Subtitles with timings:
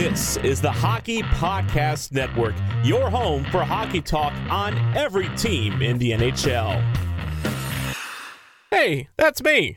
[0.00, 5.98] This is the Hockey Podcast Network, your home for hockey talk on every team in
[5.98, 6.82] the NHL.
[8.70, 9.76] Hey, that's me.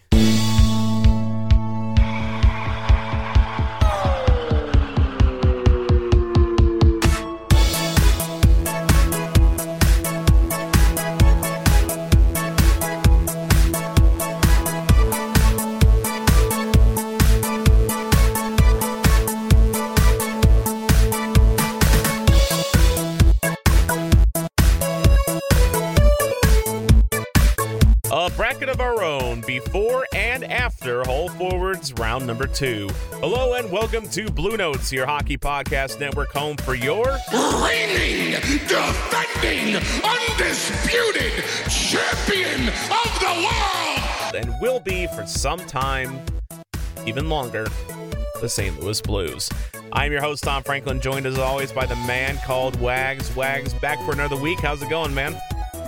[30.83, 32.89] After Hull Forwards round number two.
[33.22, 37.06] Hello and welcome to Blue Notes, your hockey podcast network home for your
[37.64, 38.33] reigning,
[38.67, 44.36] defending, undisputed champion of the world.
[44.36, 46.19] and will be for some time,
[47.06, 47.66] even longer,
[48.42, 48.78] the St.
[48.81, 49.50] Louis Blues.
[49.94, 53.34] I'm your host, Tom Franklin, joined as always by the man called Wags.
[53.38, 54.59] Wags, back for another week.
[54.59, 55.39] How's it going, man?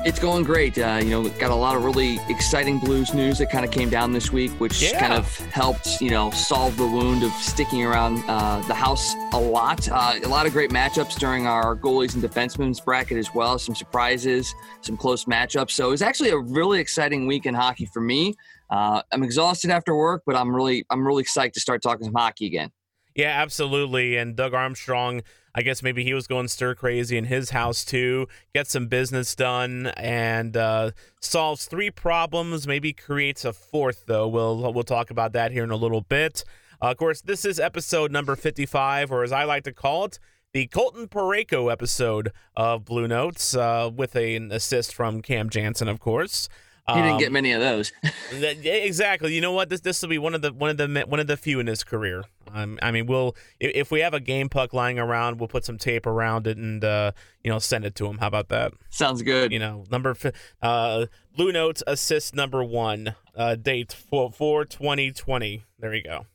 [0.06, 0.78] It's going great.
[0.78, 3.90] Uh, you know, got a lot of really exciting Blues news that kind of came
[3.90, 5.00] down this week, which Yeah.
[5.00, 9.40] kind of helped, you know, solve the wound of sticking around uh, the house a
[9.40, 9.90] lot.
[9.90, 13.58] Uh, a lot of great matchups during our goalies and defensemen's bracket as well.
[13.58, 15.72] Some surprises, some close matchups.
[15.72, 18.36] So it was actually a really exciting week in hockey for me.
[18.70, 22.14] Uh, I'm exhausted after work, but I'm really, I'm really psyched to start talking some
[22.14, 22.70] hockey again.
[23.16, 24.18] Yeah, absolutely.
[24.18, 25.22] And Doug Armstrong,
[25.56, 28.28] I guess maybe he was going stir crazy in his house too.
[28.54, 30.92] Get some business done and uh,
[31.22, 32.68] solves three problems.
[32.68, 34.28] Maybe creates a fourth though.
[34.28, 36.44] We'll we'll talk about that here in a little bit.
[36.82, 40.20] Uh, of course, this is episode number fifty-five, or as I like to call it,
[40.52, 45.88] the Colton Parayko episode of Blue Notes, uh, with a, an assist from Cam Janssen,
[45.88, 46.50] of course.
[46.88, 47.92] He didn't Um, get many of those.
[48.32, 49.34] that- exactly.
[49.34, 49.70] You know what?
[49.70, 51.68] This this will be one of the one of the one of the few in
[51.68, 52.24] his career.
[52.54, 55.78] Um, I mean, we'll if, we have a game puck lying around, we'll put some
[55.78, 57.12] tape around it and uh,
[57.44, 58.20] you know send it to him.
[58.20, 58.74] How about that?
[58.90, 59.52] Sounds good.
[59.52, 60.16] You know, number
[60.62, 65.64] uh, Blue Notes assist number one, uh, date for for twenty twenty.
[65.80, 66.28] There you go.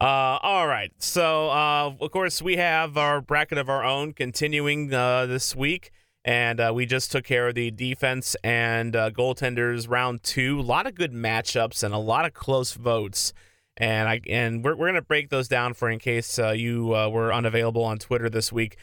[0.00, 0.92] Uh, all right.
[0.98, 5.92] So, uh, of course, we have our bracket of our own continuing uh, this week,
[6.26, 10.58] and uh, we just took care of the defense and uh, goaltenders round two.
[10.58, 13.32] A lot of good matchups and a lot of close votes.
[13.76, 17.08] And I and we're, we're gonna break those down for in case uh, you uh,
[17.08, 18.76] were unavailable on Twitter this week.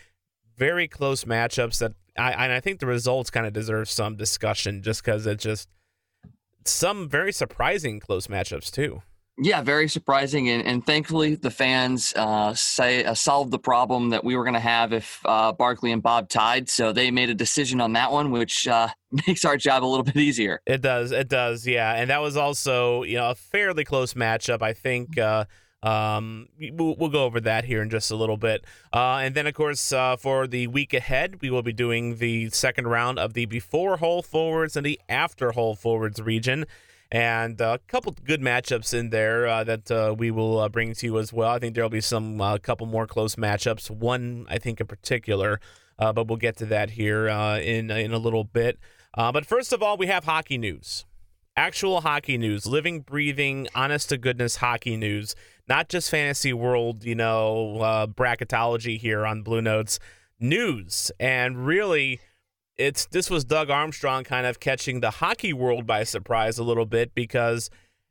[0.55, 4.81] Very close matchups that I and I think the results kind of deserve some discussion
[4.81, 5.67] just because it's just
[6.63, 9.01] some very surprising close matchups too.
[9.39, 14.23] Yeah, very surprising, and, and thankfully the fans uh, say uh, solved the problem that
[14.23, 16.69] we were going to have if uh, Barclay and Bob tied.
[16.69, 18.89] So they made a decision on that one, which uh,
[19.27, 20.61] makes our job a little bit easier.
[20.67, 21.11] It does.
[21.11, 21.65] It does.
[21.65, 24.61] Yeah, and that was also you know a fairly close matchup.
[24.61, 25.17] I think.
[25.17, 25.45] Uh,
[25.81, 28.63] um, we'll, we'll go over that here in just a little bit.
[28.93, 32.49] Uh, and then, of course, uh, for the week ahead, we will be doing the
[32.51, 36.65] second round of the before Hull forwards and the after Hull forwards region.
[37.13, 41.05] And a couple good matchups in there uh, that uh, we will uh, bring to
[41.05, 41.51] you as well.
[41.51, 43.91] I think there will be some uh, couple more close matchups.
[43.91, 45.59] One, I think, in particular,
[45.99, 48.79] uh, but we'll get to that here uh, in in a little bit.
[49.15, 51.05] But first of all, we have hockey news.
[51.55, 55.35] Actual hockey news, living, breathing, honest to goodness hockey news,
[55.69, 59.99] not just fantasy world, you know, bracketology here on Blue Notes
[60.39, 61.11] news.
[61.19, 62.21] And really,
[62.77, 66.85] it's this was Doug Armstrong kind of catching the hockey world by surprise a little
[66.85, 67.69] bit because,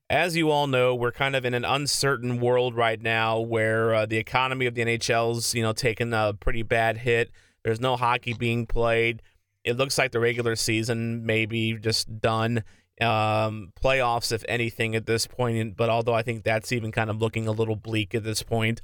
[0.08, 4.06] as you all know, we're kind of in an uncertain world right now where uh,
[4.06, 7.30] the economy of the NHL's you know taking a pretty bad hit.
[7.64, 9.22] There's no hockey being played.
[9.64, 12.64] It looks like the regular season may be just done.
[13.00, 15.76] Um, playoffs, if anything, at this point.
[15.76, 18.80] But although I think that's even kind of looking a little bleak at this point.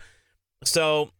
[0.64, 1.10] So,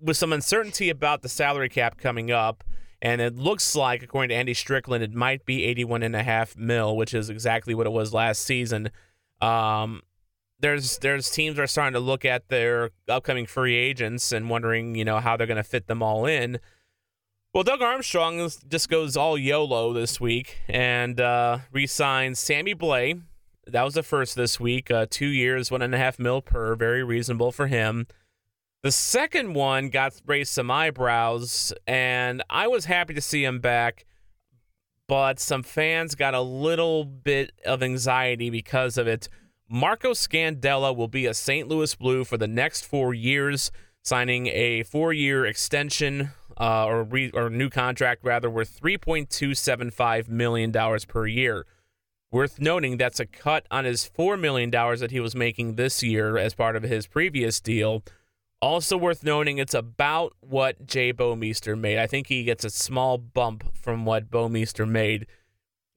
[0.00, 2.64] with some uncertainty about the salary cap coming up,
[3.02, 6.56] and it looks like, according to Andy Strickland, it might be 81 and a half
[6.56, 8.90] mil, which is exactly what it was last season.
[9.40, 10.02] Um,
[10.60, 15.04] there's there's teams are starting to look at their upcoming free agents and wondering, you
[15.04, 16.58] know, how they're going to fit them all in.
[17.52, 23.22] Well, Doug Armstrong just goes all YOLO this week and uh, re-signs Sammy Blais.
[23.66, 24.90] That was the first this week.
[24.90, 28.06] Uh, two years, one and a half mil per, very reasonable for him.
[28.82, 34.06] The second one got raised some eyebrows, and I was happy to see him back,
[35.08, 39.28] but some fans got a little bit of anxiety because of it.
[39.68, 41.66] Marco Scandella will be a St.
[41.66, 47.50] Louis Blue for the next four years, signing a four-year extension uh, or re- or
[47.50, 51.66] new contract rather worth three point two seven five million dollars per year.
[52.30, 56.02] Worth noting that's a cut on his four million dollars that he was making this
[56.02, 58.02] year as part of his previous deal.
[58.62, 61.98] Also worth noting, it's about what Jay Bouwmeester made.
[61.98, 65.26] I think he gets a small bump from what Bouwmeester made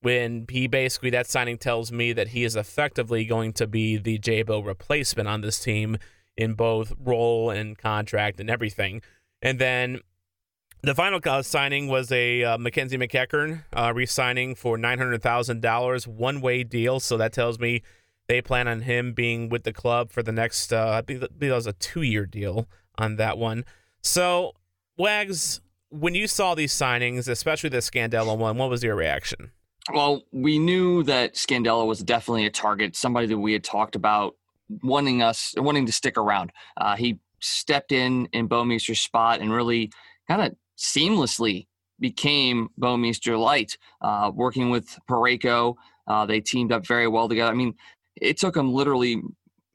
[0.01, 4.17] when he basically that signing tells me that he is effectively going to be the
[4.17, 5.97] J-Bo replacement on this team
[6.37, 9.01] in both role and contract and everything.
[9.41, 9.99] And then
[10.81, 16.07] the final signing was a uh, Mackenzie MacEachern uh, re-signing for nine hundred thousand dollars,
[16.07, 16.99] one-way deal.
[16.99, 17.83] So that tells me
[18.29, 20.71] they plan on him being with the club for the next.
[20.71, 22.67] Uh, I think that was a two-year deal
[22.97, 23.65] on that one.
[24.01, 24.53] So
[24.97, 25.59] Wags,
[25.89, 29.51] when you saw these signings, especially the Scandella one, what was your reaction?
[29.91, 34.35] Well, we knew that Scandella was definitely a target, somebody that we had talked about
[34.83, 36.51] wanting us, wanting to stick around.
[36.77, 39.91] Uh, he stepped in in Bouwmeester's spot and really
[40.27, 41.65] kind of seamlessly
[41.99, 45.75] became Bouwmeester Light, uh, working with Parayko.
[46.07, 47.51] Uh, they teamed up very well together.
[47.51, 47.73] I mean,
[48.21, 49.21] it took him literally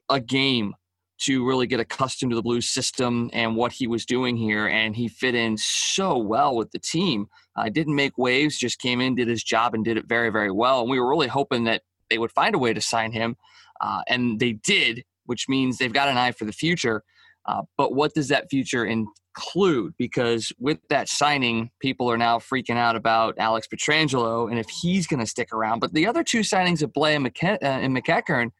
[0.09, 0.75] a game
[1.17, 4.95] to really get accustomed to the Blues system and what he was doing here, and
[4.95, 7.27] he fit in so well with the team.
[7.55, 10.51] Uh, didn't make waves, just came in, did his job, and did it very, very
[10.51, 10.81] well.
[10.81, 13.37] And we were really hoping that they would find a way to sign him,
[13.79, 17.03] uh, and they did, which means they've got an eye for the future.
[17.47, 19.93] Uh, but what does that future include?
[19.97, 25.07] Because with that signing, people are now freaking out about Alex Pietrangelo and if he's
[25.07, 25.79] going to stick around.
[25.79, 28.51] But the other two signings of Blais and, McKe- uh, and MacEachern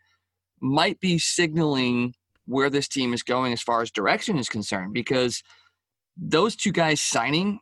[0.62, 2.14] might be signaling
[2.46, 5.42] where this team is going as far as direction is concerned because
[6.16, 7.60] those two guys signing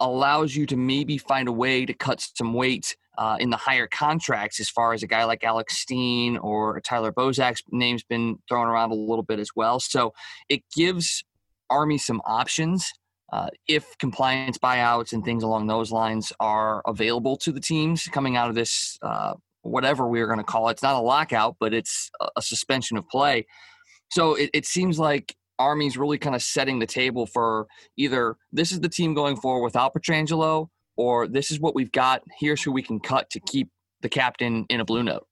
[0.00, 3.86] allows you to maybe find a way to cut some weight uh, in the higher
[3.86, 8.68] contracts as far as a guy like Alex Steen or Tyler Bozak's name's been thrown
[8.68, 9.80] around a little bit as well.
[9.80, 10.14] So
[10.48, 11.24] it gives
[11.70, 12.92] Army some options
[13.32, 18.36] uh, if compliance buyouts and things along those lines are available to the teams coming
[18.36, 19.32] out of this, uh,
[19.62, 20.72] whatever we are going to call it.
[20.72, 23.46] It's not a lockout, but it's a suspension of play.
[24.10, 27.66] So it, it seems like Army's really kind of setting the table for
[27.96, 32.22] either this is the team going forward without Pietrangelo, or this is what we've got.
[32.38, 33.68] Here's who we can cut to keep
[34.00, 35.26] the captain in a blue note.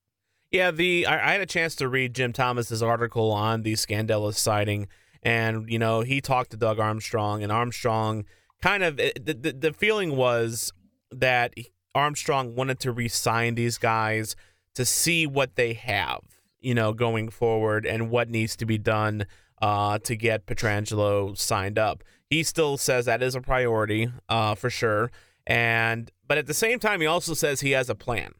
[0.51, 4.33] Yeah, the I, I had a chance to read Jim Thomas's article on the Scandella
[4.33, 4.87] sighting,
[5.23, 8.25] and you know he talked to Doug Armstrong, and Armstrong
[8.61, 10.73] kind of the the, the feeling was
[11.11, 11.53] that
[11.95, 14.35] Armstrong wanted to re-sign these guys
[14.75, 16.21] to see what they have
[16.61, 19.25] you know, going forward and what needs to be done
[19.61, 22.03] uh, to get Pietrangelo signed up.
[22.29, 25.11] He still says that is a priority uh, for sure.
[25.51, 28.31] And but at the same time, he also says he has a plan.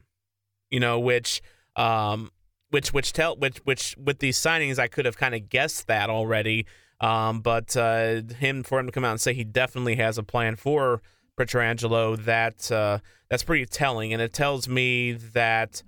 [0.70, 1.42] You know, which
[1.76, 2.30] um,
[2.70, 6.08] which which tell which which with these signings, I could have kind of guessed that
[6.08, 6.64] already.
[7.00, 10.22] Um, but uh, him for him to come out and say he definitely has a
[10.22, 11.02] plan for
[11.36, 15.82] Pietrangelo, that uh, that's pretty telling, and it tells me that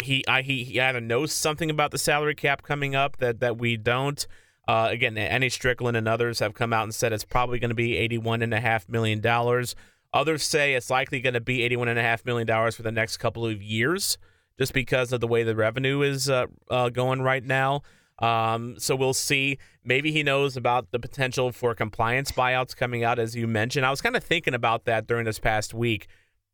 [0.00, 3.58] he I, he he either knows something about the salary cap coming up that that
[3.58, 4.24] we don't.
[4.68, 7.74] Uh, again, Andy Strickland and others have come out and said it's probably going to
[7.74, 9.74] be eighty-one and a half million dollars.
[10.14, 12.92] Others say it's likely going to be eighty-one and a half million dollars for the
[12.92, 14.18] next couple of years,
[14.58, 17.82] just because of the way the revenue is uh, uh, going right now.
[18.18, 19.58] Um, so we'll see.
[19.84, 23.84] Maybe he knows about the potential for compliance buyouts coming out, as you mentioned.
[23.84, 26.06] I was kind of thinking about that during this past week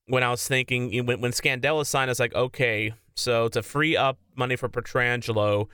[0.08, 3.96] when I was thinking when, when Scandella signed, I was like, okay, so to free
[3.96, 5.68] up money for Pietrangelo,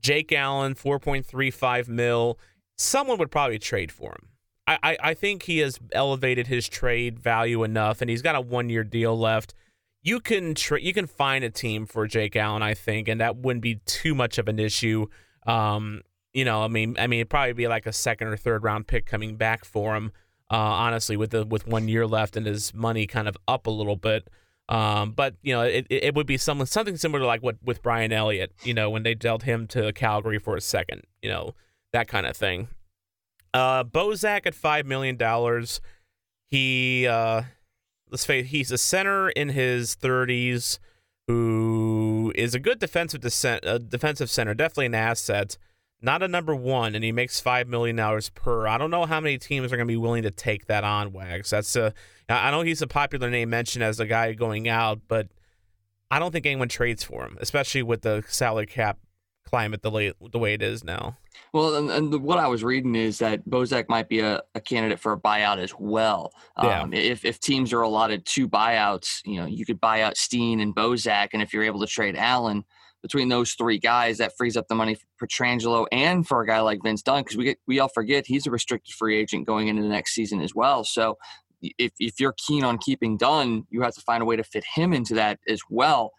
[0.00, 2.38] Jake Allen, 4.35 mil,
[2.76, 4.28] someone would probably trade for him.
[4.68, 8.68] I, I, think he has elevated his trade value enough, and he's got a one
[8.68, 9.54] year deal left.
[10.02, 13.36] You can tra- you can find a team for Jake Allen, I think, and that
[13.36, 15.06] wouldn't be too much of an issue.
[15.46, 18.62] Um, you know, I mean, I mean, it'd probably be like a second or third
[18.62, 20.12] round pick coming back for him.
[20.50, 23.70] Uh, honestly, with the with one year left and his money kind of up a
[23.70, 24.28] little bit.
[24.68, 27.82] Um, but you know, it, it would be some, something similar to like what with
[27.82, 31.54] Brian Elliott, you know, when they dealt him to Calgary for a second, you know,
[31.92, 32.68] that kind of thing.
[33.58, 35.80] Uh, Bozak at five million dollars.
[36.50, 37.42] He uh,
[38.10, 40.78] let's face, he's a center in his thirties
[41.26, 45.58] who is a good defensive descent, uh, defensive center, definitely an asset
[46.00, 48.66] not a number one, and he makes five million dollars per.
[48.66, 51.12] I don't know how many teams are going to be willing to take that on.
[51.12, 51.50] Wags.
[51.50, 51.92] That's a.
[52.28, 55.28] I know he's a popular name mentioned as a guy going out, but
[56.10, 58.98] I don't think anyone trades for him, especially with the salary cap
[59.48, 61.16] climate the way the way it is now.
[61.52, 64.60] Well, and, and the, what I was reading is that Bozak might be a, a
[64.60, 66.32] candidate for a buyout as well.
[66.56, 67.00] Um, yeah.
[67.00, 70.74] If if teams are allotted two buyouts, you know, you could buy out Steen and
[70.74, 72.64] Bozak, and if you're able to trade Allen
[73.02, 76.60] between those three guys, that frees up the money for Pietrangelo and for a guy
[76.60, 79.68] like Vince Dunn because we get, we all forget he's a restricted free agent going
[79.68, 80.84] into the next season as well.
[80.84, 81.16] So
[81.62, 84.64] if if you're keen on keeping Dunn, you have to find a way to fit
[84.74, 86.12] him into that as well.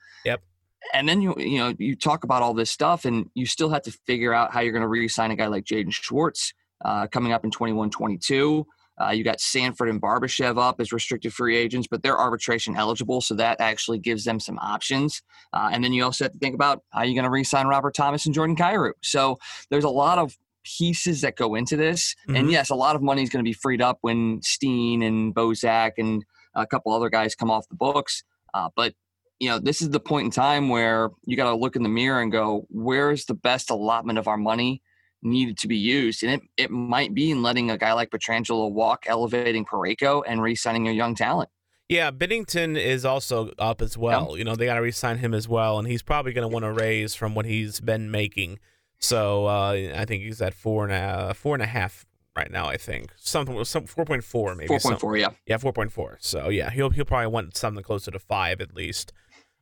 [0.93, 3.83] And then you you know you talk about all this stuff, and you still have
[3.83, 7.31] to figure out how you're going to re-sign a guy like Jaden Schwartz uh, coming
[7.31, 8.65] up in 21 22.
[9.01, 13.21] Uh, you got Sanford and Barbashev up as restricted free agents, but they're arbitration eligible,
[13.21, 15.21] so that actually gives them some options.
[15.53, 17.93] Uh, and then you also have to think about how you're going to re-sign Robert
[17.93, 18.91] Thomas and Jordan Kyrou.
[19.01, 22.15] So there's a lot of pieces that go into this.
[22.27, 22.35] Mm-hmm.
[22.35, 25.33] And yes, a lot of money is going to be freed up when Steen and
[25.33, 28.23] Bozak and a couple other guys come off the books.
[28.53, 28.93] Uh, but
[29.39, 31.89] you know, this is the point in time where you got to look in the
[31.89, 34.81] mirror and go, where's the best allotment of our money?
[35.21, 36.23] needed to be used.
[36.23, 40.41] And it, it might be in letting a guy like Pietrangelo walk, elevating Parayko, and
[40.41, 41.49] re signing a young talent.
[41.87, 44.37] Yeah, Binnington is also up as well.
[44.37, 45.79] You know, they got to re sign him as well.
[45.79, 48.59] And he's probably going to want to raise from what he's been making.
[48.99, 52.05] So uh, I think he's at four and a four and a half
[52.35, 52.67] right now.
[52.67, 55.91] I think something some four point four maybe four point four yeah yeah four point
[55.91, 56.17] four.
[56.19, 59.13] So yeah, he'll he'll probably want something closer to five at least.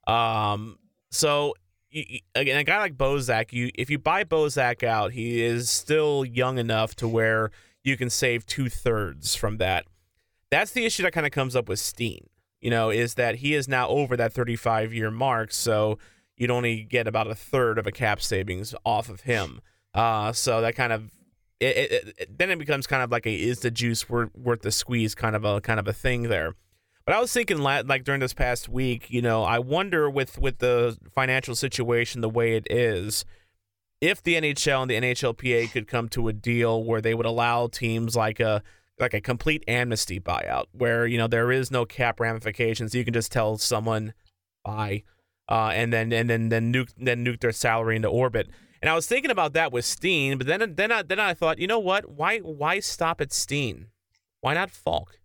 [0.07, 0.79] Um,
[1.11, 1.53] so
[1.89, 6.25] you, again, a guy like Bozak, you if you buy Bozak out, he is still
[6.25, 7.51] young enough to where
[7.83, 9.85] you can save two thirds from that.
[10.49, 12.27] That's the issue that kind of comes up with Steen.
[12.61, 15.99] You know, is that he is now over that 35 year mark, so
[16.35, 19.61] you'd only get about a third of a cap savings off of him.
[19.93, 21.11] Uh, so that kind of
[21.59, 24.61] it, it, it, then it becomes kind of like a is the juice worth, worth
[24.61, 26.53] the squeeze kind of a kind of a thing there.
[27.07, 30.57] But I was thinking, like during this past week, you know, I wonder with with
[30.57, 33.23] the financial situation the way it is,
[34.01, 37.67] if the NHL and the NHLPA could come to a deal where they would allow
[37.67, 38.61] teams like a
[38.99, 43.13] like a complete amnesty buyout, where you know there is no cap ramifications, you can
[43.13, 44.13] just tell someone
[44.65, 45.03] bye,
[45.47, 48.49] uh, and then and then then nuke then nuke their salary into orbit.
[48.81, 51.57] And I was thinking about that with Steen, but then then I, then I thought,
[51.57, 52.09] you know what?
[52.09, 53.87] Why why stop at Steen?
[54.41, 55.21] Why not Faulk?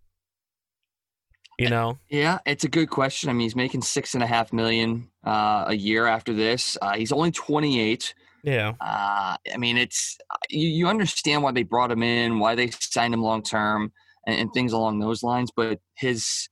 [1.59, 1.99] You know?
[2.09, 3.29] Yeah, it's a good question.
[3.29, 6.77] I mean, he's making six and a half million uh, a year after this.
[6.81, 8.13] Uh, he's only 28.
[8.43, 8.73] Yeah.
[8.81, 10.17] Uh, I mean, it's
[10.49, 13.91] you, you understand why they brought him in, why they signed him long term,
[14.27, 15.51] and, and, things along those lines.
[15.55, 16.49] But his,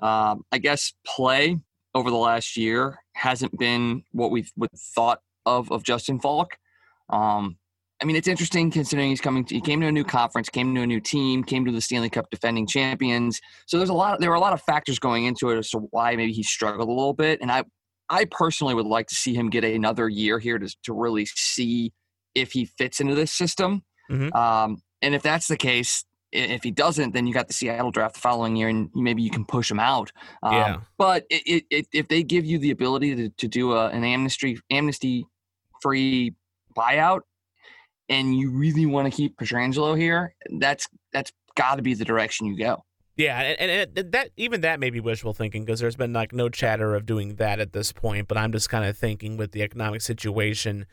[0.00, 1.58] um, I guess, play
[1.94, 6.56] over the last year hasn't been what we would thought of of Justin Faulk.
[7.10, 7.58] Um,
[8.04, 9.46] I mean, it's interesting considering he's coming.
[9.46, 11.80] To, he came to a new conference, came to a new team, came to the
[11.80, 13.40] Stanley Cup defending champions.
[13.64, 14.20] So there's a lot.
[14.20, 16.86] There were a lot of factors going into it as to why maybe he struggled
[16.86, 17.40] a little bit.
[17.40, 17.64] And I,
[18.10, 21.94] I personally would like to see him get another year here to to really see
[22.34, 23.82] if he fits into this system.
[24.10, 24.36] Mm-hmm.
[24.36, 28.16] Um, and if that's the case, if he doesn't, then you got the Seattle draft
[28.16, 30.12] the following year, and maybe you can push him out.
[30.42, 30.76] Um, yeah.
[30.98, 34.58] But it, it, if they give you the ability to, to do a, an amnesty
[34.70, 35.24] amnesty
[35.80, 36.34] free
[36.76, 37.20] buyout,
[38.08, 42.46] and you really want to keep Pietrangelo here, that's that's got to be the direction
[42.46, 42.84] you go.
[43.16, 46.48] Yeah, and, and, that even that may be wishful thinking because there's been like no
[46.48, 48.26] chatter of doing that at this point.
[48.26, 50.86] But I'm just kind of thinking with the economic situation,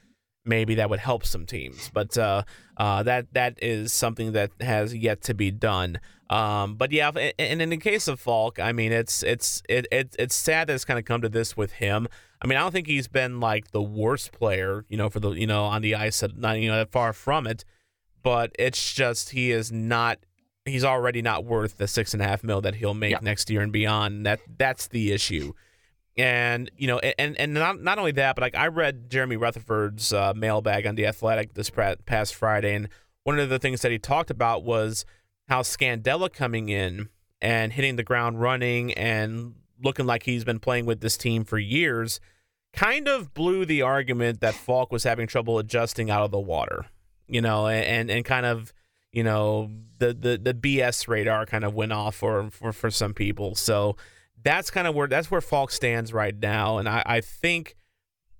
[0.45, 1.89] maybe that would help some teams.
[1.91, 2.43] But uh,
[2.77, 5.99] uh, that that is something that has yet to be done.
[6.29, 10.15] Um, but yeah, and in the case of Faulk, I mean, it's it's it, it
[10.19, 12.07] it's sad that it's kind of come to this with him.
[12.41, 15.31] I mean, I don't think he's been like the worst player, you know, for the
[15.31, 17.63] you know on the ice, not you know that far from it.
[18.23, 20.19] But it's just he is not.
[20.65, 23.19] He's already not worth the six and a half mil that he'll make yeah.
[23.21, 24.25] next year and beyond.
[24.25, 25.53] That that's the issue.
[26.17, 30.11] And you know, and and not not only that, but like I read Jeremy Rutherford's
[30.11, 31.71] uh, mailbag on the Athletic this
[32.05, 32.89] past Friday, and
[33.23, 35.05] one of the things that he talked about was
[35.47, 40.85] how Scandella coming in and hitting the ground running and looking like he's been playing
[40.85, 42.19] with this team for years,
[42.73, 46.85] kind of blew the argument that Faulk was having trouble adjusting out of the water.
[47.27, 48.73] You know, and and kind of
[49.11, 49.69] you know
[49.99, 53.55] the the the BS radar kind of went off for for for some people.
[53.55, 53.95] So
[54.43, 57.75] that's kind of where that's where Faulk stands right now, and I I think.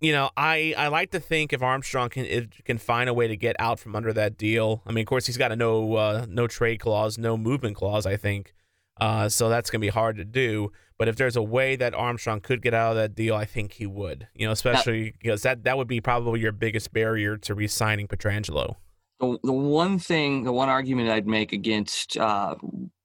[0.04, 3.38] You know, I, I like to think if Armstrong can can find a way to
[3.38, 4.82] get out from under that deal.
[4.88, 8.08] I mean, of course, he's got a no uh, no trade clause, no movement clause.
[8.08, 8.52] I think
[9.02, 10.72] uh, so that's going to be hard to do.
[10.98, 13.74] But if there's a way that Armstrong could get out of that deal, I think
[13.74, 14.28] he would.
[14.36, 18.76] You know, especially because that that would be probably your biggest barrier to re-signing Pietrangelo.
[19.20, 22.56] The, the one thing, the one argument I'd make against uh,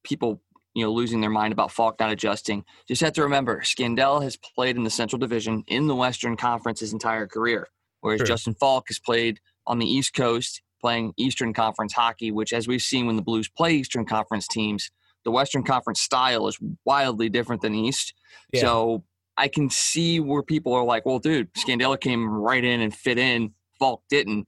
[0.05, 0.43] people,
[0.75, 4.37] you know, losing their mind about Faulk not adjusting, just have to remember, Scandell has
[4.37, 7.69] played in the Central Division in the Western Conference his entire career,
[8.01, 8.27] whereas sure.
[8.27, 12.83] Justin Faulk has played on the East Coast playing Eastern Conference hockey, which, as we've
[12.83, 14.91] seen when the Blues play Eastern Conference teams,
[15.27, 18.15] the Western Conference style is wildly different than East.
[18.53, 18.61] Yeah.
[18.61, 19.05] So
[19.37, 23.19] I can see where people are like, well, dude, Scandella came right in and fit
[23.19, 23.53] in.
[23.79, 24.47] Faulk didn't.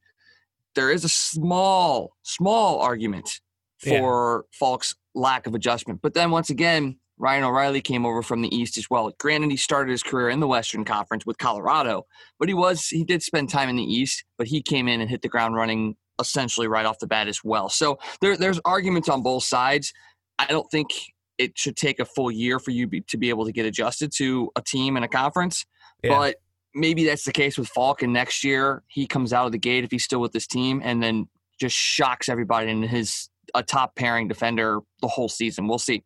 [0.77, 3.41] There is a small, small argument
[3.79, 4.57] for yeah.
[4.57, 6.01] Faulk's lack of adjustment.
[6.01, 9.13] But then once again, Ryan O'Reilly came over from the East as well.
[9.19, 12.07] Granted, he started his career in the Western Conference with Colorado,
[12.39, 14.25] but he was he did spend time in the East.
[14.37, 17.43] But he came in and hit the ground running essentially right off the bat as
[17.43, 17.69] well.
[17.69, 19.93] So there, there's arguments on both sides.
[20.39, 20.91] I don't think
[21.39, 24.13] it should take a full year for you be, to be able to get adjusted
[24.17, 25.65] to a team and a conference,
[26.03, 26.11] yeah.
[26.11, 26.37] but
[26.75, 28.03] maybe that's the case with Faulk.
[28.03, 30.81] And next year he comes out of the gate if he's still with this team,
[30.85, 31.29] and then
[31.61, 35.69] just shocks everybody and his a top pairing defender the whole season.
[35.69, 36.05] We'll see.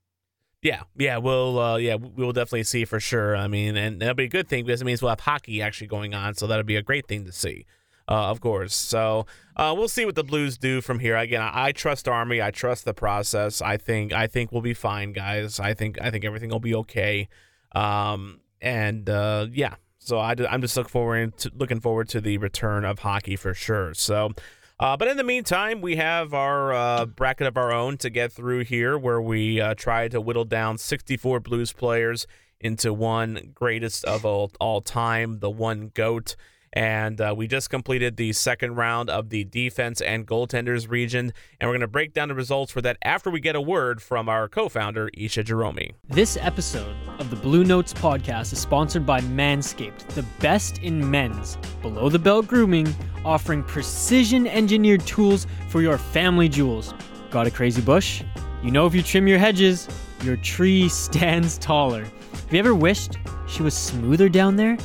[0.62, 3.37] Yeah, yeah, we'll uh, yeah we will definitely see for sure.
[3.37, 5.89] I mean, and that'll be a good thing because it means we'll have hockey actually
[5.89, 7.67] going on, so that'll be a great thing to see.
[8.12, 8.75] Uh, of course.
[8.75, 9.25] So
[9.57, 11.16] uh, we'll see what the Blues do from here.
[11.16, 12.42] Again, I, I, trust Army.
[12.42, 13.62] I trust the process.
[13.62, 15.59] I think I think we'll be fine, guys.
[15.59, 17.31] I think I think everything will be okay.
[17.75, 22.37] Um, and uh, yeah, so I, am just looking forward to looking forward to the
[22.37, 23.95] return of hockey for sure.
[23.95, 24.33] So.
[24.81, 28.33] Uh, but in the meantime, we have our uh, bracket of our own to get
[28.33, 32.26] through here, where we uh, try to whittle down 64 Blues players
[32.59, 36.35] into one greatest of all, all time, the one GOAT.
[36.73, 41.33] And uh, we just completed the second round of the defense and goaltenders region.
[41.61, 44.00] And we're going to break down the results for that after we get a word
[44.00, 45.79] from our co founder, Isha Jerome.
[46.09, 51.59] This episode of the Blue Notes podcast is sponsored by Manscaped, the best in men's
[51.83, 56.95] below the belt grooming, offering precision engineered tools for your family jewels.
[57.31, 58.23] Got a crazy bush?
[58.62, 59.88] You know, if you trim your hedges,
[60.23, 62.05] your tree stands taller.
[62.05, 64.79] Have you ever wished she was smoother down there?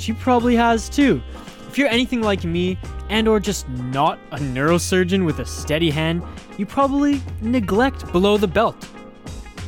[0.00, 1.22] She probably has too.
[1.68, 2.78] If you're anything like me
[3.10, 6.22] and or just not a neurosurgeon with a steady hand,
[6.56, 8.88] you probably neglect below the belt.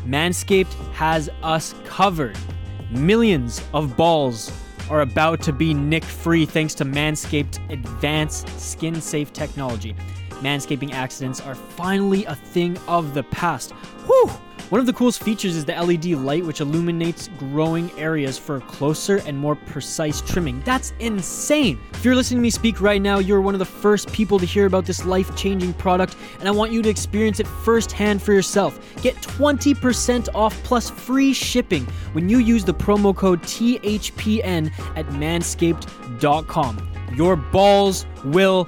[0.06, 2.38] Manscaped has us covered.
[2.90, 4.50] Millions of balls
[4.90, 9.94] are about to be nick free thanks to Manscaped advanced skin safe technology.
[10.40, 13.72] Manscaping accidents are finally a thing of the past.
[14.06, 14.30] Whew!
[14.70, 19.18] One of the coolest features is the LED light, which illuminates growing areas for closer
[19.26, 20.60] and more precise trimming.
[20.62, 21.78] That's insane!
[21.92, 24.46] If you're listening to me speak right now, you're one of the first people to
[24.46, 28.32] hear about this life changing product, and I want you to experience it firsthand for
[28.32, 28.80] yourself.
[29.02, 36.88] Get 20% off plus free shipping when you use the promo code THPN at manscaped.com.
[37.14, 38.64] Your balls will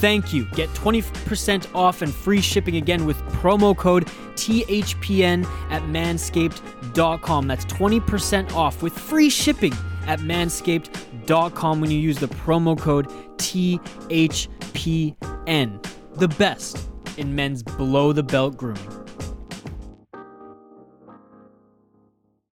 [0.00, 0.44] thank you.
[0.52, 7.46] Get 20% off and free shipping again with promo code THPN at manscaped.com.
[7.46, 9.72] That's 20% off with free shipping
[10.06, 13.86] at manscaped.com when you use the promo code THPN.
[16.14, 19.05] The best in men's below the belt grooming.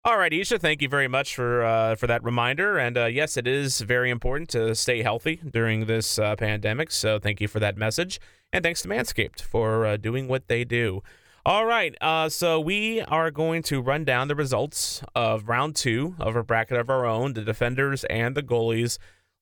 [0.03, 2.79] All right, Isha, thank you very much for uh, for that reminder.
[2.79, 6.91] And uh, yes, it is very important to stay healthy during this uh, pandemic.
[6.91, 8.19] So thank you for that message,
[8.51, 11.03] and thanks to Manscaped for uh, doing what they do.
[11.45, 16.15] All right, uh, so we are going to run down the results of round two
[16.19, 18.97] of a bracket of our own, the defenders and the goalies.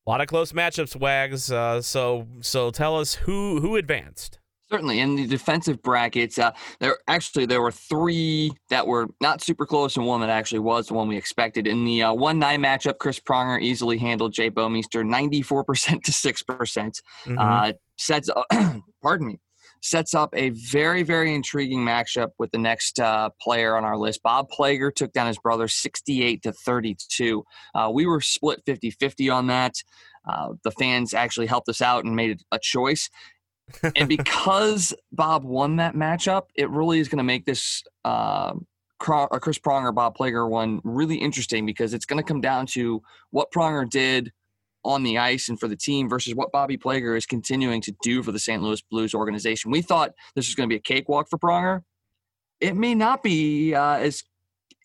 [0.08, 1.52] A lot of close matchups, Wags.
[1.52, 4.37] Uh, so so tell us who who advanced.
[4.70, 9.64] Certainly, in the defensive brackets, uh, there actually there were three that were not super
[9.64, 11.66] close, and one that actually was the one we expected.
[11.66, 16.04] In the uh, one nine matchup, Chris Pronger easily handled Jay Bouwmeester, ninety four percent
[16.04, 17.00] to six percent.
[17.24, 17.38] Mm-hmm.
[17.38, 18.28] Uh, sets,
[19.02, 19.40] pardon me,
[19.80, 24.22] sets up a very very intriguing matchup with the next uh, player on our list.
[24.22, 27.42] Bob Plager took down his brother sixty eight to thirty two.
[27.74, 29.76] Uh, we were split 50-50 on that.
[30.28, 33.08] Uh, the fans actually helped us out and made a choice
[33.96, 38.54] and because Bob won that matchup, it really is going to make this uh,
[39.06, 43.02] uh, Chris Pronger Bob Plager one really interesting because it's going to come down to
[43.30, 44.32] what Pronger did
[44.84, 48.22] on the ice and for the team versus what Bobby Plager is continuing to do
[48.22, 48.62] for the St.
[48.62, 49.70] Louis Blues organization.
[49.70, 51.82] We thought this was going to be a cakewalk for Pronger.
[52.60, 54.24] It may not be uh, as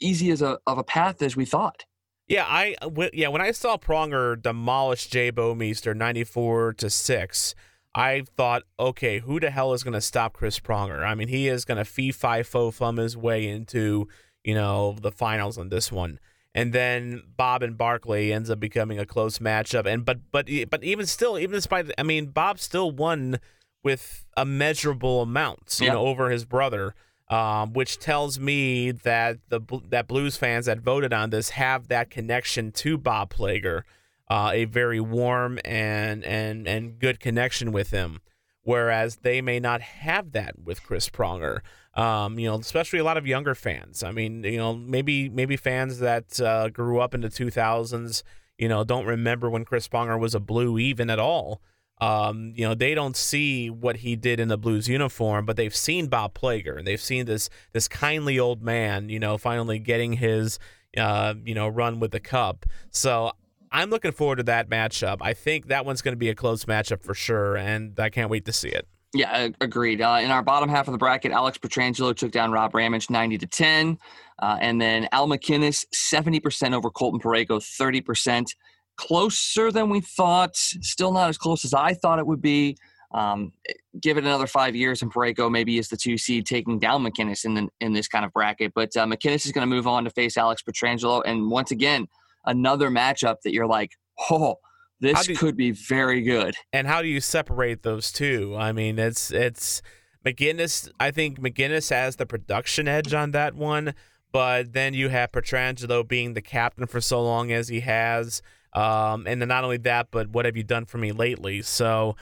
[0.01, 1.85] easy as a of a path as we thought.
[2.27, 7.55] Yeah, I w- yeah when I saw Pronger demolish Jay Bouwmeester ninety four to six.
[7.95, 11.05] I thought, okay, who the hell is going to stop Chris Pronger?
[11.05, 14.07] I mean, he is going to fee fi fo fum his way into,
[14.43, 16.19] you know, the finals on this one.
[16.55, 19.85] And then Bob and Barclay ends up becoming a close matchup.
[19.85, 23.39] And but but but even still, even despite, I mean, Bob still won
[23.83, 26.95] with a measurable amount, you know, over his brother.
[27.29, 32.11] Um, which tells me that the that Blues fans that voted on this have that
[32.11, 33.83] connection to Bob Plager
[34.29, 38.21] uh, a very warm and and and good connection with him,
[38.61, 41.59] whereas they may not have that with Chris Pronger.
[41.95, 44.01] Um, you know, especially a lot of younger fans.
[44.01, 48.23] I mean, you know, maybe maybe fans that uh, grew up in the 2000s,
[48.57, 51.61] you know, don't remember when Chris Pronger was a Blue even at all.
[52.01, 55.75] Um, you know, they don't see what he did in the Blues uniform, but they've
[55.75, 60.13] seen Bob Plager and they've seen this this kindly old man, you know, finally getting
[60.13, 60.57] his
[60.97, 62.65] uh, you know, run with the cup.
[62.91, 63.31] So
[63.73, 65.17] I'm looking forward to that matchup.
[65.21, 68.29] I think that one's going to be a close matchup for sure, and I can't
[68.29, 68.87] wait to see it.
[69.15, 70.01] Yeah, agreed.
[70.01, 73.39] Uh, in our bottom half of the bracket, Alex Pietrangelo took down Rob Ramage 90
[73.39, 73.97] to 10.
[74.41, 78.47] Uh, and then Al MacInnis, 70% over Colton Parayko, 30%.
[78.95, 80.55] Closer than we thought.
[80.55, 82.77] Still not as close as I thought it would be.
[83.11, 83.53] Um,
[83.99, 87.45] give it another five years, and Parayko maybe is the two seed taking down MacInnis
[87.45, 88.71] in the, in this kind of bracket.
[88.73, 92.07] But uh, MacInnis is going to move on to face Alex Pietrangelo, and once again,
[92.45, 93.91] another matchup that you're like,
[94.29, 94.57] oh,
[94.99, 96.55] this you, could be very good.
[96.71, 98.55] And how do you separate those two?
[98.57, 99.81] I mean, it's it's
[100.25, 100.89] MacInnis.
[100.99, 103.95] I think MacInnis has the production edge on that one,
[104.31, 109.27] but then you have Pietrangelo being the captain for so long as he has, um,
[109.27, 111.61] and then not only that, but what have you done for me lately?
[111.61, 112.15] So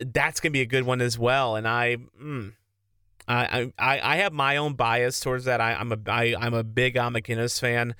[0.00, 1.56] that's gonna be a good one as well.
[1.56, 1.96] And I.
[2.20, 2.52] Mm,
[3.28, 5.60] I, I I have my own bias towards that.
[5.60, 7.96] I, I'm a I, I'm a big Al MacInnis fan,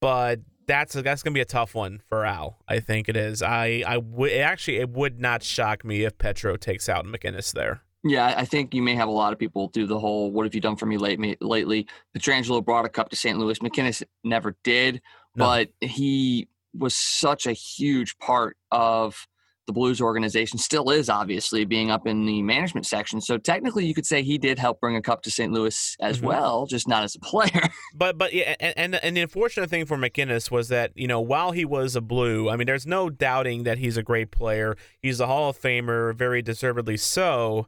[0.00, 2.58] but that's that's gonna be a tough one for Al.
[2.68, 3.42] I think it is.
[3.42, 7.82] I I would actually it would not shock me if Petro takes out MacInnis there.
[8.04, 10.54] Yeah, I think you may have a lot of people do the whole "What have
[10.54, 13.36] you done for me late, lately?" Pietrangelo brought a cup to St.
[13.36, 13.58] Louis.
[13.58, 15.02] MacInnis never did,
[15.34, 15.46] no.
[15.46, 19.26] but he was such a huge part of
[19.68, 23.20] the Blues organization still is obviously being up in the management section.
[23.20, 25.52] So technically, you could say he did help bring a cup to St.
[25.52, 26.26] Louis as mm-hmm.
[26.26, 27.68] well, just not as a player.
[27.94, 31.20] but but yeah, and, and and the unfortunate thing for MacInnis was that you know
[31.20, 34.74] while he was a Blue, I mean, there's no doubting that he's a great player.
[34.98, 37.66] He's a Hall of Famer, very deservedly so.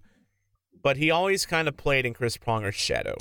[0.82, 3.16] But he always kind of played in Chris Pronger's shadow.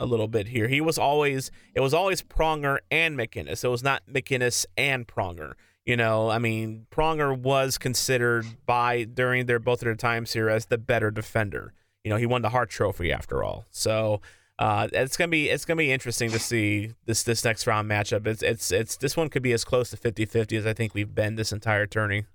[0.00, 0.66] A little bit here.
[0.66, 3.62] He was always it was always Pronger and MacInnis.
[3.62, 5.52] It was not MacInnis and Pronger.
[5.88, 10.50] You know, I mean, Pronger was considered by during their both of their times here
[10.50, 11.72] as the better defender.
[12.04, 13.64] You know, he won the Hart Trophy after all.
[13.70, 14.20] So
[14.58, 18.26] uh, it's gonna be it's gonna be interesting to see this this next round matchup.
[18.26, 21.14] It's it's it's this one could be as close to 50-50 as I think we've
[21.14, 22.26] been this entire tourney.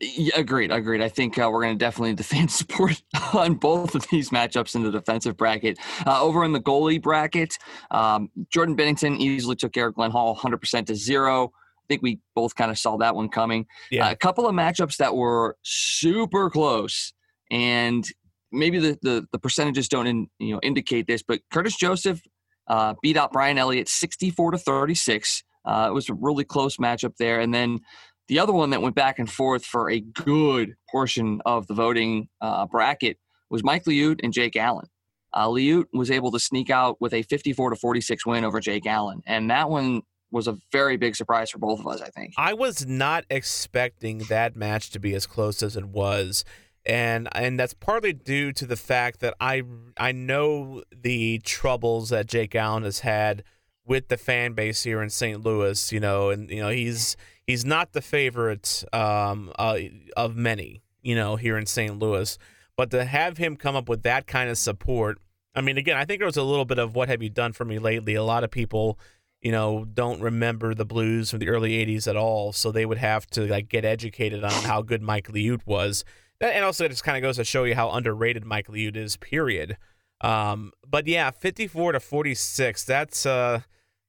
[0.00, 1.02] Yeah, agreed, agreed.
[1.02, 3.02] I think uh, we're going to definitely defend support
[3.32, 5.78] on both of these matchups in the defensive bracket.
[6.06, 7.58] Uh, over in the goalie bracket,
[7.90, 11.52] um, Jordan Binnington easily took Erik Hall 100% to zero.
[11.84, 13.66] I think we both kind of saw that one coming.
[13.90, 14.08] Yeah.
[14.08, 17.12] Uh, a couple of matchups that were super close,
[17.50, 18.06] and
[18.50, 22.22] maybe the the, the percentages don't in, you know indicate this, but Curtis Joseph
[22.68, 25.44] uh, beat out Brian Elliott 64 to 36.
[25.66, 27.80] Uh, it was a really close matchup there, and then
[28.28, 32.28] the other one that went back and forth for a good portion of the voting
[32.40, 33.18] uh, bracket
[33.50, 34.86] was Mike Liut and Jake Allen.
[35.34, 38.86] Uh, Liut was able to sneak out with a 54 to 46 win over Jake
[38.86, 40.02] Allen, and that one
[40.34, 42.34] was a very big surprise for both of us, I think.
[42.36, 46.44] I was not expecting that match to be as close as it was.
[46.84, 49.62] And and that's partly due to the fact that I
[49.96, 53.42] I know the troubles that Jake Allen has had
[53.86, 55.42] with the fan base here in St.
[55.42, 57.16] Louis, you know, and you know he's
[57.46, 59.78] he's not the favorite um, uh,
[60.16, 61.98] of many, you know, here in St.
[61.98, 62.36] Louis.
[62.76, 65.18] But to have him come up with that kind of support,
[65.54, 67.52] I mean, again, I think there was a little bit of what have you done
[67.52, 68.14] for me lately.
[68.14, 68.98] A lot of people
[69.44, 72.52] you know, don't remember the blues from the early 80s at all.
[72.52, 76.02] So they would have to like get educated on how good Mike Liut was.
[76.40, 79.18] And also, it just kind of goes to show you how underrated Mike Liut is,
[79.18, 79.76] period.
[80.22, 82.84] Um, but yeah, 54 to 46.
[82.84, 83.60] That's, uh,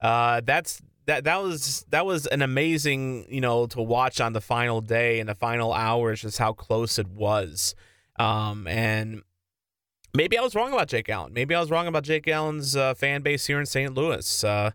[0.01, 4.41] uh, that's, that, that was that was an amazing you know to watch on the
[4.41, 7.75] final day and the final hours just how close it was
[8.17, 9.21] um, and
[10.15, 12.95] maybe I was wrong about Jake Allen maybe I was wrong about Jake Allen's uh,
[12.95, 13.93] fan base here in St.
[13.93, 14.71] Louis uh,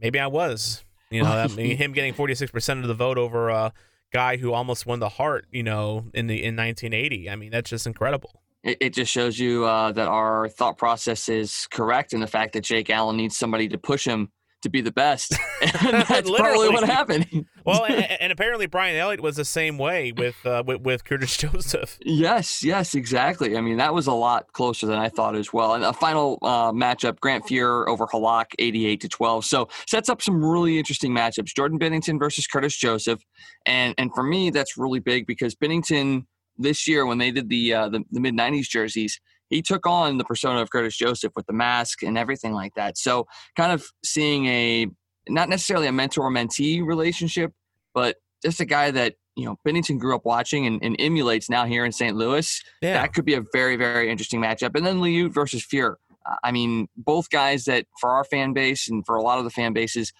[0.00, 0.84] maybe I was.
[1.10, 3.72] You know, I mean, him getting 46% of the vote over a
[4.12, 7.30] guy who almost won the Hart, you know, in the in 1980.
[7.30, 8.42] I mean, that's just incredible.
[8.62, 12.52] It, it just shows you uh, that our thought process is correct and the fact
[12.54, 14.30] that Jake Allen needs somebody to push him
[14.62, 15.34] to be the best.
[15.80, 17.46] And that's probably what happened.
[17.64, 21.36] well, and, and, apparently Brian Elliott was the same way with, uh, with, with Curtis
[21.36, 21.98] Joseph.
[22.04, 23.56] Yes, yes, exactly.
[23.56, 25.74] I mean, that was a lot closer than I thought as well.
[25.74, 29.44] And a final uh, matchup: Grant Fuhr over Halak, eighty-eight to twelve.
[29.44, 31.54] So sets up some really interesting matchups.
[31.54, 33.22] Jordan Binnington versus Curtis Joseph,
[33.66, 36.24] and and for me, that's really big because Binnington
[36.56, 40.18] this year when they did the uh, the, the mid '90s jerseys he took on
[40.18, 42.98] the persona of Curtis Joseph with the mask and everything like that.
[42.98, 44.86] So kind of seeing a
[45.28, 47.52] not necessarily a mentor mentee relationship,
[47.94, 51.64] but just a guy that you know Binnington grew up watching and, and emulates now
[51.64, 52.16] here in St.
[52.16, 52.62] Louis.
[52.82, 52.94] Yeah.
[52.94, 54.76] That could be a very very interesting matchup.
[54.76, 55.96] And then Liut versus Fuhr.
[56.44, 59.50] I mean, both guys that for our fan base and for a lot of the
[59.50, 60.12] fan bases,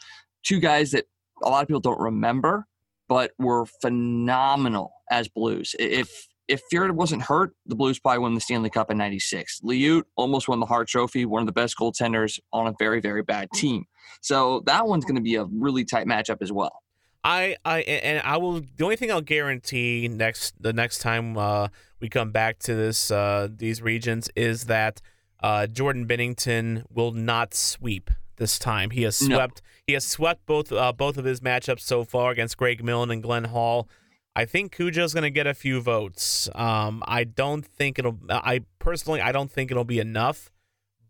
[0.43, 1.05] two guys that
[1.43, 2.67] a lot of people don't remember,
[3.09, 5.75] but were phenomenal as Blues.
[5.79, 9.61] If if Fuhr wasn't hurt, the Blues probably won the Stanley Cup in '96.
[9.61, 13.23] Liut almost won the Hart Trophy, one of the best goaltenders on a very, very
[13.23, 13.85] bad team.
[14.23, 16.83] So that one's going to be a really tight matchup as well.
[17.25, 18.61] I, I, and I will.
[18.61, 21.69] The only thing I'll guarantee next the next time uh,
[22.01, 25.01] we come back to this uh, these regions is that
[25.41, 28.91] uh, Jordan Binnington will not sweep this time.
[28.91, 29.63] He has swept.
[29.63, 29.69] No.
[29.87, 33.23] He has swept both uh, both of his matchups so far against Greg Millen and
[33.23, 33.89] Glenn Hall.
[34.37, 36.49] I think Cujo's going to get a few votes.
[36.55, 38.19] Um, I don't think it'll.
[38.31, 40.51] I personally, I don't think it'll be enough.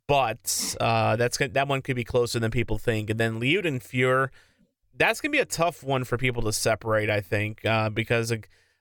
[0.07, 3.11] But uh, that's that one could be closer than people think.
[3.11, 4.31] And then Liut and Fuhr,
[4.97, 7.11] that's going to be a tough one for people to separate.
[7.11, 8.33] I think uh, because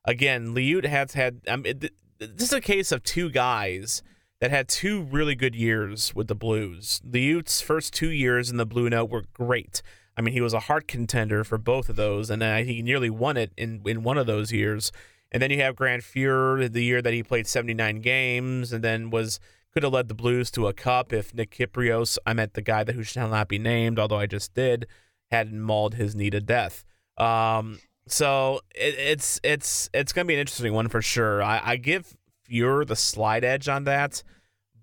[0.06, 1.42] again, Liut has had.
[1.46, 4.02] It, this is a case of two guys
[4.40, 7.02] that had two really good years with the Blues.
[7.06, 9.82] Liut's first two years in the Blue Note were great.
[10.18, 13.38] I mean, he was a Hart contender for both of those, and he nearly won
[13.38, 14.92] it in, in one of those years.
[15.32, 19.10] And then you have Grant Fuhr, the year that he played 79 games, and then
[19.10, 19.40] was
[19.74, 22.84] could have led the Blues to a cup if Nick Kypreos, I meant the guy
[22.84, 24.88] that who shall not be named, although I just did,
[25.30, 26.84] hadn't mauled his knee to death.
[27.18, 31.44] Um, so it, it's it's it's gonna be an interesting one for sure.
[31.44, 32.16] I, I give
[32.48, 34.24] you're the slide edge on that,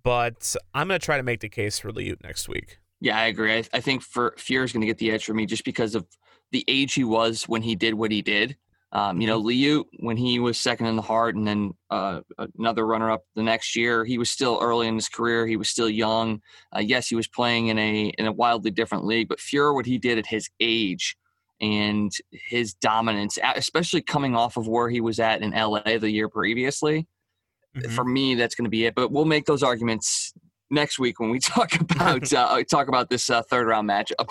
[0.04, 2.78] but I'm to try to make the case for Liut next week.
[3.04, 3.52] Yeah, I agree.
[3.52, 5.94] I, I think for Fuhr is going to get the edge for me just because
[5.94, 6.06] of
[6.52, 8.56] the age he was when he did what he did.
[8.92, 10.06] Um, you know, mm-hmm.
[10.06, 12.20] When he was second in the Hart and then uh,
[12.58, 15.46] another runner up the next year, he was still early in his career.
[15.46, 16.40] He was still young.
[16.74, 19.84] Uh, yes, he was playing in a in a wildly different league, but Fuhr, what
[19.84, 21.14] he did at his age
[21.60, 26.30] and his dominance, especially coming off of where he was at in LA the year
[26.30, 27.06] previously,
[27.76, 27.94] Mm-hmm.
[27.94, 28.94] For me, that's going to be it.
[28.94, 30.32] But we'll make those arguments
[30.70, 34.30] next week when we talk about uh, talk about this uh, third round matchup.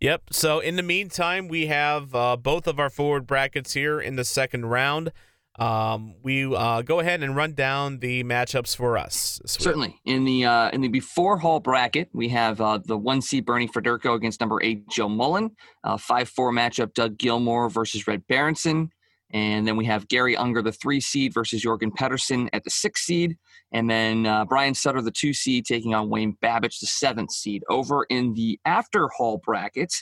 [0.00, 0.22] Yep.
[0.30, 4.24] So in the meantime, we have uh, both of our forward brackets here in the
[4.24, 5.12] second round.
[5.58, 9.40] Um, we uh, go ahead and run down the matchups for us.
[9.44, 13.44] Certainly, in the uh, in the before Hull bracket, we have uh, the one seed
[13.44, 15.50] Bernie Federko against number eight Joe Mullen.
[15.82, 18.90] Uh, five four matchup Doug Gilmour versus Red Berenson.
[19.30, 23.02] And then we have Garry Unger, the three seed, versus Jorgen Pettersson at the six
[23.02, 23.36] seed.
[23.72, 27.62] And then uh, Brian Sutter, the two seed, taking on Wayne Babych, the seventh seed.
[27.68, 29.92] Over in the after Hull bracket,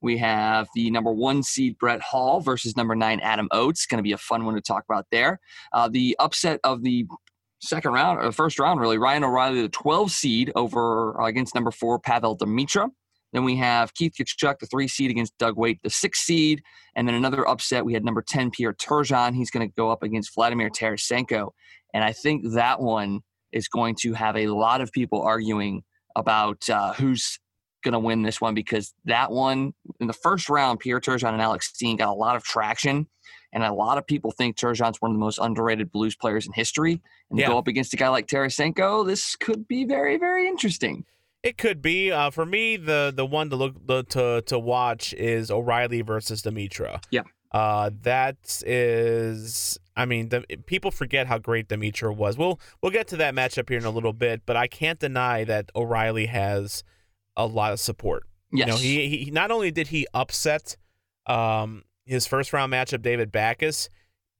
[0.00, 3.86] we have the number one seed Brett Hull versus number nine Adam Oates.
[3.86, 5.40] Going to be a fun one to talk about there.
[5.72, 7.06] Uh, the upset of the
[7.60, 11.54] second round, or the first round, really, Ryan O'Reilly, the 12 seed, over uh, against
[11.54, 12.90] number four Pavol Demitra.
[13.32, 16.62] Then we have Keith Tkachuk, the three seed against Doug Weight, the six seed.
[16.94, 19.34] And then another upset, we had number 10, Pierre Turgeon.
[19.34, 21.50] He's going to go up against Vladimir Tarasenko.
[21.92, 23.20] And I think that one
[23.52, 25.82] is going to have a lot of people arguing
[26.16, 27.38] about uh, who's
[27.82, 31.42] going to win this one because that one, in the first round, Pierre Turgeon and
[31.42, 33.06] Alex Steen got a lot of traction.
[33.52, 36.52] And a lot of people think Turgeon's one of the most underrated blues players in
[36.52, 37.00] history.
[37.30, 37.46] And yeah.
[37.46, 41.04] go up against a guy like Tarasenko, this could be very, very interesting.
[41.42, 42.10] It could be.
[42.10, 46.42] Uh, for me, the the one to look the, to to watch is O'Reilly versus
[46.42, 47.02] Demitra.
[47.10, 47.22] Yeah.
[47.52, 49.78] Uh, that is.
[49.96, 52.36] I mean, the, people forget how great Demitra was.
[52.36, 55.44] We'll we'll get to that matchup here in a little bit, but I can't deny
[55.44, 56.82] that O'Reilly has
[57.36, 58.24] a lot of support.
[58.52, 58.66] Yes.
[58.66, 60.76] You know, he, he not only did he upset
[61.26, 63.88] um, his first round matchup, David Backes,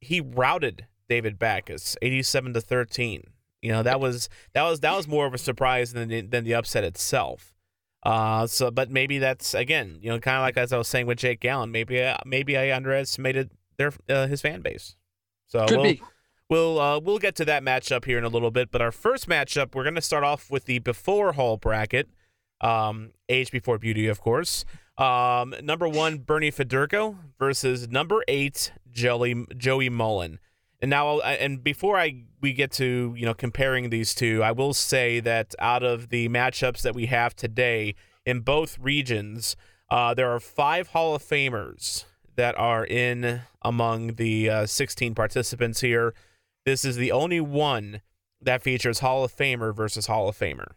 [0.01, 3.23] he routed David Backes, eighty-seven to thirteen.
[3.63, 6.45] You know that was that was that was more of a surprise than the, than
[6.45, 7.55] the upset itself.
[8.05, 11.07] Uh, so but maybe that's again, you know, kind of like as I was saying
[11.07, 14.97] with Jake Gallen, maybe uh, maybe I underestimated their uh, his fan base.
[15.49, 16.03] So Could we'll, be.
[16.49, 19.29] We'll uh, we'll get to that matchup here in a little bit, but our first
[19.29, 22.09] matchup, we're going to start off with the before Hull bracket,
[22.61, 24.65] um, age before beauty, of course.
[24.97, 30.39] Um, number one, Bernie Federko versus number eight, Joey Joey Mullen.
[30.81, 34.75] And now, and before I we get to you know comparing these two, I will
[34.75, 39.57] say that out of the matchups that we have today in both regions,
[39.91, 42.05] uh, there are five Hall of Famers
[42.37, 46.15] that are in among the uh, 16 participants here.
[46.65, 48.03] This is the only one
[48.41, 50.73] that features Hall of Famer versus Hall of Famer.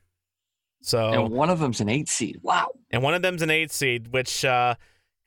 [0.82, 2.40] So, and one of them's an eight seed.
[2.42, 2.72] Wow.
[2.90, 4.76] And one of them's an eight seed, which uh,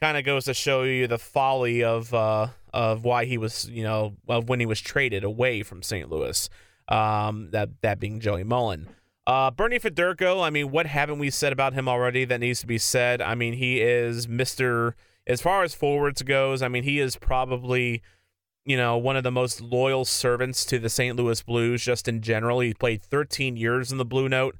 [0.01, 3.85] kind of goes to show you the folly of uh, of why he was, you
[3.85, 6.11] know, of when he was traded away from St.
[6.11, 6.51] Louis.
[6.89, 8.89] Um, that that being Joey Mullen.
[9.27, 12.67] Uh, Bernie Federko, I mean, what haven't we said about him already that needs to
[12.67, 13.23] be said?
[13.23, 14.93] I mean, he is Mr.
[15.27, 18.03] As far as forwards goes, I mean, he is probably,
[18.67, 21.17] you know, one of the most loyal servants to the St.
[21.17, 22.61] Louis Blues just in general.
[22.61, 24.59] He played 13 years in the Blue Note,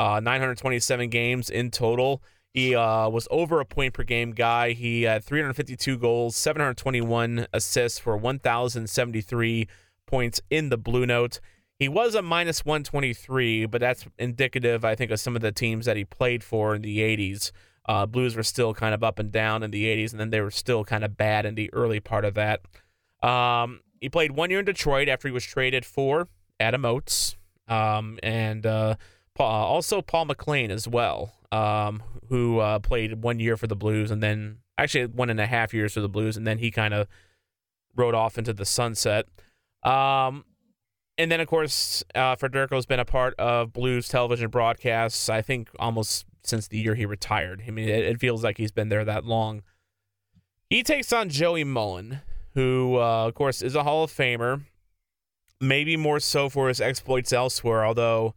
[0.00, 2.22] uh, 927 games in total.
[2.56, 4.72] He uh, was over a point per game guy.
[4.72, 9.68] He had 352 goals, 721 assists for 1,073
[10.06, 11.38] points in the Blue Note.
[11.78, 15.84] He was a minus 123, but that's indicative, I think, of some of the teams
[15.84, 17.52] that he played for in the 80s.
[17.86, 20.40] Uh, Blues were still kind of up and down in the 80s, and then they
[20.40, 22.62] were still kind of bad in the early part of that.
[23.22, 27.36] Um, he played one year in Detroit after he was traded for Adam Oates,
[27.68, 28.94] um, and uh,
[29.44, 34.22] also Paul MacLean as well, um, who uh, played one year for the Blues, and
[34.22, 37.06] then actually one and a half years for the Blues, and then he kind of
[37.94, 39.26] rode off into the sunset.
[39.82, 40.44] Um,
[41.18, 45.70] and then, of course, uh, Federko's been a part of Blues television broadcasts, I think
[45.78, 47.64] almost since the year he retired.
[47.66, 49.62] I mean, it, it feels like he's been there that long.
[50.68, 52.20] He takes on Joey Mullen,
[52.54, 54.62] who, uh, of course, is a Hall of Famer,
[55.60, 58.34] maybe more so for his exploits elsewhere, although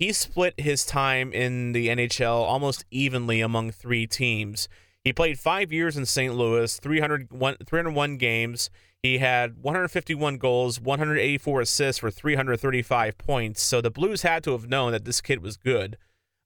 [0.00, 4.66] he split his time in the NHL almost evenly among three teams.
[5.04, 6.34] He played five years in St.
[6.34, 8.70] Louis, 301, 301 games.
[9.02, 13.60] He had 151 goals, 184 assists for 335 points.
[13.60, 15.98] So the Blues had to have known that this kid was good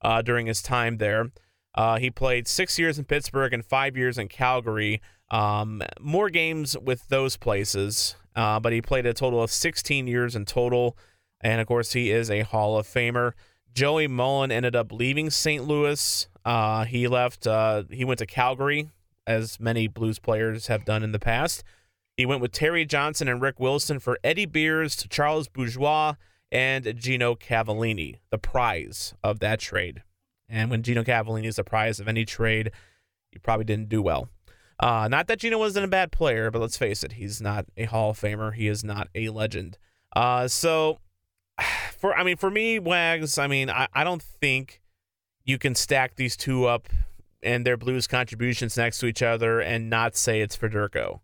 [0.03, 1.31] uh, during his time there.
[1.77, 5.01] Uh, he played six years in Pittsburgh and five years in Calgary.
[5.31, 10.35] Um, more games with those places, uh, but he played a total of 16 years
[10.35, 10.97] in total.
[11.45, 13.33] And of course, he is a Hall of Famer.
[13.75, 15.65] Joey Mullen ended up leaving St.
[15.65, 16.27] Louis.
[16.45, 17.47] Uh, he left.
[17.47, 18.91] Uh, he went to Calgary,
[19.27, 21.63] as many Blues players have done in the past.
[22.17, 26.15] He went with Terry Johnson and Rick Wilson for Eddy Beers, Charles Bourgeois,
[26.51, 30.03] and Gino Cavallini, the prize of that trade.
[30.49, 32.71] And when Gino Cavallini is the prize of any trade,
[33.33, 34.29] he probably didn't do well.
[34.79, 37.85] Uh, not that Gino wasn't a bad player, but let's face it, he's not a
[37.85, 38.55] Hall of Famer.
[38.55, 39.77] He is not a legend.
[40.15, 41.01] Uh, so,
[42.05, 44.83] for I mean, for me, Wags, I mean, I, I don't think
[45.43, 46.91] you can stack these two up
[47.43, 51.21] and their Blues contributions next to each other and not say it's Federko.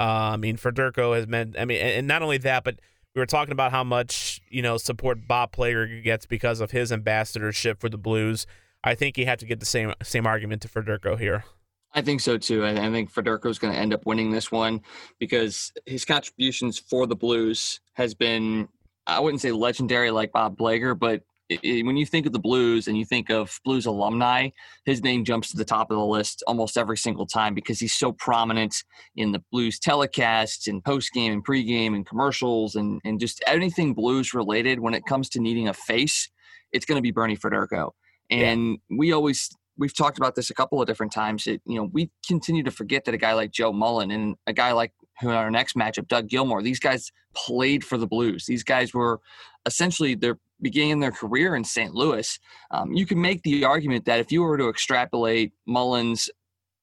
[0.00, 1.56] Uh, I mean, Federko has meant.
[1.58, 2.76] I mean, and not only that, but
[3.14, 6.90] we were talking about how much you know support Bob Plager gets because of his
[6.92, 8.46] ambassadorship for the Blues.
[8.82, 11.44] I think you have to get the same same argument to Federko here.
[11.92, 12.64] I think so too.
[12.64, 14.80] I, think Federko is going to end up winning this one
[15.18, 18.66] because his contributions for the Blues has been,
[19.06, 22.88] I wouldn't say legendary like Bob Plager, but it, when you think of the Blues
[22.88, 24.50] and you think of Blues alumni,
[24.84, 27.94] his name jumps to the top of the list almost every single time because he's
[27.94, 28.84] so prominent
[29.16, 33.94] in the Blues telecasts and post game and pregame and commercials and, and just anything
[33.94, 34.80] Blues related.
[34.80, 36.30] When it comes to needing a face,
[36.72, 37.90] it's going to be Bernie Federko.
[38.30, 38.96] And yeah.
[38.98, 41.46] we always we've talked about this a couple of different times.
[41.46, 44.52] It, you know, we continue to forget that a guy like Joe Mullen and a
[44.52, 48.46] guy like who in our next matchup, Doug Gilmour, these guys played for the Blues.
[48.46, 49.20] These guys were
[49.66, 51.94] essentially they're beginning their career in St.
[51.94, 52.38] Louis.
[52.70, 56.30] Um, you can make the argument that if you were to extrapolate Mullen's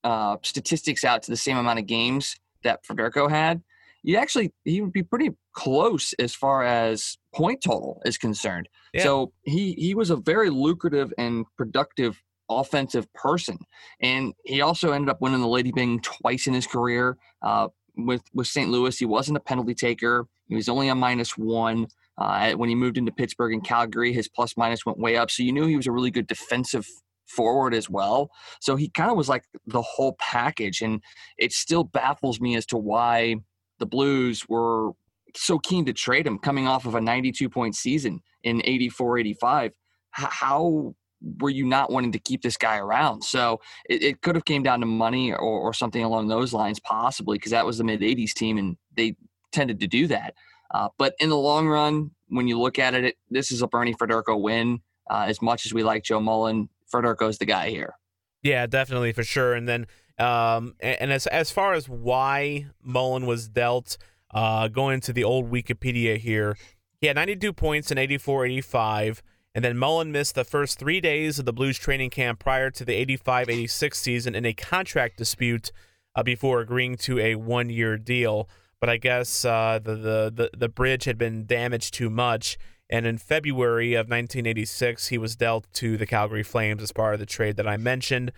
[0.03, 3.61] uh, statistics out to the same amount of games that Federko had,
[4.03, 8.69] you actually he would be pretty close as far as point total is concerned.
[8.93, 9.03] Yeah.
[9.03, 13.57] So he he was a very lucrative and productive offensive person,
[14.01, 17.17] and he also ended up winning the Lady Byng twice in his career.
[17.41, 17.67] Uh,
[18.05, 18.69] with with St.
[18.69, 20.27] Louis, he wasn't a penalty taker.
[20.47, 21.87] He was only a minus one.
[22.17, 25.31] Uh, when he moved into Pittsburgh and Calgary, his plus minus went way up.
[25.31, 26.85] So you knew he was a really good defensive
[27.27, 28.29] forward as well.
[28.59, 30.81] So he kind of was like the whole package.
[30.81, 31.01] And
[31.37, 33.37] it still baffles me as to why
[33.79, 34.91] the Blues were
[35.35, 39.73] so keen to trade him coming off of a 92 point season in 84 85.
[40.11, 40.95] How
[41.39, 43.23] were you not wanting to keep this guy around?
[43.23, 46.79] So it, it could have came down to money or, or something along those lines,
[46.79, 49.15] possibly, because that was the mid 80s team and they
[49.51, 50.33] tended to do that.
[50.71, 53.67] Uh, but in the long run, when you look at it, it this is a
[53.67, 54.81] Bernie Federko win.
[55.09, 57.95] Uh, as much as we like Joe Mullen, Federko's the guy here.
[58.43, 59.55] Yeah, definitely for sure.
[59.55, 59.87] And then,
[60.19, 63.97] um, and, and as as far as why Mullen was dealt,
[64.31, 66.55] uh, going to the old Wikipedia here,
[67.01, 69.23] he had 92 points in 84 85.
[69.59, 72.85] And then Mullen missed the first three days of the Blues training camp prior to
[72.85, 75.73] the 85 86 season in a contract dispute
[76.15, 78.47] uh, before agreeing to a one year deal
[78.79, 82.57] but I guess uh, the, the, the the bridge had been damaged too much.
[82.89, 87.19] And in February of 1986, he was dealt to the Calgary Flames as part of
[87.19, 88.31] the trade that I mentioned.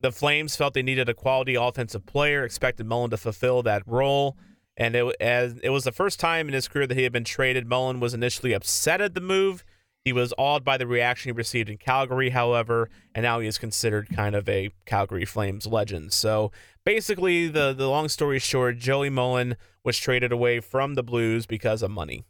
[0.00, 4.38] The Flames felt they needed a quality offensive player, expected Mullen to fulfill that role.
[4.74, 7.24] And it, as, it was the first time in his career that he had been
[7.24, 7.66] traded.
[7.66, 9.62] Mullen was initially upset at the move
[10.06, 13.58] he was awed by the reaction he received in Calgary, however, and now he is
[13.58, 16.12] considered kind of a Calgary Flames legend.
[16.12, 16.52] So
[16.84, 21.82] basically, the, the long story short, Joey Mullen was traded away from the Blues because
[21.82, 22.22] of money.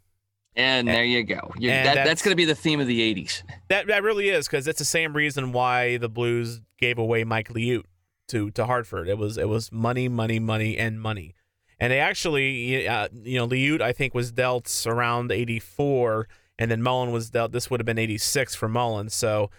[0.55, 1.53] And, and there you go.
[1.61, 3.43] That, that's, that's going to be the theme of the 80s.
[3.68, 7.51] That, that really is because it's the same reason why the Blues gave away Mike
[7.51, 7.83] Liut
[8.29, 9.07] to, to Hartford.
[9.07, 11.35] It was it was money, money, money, and money.
[11.79, 16.27] And they actually, uh, you know, Liut, I think, was dealt around 84
[16.59, 17.52] and then Mullen was dealt.
[17.52, 19.09] This would have been 86 for Mullen.
[19.11, 19.50] So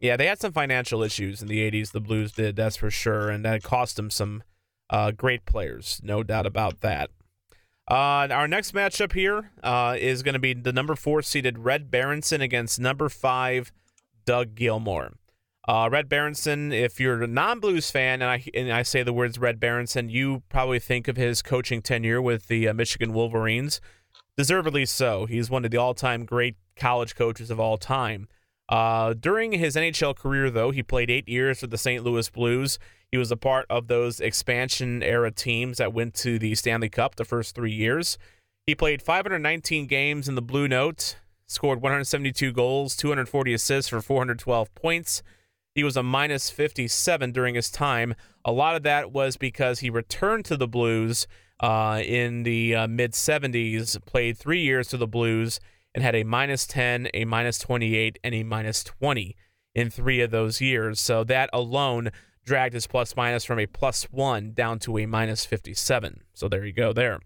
[0.00, 3.30] Yeah, they had some financial issues in the 80s, the Blues did, that's for sure.
[3.30, 4.42] And that cost them some
[4.90, 7.10] uh, great players, no doubt about that.
[7.90, 11.90] Uh, our next matchup here uh, is going to be the number four seeded Red
[11.90, 13.72] Berenson against number five
[14.24, 15.14] Doug Gilmour.
[15.66, 19.38] Uh, Red Berenson, if you're a non-Blues fan, and I and I say the words
[19.38, 23.80] Red Berenson, you probably think of his coaching tenure with the uh, Michigan Wolverines.
[24.36, 25.26] Deservedly so.
[25.26, 28.28] He's one of the all-time great college coaches of all time.
[28.68, 32.02] Uh, during his NHL career, though, he played eight years for the St.
[32.02, 32.78] Louis Blues.
[33.10, 37.14] He was a part of those expansion era teams that went to the Stanley Cup
[37.14, 38.18] the first three years.
[38.66, 41.16] He played 519 games in the Blue Note,
[41.46, 45.22] scored 172 goals, 240 assists for 412 points.
[45.74, 48.14] He was a minus 57 during his time.
[48.44, 51.26] A lot of that was because he returned to the Blues
[51.60, 55.60] uh, in the uh, mid 70s, played three years to the Blues,
[55.94, 59.36] and had a minus 10, a minus 28, and a minus 20
[59.74, 61.00] in three of those years.
[61.00, 62.10] So that alone
[62.44, 66.22] dragged his plus minus from a plus one down to a minus 57.
[66.34, 67.20] So there you go there.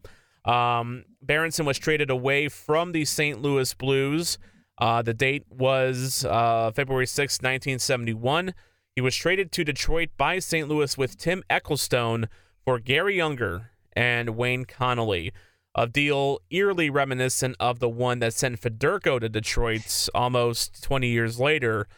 [0.44, 3.40] Um, Berenson was traded away from the St.
[3.40, 4.38] Louis Blues.
[4.78, 8.54] Uh, the date was uh, February 6, 1971.
[8.94, 10.68] He was traded to Detroit by St.
[10.68, 12.28] Louis with Tim Ecclestone
[12.64, 15.32] for Garry Unger and Wayne Connelly.
[15.74, 21.40] A deal eerily reminiscent of the one that sent Federko to Detroit almost 20 years
[21.40, 21.88] later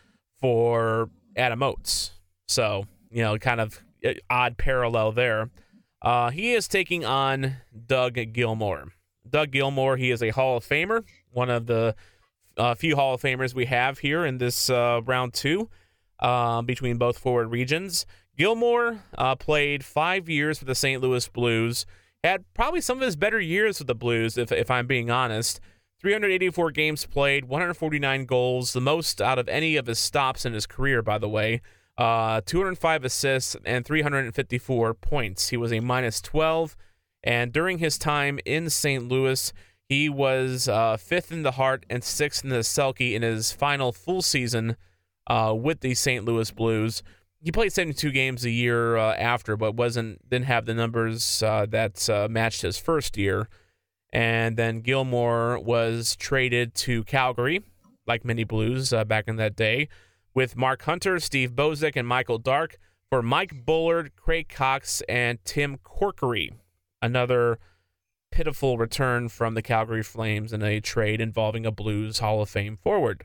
[0.40, 2.12] for Adam Oates.
[2.48, 5.50] So you know, kind of uh, odd parallel there.
[6.00, 8.92] Uh, he is taking on Doug Gilmour.
[9.28, 11.94] Doug Gilmour, he is a Hall of Famer, one of the
[12.56, 15.68] uh, few Hall of Famers we have here in this uh, round two
[16.18, 18.06] uh, between both forward regions.
[18.40, 21.02] Gilmour uh, played five years for the St.
[21.02, 21.84] Louis Blues,
[22.24, 25.60] had probably some of his better years with the Blues, if, if I'm being honest.
[26.00, 30.66] 384 games played, 149 goals, the most out of any of his stops in his
[30.66, 31.60] career, by the way
[32.00, 35.50] uh, 205 assists and 354 points.
[35.50, 36.74] He was a minus 12.
[37.22, 39.06] And during his time in St.
[39.06, 39.52] Louis,
[39.84, 43.92] he was uh, fifth in the Hart and sixth in the Selke in his final
[43.92, 44.76] full season
[45.26, 46.24] uh, with the St.
[46.24, 47.02] Louis Blues.
[47.42, 51.66] He played 72 games a year uh, after, but wasn't didn't have the numbers uh,
[51.70, 53.48] that uh, matched his first year.
[54.12, 57.62] And then Gilmour was traded to Calgary,
[58.06, 59.88] like many Blues uh, back in that day
[60.34, 62.78] with Mark Hunter, Steve Bozek, and Michael Dark
[63.08, 66.50] for Mike Bullard, Craig Coxe, and Tim Corkery.
[67.02, 67.58] Another
[68.30, 72.76] pitiful return from the Calgary Flames in a trade involving a Blues Hall of Fame
[72.76, 73.24] forward.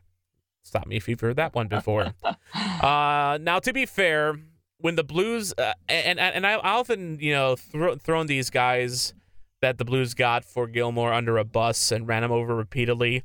[0.65, 2.13] Stop me if you've heard that one before.
[2.81, 4.35] uh, now, to be fair,
[4.79, 9.13] when the Blues uh, and and I often you know throw, thrown these guys
[9.61, 13.23] that the Blues got for Gilmour under a bus and ran him over repeatedly.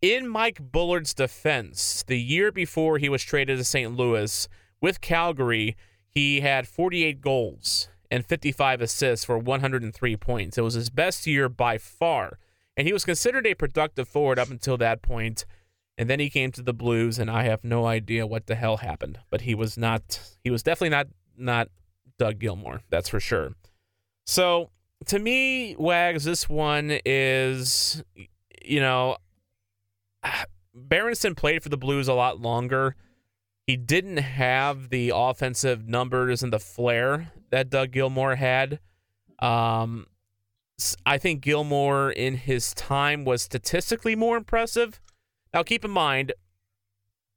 [0.00, 3.96] In Mike Bullard's defense, the year before he was traded to St.
[3.96, 4.48] Louis
[4.80, 5.76] with Calgary,
[6.08, 10.56] he had 48 goals and 55 assists for 103 points.
[10.56, 12.38] It was his best year by far.
[12.76, 15.46] And he was considered a productive forward up until that point.
[15.98, 18.78] And then he came to the Blues, and I have no idea what the hell
[18.78, 19.18] happened.
[19.30, 21.68] But he was not, he was definitely not, not
[22.18, 23.54] Doug Gilmour, that's for sure.
[24.26, 24.70] So
[25.06, 28.02] to me, Wags, this one is,
[28.64, 29.16] you know,
[30.74, 32.96] Berenson played for the Blues a lot longer.
[33.66, 38.78] He didn't have the offensive numbers and the flair that Doug Gilmour had.
[39.38, 40.06] Um,
[41.04, 45.00] I think Gilmour in his time was statistically more impressive.
[45.56, 46.34] Now, keep in mind,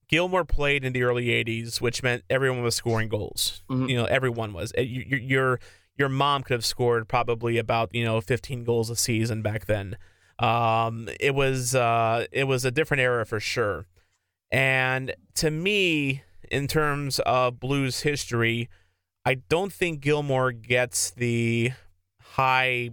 [0.10, 3.64] Gilmour played in the early '80s, which meant everyone was scoring goals.
[3.70, 3.88] Mm-hmm.
[3.88, 4.74] You know, everyone was.
[4.78, 5.60] Your your
[5.98, 9.96] your mom could have scored probably about you know 15 goals a season back then.
[10.38, 13.86] Um, it was uh, it was a different era for sure.
[14.52, 18.68] And to me, in terms of blues history,
[19.24, 21.72] I don't think Gilmour gets the
[22.22, 22.90] high,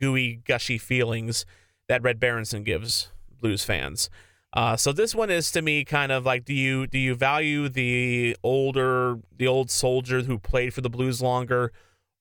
[0.00, 1.44] gooey, gushy feelings
[1.88, 4.08] that Red Berenson gives blues fans.
[4.54, 7.68] Uh, so this one is to me kind of like do you do you value
[7.68, 11.72] the older the old soldier who played for the Blues longer,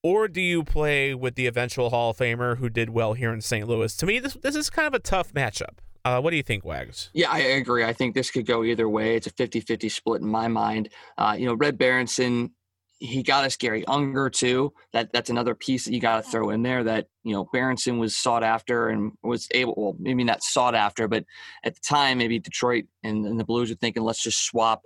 [0.01, 3.39] or do you play with the eventual Hall of Famer who did well here in
[3.39, 3.67] St.
[3.67, 3.95] Louis?
[3.97, 5.77] To me, this this is kind of a tough matchup.
[6.05, 7.09] Uh, what do you think, Wags?
[7.13, 7.85] Yeah, I agree.
[7.85, 9.15] I think this could go either way.
[9.15, 10.89] It's a 50-50 split in my mind.
[11.17, 12.51] Uh, you know, Red Berenson,
[13.03, 14.73] he got us Garry Unger too.
[14.93, 16.85] That that's another piece that you got to throw in there.
[16.85, 19.73] That you know, Berenson was sought after and was able.
[19.75, 21.25] Well, maybe not sought after, but
[21.65, 24.83] at the time, maybe Detroit and, and the Blues were thinking, let's just swap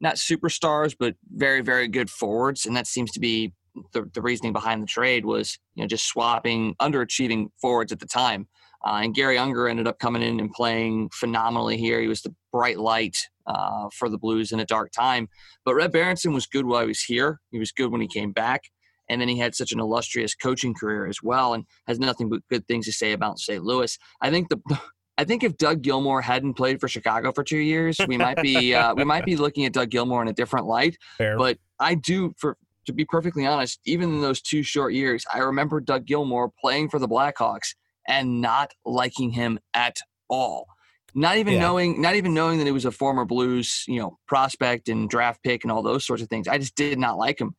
[0.00, 2.64] not superstars, but very, very good forwards.
[2.64, 3.52] And that seems to be
[3.92, 8.06] the, the reasoning behind the trade was you know just swapping underachieving forwards at the
[8.06, 8.48] time.
[8.86, 12.00] Uh, and Garry Unger ended up coming in and playing phenomenally here.
[12.00, 13.18] He was the bright light
[13.48, 15.28] uh, for the Blues in a dark time.
[15.64, 17.40] But Red Berenson was good while he was here.
[17.50, 18.62] He was good when he came back.
[19.10, 22.40] And then he had such an illustrious coaching career as well and has nothing but
[22.50, 23.64] good things to say about St.
[23.64, 23.98] Louis.
[24.20, 24.60] I think the
[25.18, 28.72] I think if Doug Gilmour hadn't played for Chicago for two years, we might be
[28.74, 30.96] uh, we might be looking at Doug Gilmour in a different light.
[31.16, 31.36] Fair.
[31.36, 35.38] But I do, for to be perfectly honest, even in those two short years, I
[35.38, 37.74] remember Doug Gilmour playing for the Blackhawks
[38.06, 39.96] and not liking him at
[40.28, 40.66] all.
[41.14, 41.60] Not even Yeah.
[41.60, 45.42] knowing, not even knowing that he was a former Blues, you know, prospect and draft
[45.42, 46.46] pick and all those sorts of things.
[46.48, 47.54] I just did not like him.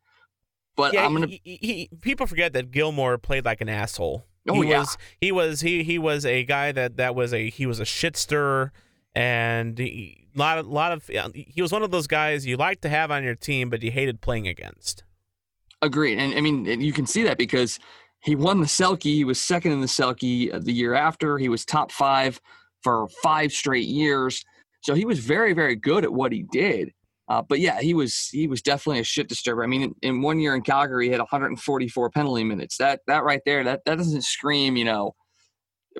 [0.76, 1.26] But yeah, I'm gonna.
[1.26, 4.24] he, he, he- people forget that Gilmour played like an asshole.
[4.48, 4.78] Oh, he yeah.
[4.80, 7.84] was he was he he was a guy that that was a he was a
[7.84, 8.72] shit stirrer
[9.14, 12.88] and he, lot of lot of he was one of those guys you like to
[12.88, 15.04] have on your team but you hated playing against.
[15.82, 16.18] Agreed.
[16.18, 17.78] And I mean, and you can see that because
[18.22, 19.02] he won the Selke.
[19.02, 21.36] He was second in the Selke uh, the year after.
[21.38, 22.40] He was top five
[22.82, 24.44] for five straight years.
[24.82, 26.90] So he was very, very good at what he did.
[27.28, 29.62] Uh, but yeah, he was he was definitely a shit disturber.
[29.62, 32.76] I mean, in, in one year in Calgary, he had 144 penalty minutes.
[32.78, 35.14] That that right there, that that doesn't scream, you know,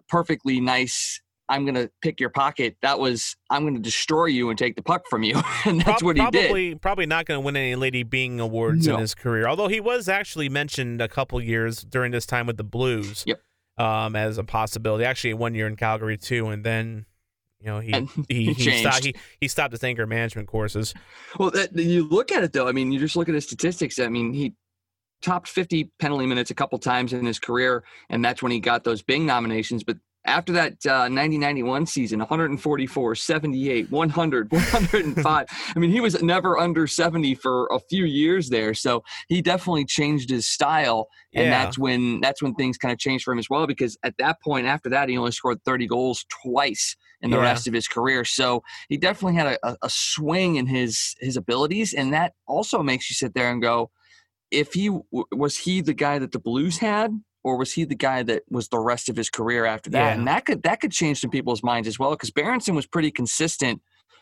[0.09, 1.21] perfectly nice.
[1.49, 2.77] I'm gonna pick your pocket.
[2.83, 6.03] That was I'm gonna destroy you and take the puck from you, and that's Prob-
[6.03, 6.47] what he did.
[6.47, 8.95] probably probably not going to win any Lady Byng awards No.
[8.95, 9.49] in his career.
[9.49, 13.25] Although he was actually mentioned a couple years during this time with the Blues.
[13.27, 13.41] Yep.
[13.81, 15.05] Um, as a possibility.
[15.05, 17.07] Actually, one year in Calgary too, and then
[17.61, 17.93] you know he
[18.29, 20.93] he, he he, stopped, he he stopped his anger management courses.
[21.39, 22.69] Well, that, you look at it though.
[22.69, 23.99] I mean, you just look at his statistics.
[23.99, 24.55] I mean, he
[25.23, 28.85] topped 50 penalty minutes a couple times in his career, and that's when he got
[28.85, 29.83] those Byng nominations.
[29.83, 29.97] But
[30.27, 35.47] after that uh, 90-91 season, 144, 78, 100, 105.
[35.75, 38.75] I mean, he was never under 70 for a few years there.
[38.75, 41.51] So he definitely changed his style, and Yeah.
[41.65, 43.67] that's when that's when things kind of changed for him as well.
[43.67, 47.43] Because at that point, after that, he only scored 30 goals twice in the Yeah.
[47.45, 48.25] rest of his career.
[48.25, 52.83] So he definitely had a, a, a swing in his his abilities, and that also
[52.83, 53.91] makes you sit there and go,
[54.51, 54.91] if he
[55.33, 57.11] was he the guy that the Blues had,
[57.43, 60.07] or was he the guy that was the rest of his career after that?
[60.07, 60.13] Yeah.
[60.15, 63.11] And that could that could change some people's minds as well, because Berenson was pretty
[63.11, 63.81] consistent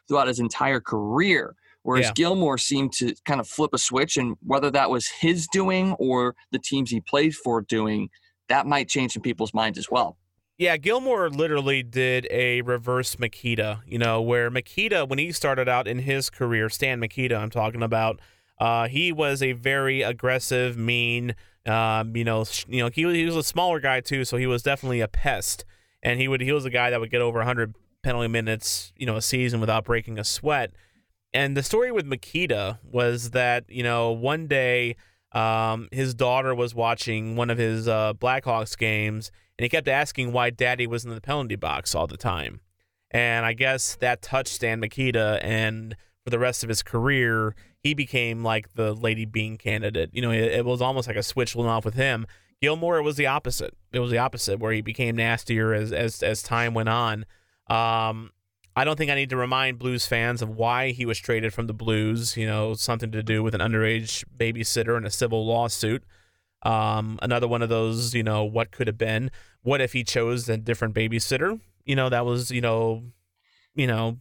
[0.08, 1.54] throughout his entire career.
[1.82, 2.12] Whereas Yeah.
[2.14, 6.34] Gilmour seemed to kind of flip a switch, and whether that was his doing or
[6.50, 8.08] the teams he played for doing,
[8.48, 10.18] that might change some people's minds as well.
[10.58, 15.86] Yeah, Gilmour literally did a reverse Mikita, you know, where Mikita, when he started out
[15.86, 18.20] in his career, Stan Mikita, I'm talking about,
[18.58, 21.36] uh, he was a very aggressive, mean,
[21.66, 24.46] um, you know, you know, he, was- he was a smaller guy too, so he
[24.46, 25.64] was definitely a pest,
[26.02, 29.06] and he would he was a guy that would get over 100 penalty minutes, you
[29.06, 30.70] know, a season without breaking a sweat.
[31.34, 34.96] And the story with Mikita was that you know one day
[35.32, 40.32] um, his daughter was watching one of his uh, Blackhawks games, and he kept asking
[40.32, 42.60] why Daddy was in the penalty box all the time.
[43.10, 45.96] And I guess that touched Stan Mikita, and
[46.28, 50.10] for the rest of his career, he became like the Lady Byng candidate.
[50.12, 52.26] You know, it, it was almost like a switch went off with him.
[52.60, 53.74] Gilmour, it was the opposite.
[53.92, 57.24] It was the opposite, where he became nastier as as as time went on.
[57.70, 58.32] Um,
[58.76, 61.66] I don't think I need to remind Blues fans of why he was traded from
[61.66, 62.36] the Blues.
[62.36, 66.04] You know, something to do with an underage babysitter and a civil lawsuit.
[66.62, 69.30] Um, another one of those, you know, what could have been.
[69.62, 71.58] What if he chose a different babysitter?
[71.86, 73.04] You know, that was, you know,
[73.74, 74.18] you know,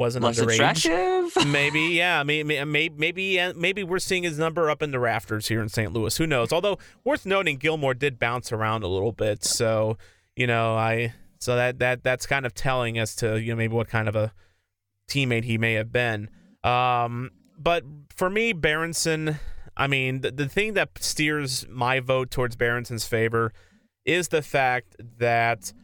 [0.00, 0.54] wasn't Less underage.
[0.54, 1.46] attractive.
[1.46, 2.22] maybe, yeah.
[2.22, 5.92] Maybe, maybe, maybe, maybe we're seeing his number up in the rafters here in St.
[5.92, 6.16] Louis.
[6.16, 6.52] Who knows?
[6.52, 9.98] Although worth noting, Gilmour did bounce around a little bit, so
[10.34, 13.74] you know, I so that that that's kind of telling as to you know maybe
[13.74, 14.32] what kind of a
[15.08, 16.30] teammate he may have been.
[16.64, 17.84] Um, but
[18.16, 19.38] for me, Berenson,
[19.76, 23.52] I mean, the, the thing that steers my vote towards Berenson's favor
[24.06, 25.74] is the fact that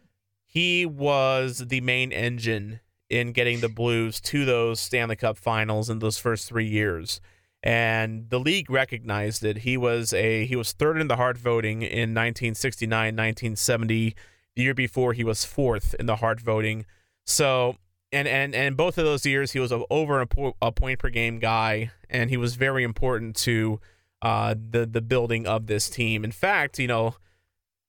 [0.47, 6.01] he was the main engine in getting the Blues to those Stanley Cup finals in
[6.01, 7.21] those first three years.
[7.63, 9.59] And the league recognized it.
[9.59, 14.15] He was a he was third in the Hart voting in 1969, 1970.
[14.55, 16.87] The year before, he was fourth in the Hart voting.
[17.25, 17.77] So,
[18.13, 21.09] and and and both of those years, he was a, over a, a point per
[21.09, 23.81] game guy, and he was very important to
[24.23, 26.25] uh, the the building of this team.
[26.25, 27.17] In fact, you know,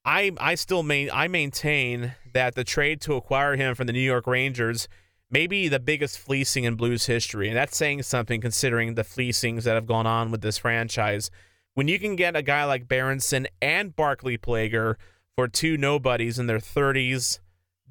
[0.03, 3.99] I I still main I maintain that the trade to acquire him from the New
[3.99, 4.87] York Rangers
[5.29, 9.65] may be the biggest fleecing in Blues history, and that's saying something considering the fleecings
[9.65, 11.29] that have gone on with this franchise.
[11.73, 14.95] When you can get a guy like Berenson and Barclay Plager
[15.35, 17.39] for two nobodies in their 30s,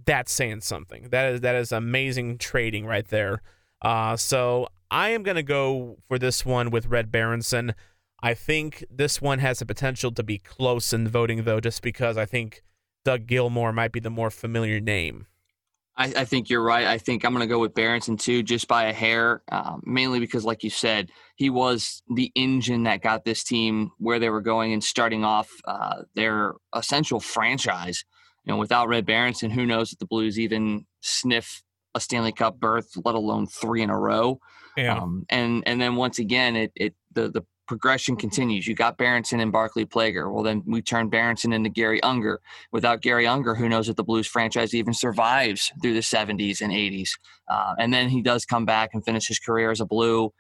[0.05, 1.09] that's saying something.
[1.11, 3.43] That is that is amazing trading right there.
[3.83, 7.75] Uh, so I am gonna go for this one with Red Berenson.
[8.23, 12.17] I think this one has the potential to be close in voting, though, just because
[12.17, 12.63] I think
[13.05, 15.27] Doug Gilmour might be the more familiar name.
[15.97, 16.87] I, I think you're right.
[16.87, 20.21] I think I'm going to go with Berenson too, just by a hair, um, mainly
[20.21, 24.43] because, like you said, he was the engine that got this team where they were
[24.43, 28.05] going and starting off uh, their essential franchise.
[28.45, 31.63] You know, without Red Berenson, who knows if the Blues even sniff
[31.95, 34.39] a Stanley Cup berth, let alone three in a row.
[34.77, 34.99] Yeah.
[34.99, 38.67] Um, and and then once again, it it the the progression continues.
[38.67, 40.33] You got Berenson and Barclay Plager.
[40.33, 42.41] Well, then we turn Berenson into Garry Unger.
[42.73, 46.73] Without Garry Unger, who knows if the Blues franchise even survives through the 70s and
[46.73, 47.11] 80s?
[47.49, 50.33] Uh, and then he does come back and finish his career as a Blue.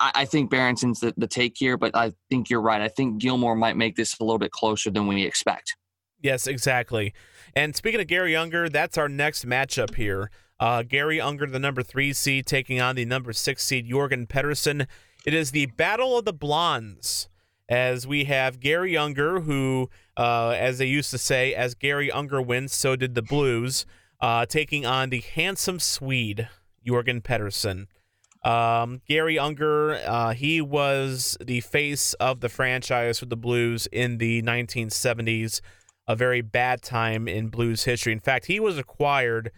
[0.00, 2.80] I, I think Berenson's the, the take here, but I think you're right.
[2.80, 5.76] I think Gilmour might make this a little bit closer than we expect.
[6.20, 7.14] Yes, exactly.
[7.54, 10.30] And speaking of Garry Unger, that's our next matchup here.
[10.58, 14.86] Uh, Garry Unger, the number three seed, taking on the number six seed Jorgen Pettersson.
[15.26, 17.28] It is the Battle of the Blondes,
[17.68, 22.40] as we have Garry Unger, who, uh, as they used to say, as Garry Unger
[22.40, 23.86] wins, so did the Blues,
[24.20, 26.48] uh, taking on the handsome Swede,
[26.86, 27.88] Jorgen Pettersson.
[28.48, 34.18] Um, Garry Unger, uh, he was the face of the franchise for the Blues in
[34.18, 35.60] the 1970s,
[36.06, 38.12] a very bad time in Blues history.
[38.12, 39.50] In fact, he was acquired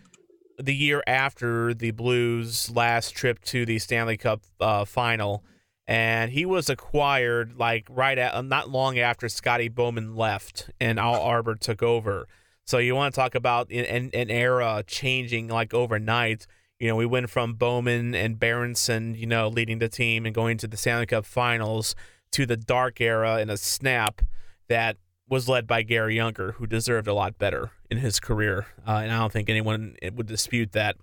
[0.58, 5.44] the year after the Blues' last trip to the Stanley Cup uh, final
[5.88, 11.14] and he was acquired like right at not long after Scotty Bowman left and Al
[11.14, 12.28] Arbour took over.
[12.66, 16.46] So you want to talk about an, an era changing like overnight.
[16.78, 20.58] You know, we went from Bowman and Berenson, you know, leading the team and going
[20.58, 21.94] to the Stanley Cup Finals
[22.32, 24.20] to the dark era in a snap
[24.68, 29.00] that was led by Garry Unger, who deserved a lot better in his career, uh,
[29.02, 30.96] and I don't think anyone would dispute that.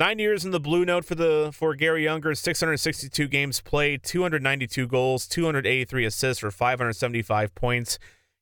[0.00, 4.86] Nine years in the blue note for the for Garry Unger, 662 games played, 292
[4.86, 7.98] goals, 283 assists for 575 points.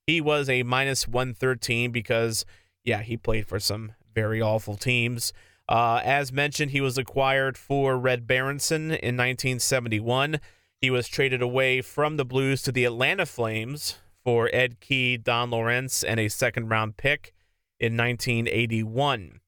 [0.07, 2.45] He was a minus 113 because,
[2.85, 5.33] yeah, he played for some very awful teams.
[5.67, 10.39] Uh, as mentioned, he was acquired for Red Berenson in 1971.
[10.79, 15.49] He was traded away from the Blues to the Atlanta Flames for Ed Kea, Don
[15.49, 17.33] Lawrence, and a second round pick
[17.81, 19.41] in 1981.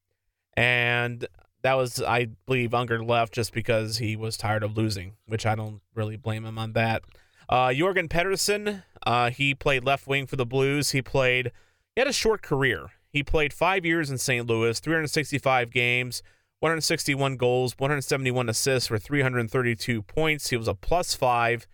[0.58, 1.26] And
[1.64, 5.56] that was, I believe, Unger left just because he was tired of losing, which I
[5.56, 7.04] don't really blame him on that.
[7.48, 10.92] Uh, Jorgen Pettersson, uh, he played left wing for the Blues.
[10.92, 11.52] He played,
[11.96, 12.88] he had a short career.
[13.10, 14.48] He played five years in St.
[14.48, 16.24] Louis, 365 games,
[16.60, 20.50] 161 goals, 171 assists for 332 points.
[20.50, 21.68] He was a plus five.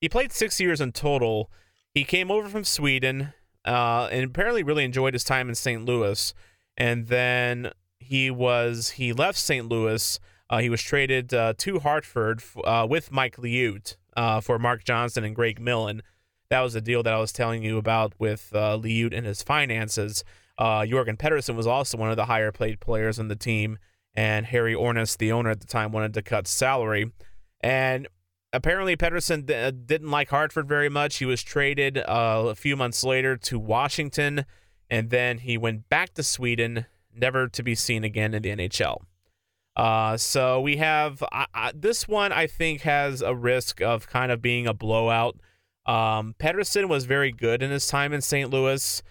[0.00, 1.50] He played six years in total.
[1.94, 3.32] He came over from Sweden
[3.64, 5.84] uh, and apparently really enjoyed his time in St.
[5.84, 6.34] Louis.
[6.76, 7.70] And then
[8.04, 9.68] he was he left St.
[9.68, 10.20] Louis.
[10.50, 15.24] Uh, he was traded uh, to Hartford uh, with Mike Liut uh, for Mark Johnson
[15.24, 16.02] and Greg Millen.
[16.50, 19.42] That was the deal that I was telling you about with uh, Liut and his
[19.42, 20.22] finances.
[20.58, 23.78] Uh, Jorgen Pettersson was also one of the higher paid players on the team,
[24.14, 27.10] and Harry Ornest, the owner at the time, wanted to cut salary.
[27.60, 28.06] And
[28.52, 31.16] apparently, Pettersson d- didn't like Hartford very much.
[31.16, 34.44] He was traded a few months later to Washington,
[34.90, 36.86] and then he went back to Sweden
[37.16, 39.02] never to be seen again in the NHL.
[39.76, 41.22] Uh, so we have
[41.74, 42.32] this one.
[42.32, 45.36] I think has a risk of kind of being a blowout.
[45.86, 48.50] Um, Pettersson was very good in his time in St.
[48.50, 49.02] Louis,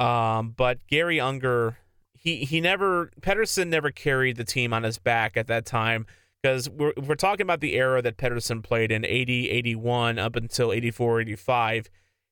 [0.00, 1.78] um, but Garry Unger,
[2.14, 6.06] he he never Pettersson never carried the team on his back at that time
[6.42, 10.72] because we're we're talking about the era that Pettersson played in 80, 81 up until
[10.72, 11.90] 84, 85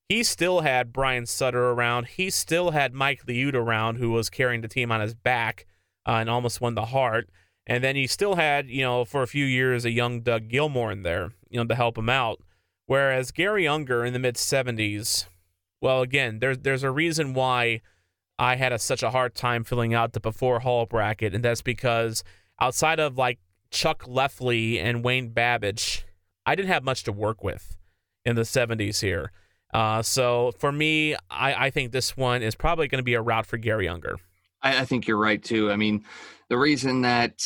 [0.09, 2.09] he still had Brian Sutter around.
[2.09, 5.67] He still had Mike Liut around, who was carrying the team on his back
[6.07, 7.29] uh, and almost won the Hart.
[7.67, 10.93] And then he still had, you know, for a few years, a young Doug Gilmour
[10.93, 12.41] in there, you know, to help him out.
[12.87, 15.27] Whereas Garry Unger in the mid 70s,
[15.81, 17.81] well, again, there's there's a reason why
[18.39, 21.63] I had a, such a hard time filling out the before Hull bracket, and that's
[21.63, 22.23] because
[22.61, 23.39] outside of like
[23.71, 26.03] Chuck Lefley and Wayne Babych,
[26.45, 27.77] I didn't have much to work with
[28.25, 29.33] in the 70s here.
[29.75, 33.21] Uh, so for me, I, I think this one is probably going to be a
[33.21, 34.17] route for Garry Unger.
[34.63, 35.71] I, I, think you're right too.
[35.73, 36.05] I mean,
[36.49, 37.43] the reason that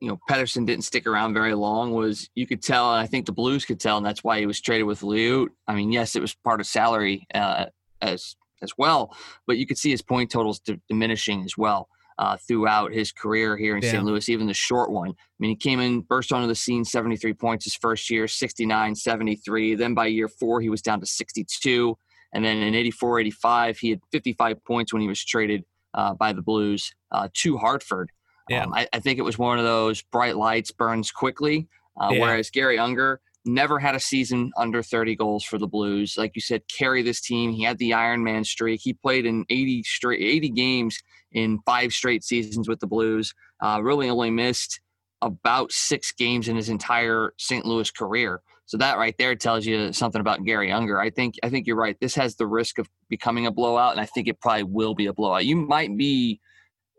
[0.00, 3.26] you know Pettersson didn't stick around very long was you could tell, and I think
[3.26, 5.48] the Blues could tell, and that's why he was traded with Liut.
[5.68, 7.66] I mean, yes, it was part of salary uh,
[8.00, 9.14] as as well,
[9.46, 11.88] but you could see his point totals d- diminishing as well
[12.20, 13.92] uh, throughout his career here in yeah.
[13.92, 14.04] St.
[14.04, 15.08] Louis, even the short one.
[15.08, 18.94] I mean, he came in, burst onto the scene, 73 points his first year, 69,
[18.94, 19.74] 73.
[19.74, 21.96] Then by year four, he was down to 62.
[22.34, 25.64] And then in 84, 85, he had 55 points when he was traded
[25.94, 28.10] uh, by the Blues uh, to Hartford.
[28.50, 28.64] Yeah.
[28.64, 31.68] Um, I, I, think it was one of those bright lights burns quickly.
[31.98, 32.20] Uh, yeah.
[32.20, 36.16] Whereas Garry Unger, never had a season under 30 goals for the Blues.
[36.16, 37.52] Like you said, carry this team.
[37.52, 38.80] He had the Iron Man streak.
[38.82, 40.98] He played in 80 straight 80 games
[41.32, 43.34] in five straight seasons with the Blues.
[43.62, 44.80] Uh, really only missed
[45.22, 47.64] about six games in his entire St.
[47.64, 48.40] Louis career.
[48.66, 51.00] So that right there tells you something about Garry Unger.
[51.00, 51.98] I think I think you're right.
[52.00, 55.06] This has the risk of becoming a blowout, and I think it probably will be
[55.06, 55.44] a blowout.
[55.44, 56.40] You might be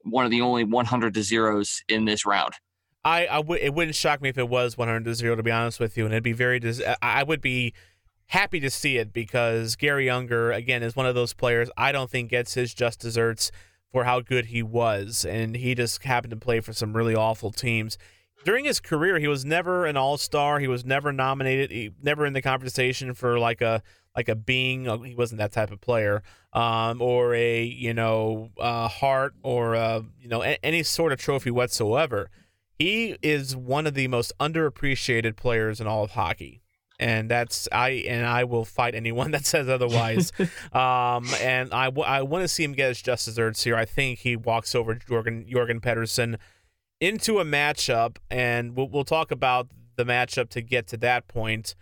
[0.04, 2.54] one of the only 100 to zeros in this round.
[3.04, 5.52] I, I w- it wouldn't shock me if it was 100 to zero, to be
[5.52, 6.60] honest with you, and it'd be very.
[6.60, 7.74] Des- I would be
[8.28, 12.10] happy to see it because Garry Unger again is one of those players I don't
[12.10, 13.52] think gets his just desserts
[13.92, 17.52] for how good he was, and he just happened to play for some really awful
[17.52, 17.98] teams.
[18.46, 20.60] During his career, he was never an All Star.
[20.60, 21.72] He was never nominated.
[21.72, 23.82] He never in the conversation for like a
[24.16, 24.88] like a being.
[24.88, 26.22] Uh, he wasn't that type of player,
[26.54, 31.20] um, or a you know uh, Hart or a, you know a- any sort of
[31.20, 32.30] trophy whatsoever.
[32.82, 36.62] He is one of the most underappreciated players in all of hockey
[37.02, 40.32] and that's I and I will fight anyone that says otherwise.
[40.72, 43.76] um, and I, w- I want to see him get his just desserts here.
[43.76, 46.38] I think he walks over Jorgen Jorgen Pettersson
[47.00, 51.76] into a matchup, and we'll, we'll talk about the matchup to get to that point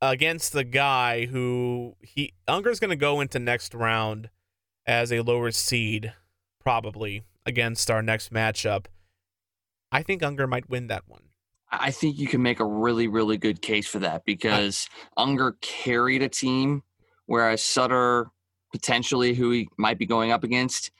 [0.00, 4.30] against the guy who he Unger's going to go into next round
[4.86, 6.12] as a lower seed,
[6.58, 8.86] probably against our next matchup.
[9.92, 11.22] I think Unger might win that one.
[11.70, 16.22] I think you can make a really, really good case for that because Unger carried
[16.22, 16.82] a team,
[17.26, 18.30] whereas Sutter,
[18.72, 20.90] potentially, who he might be going up against,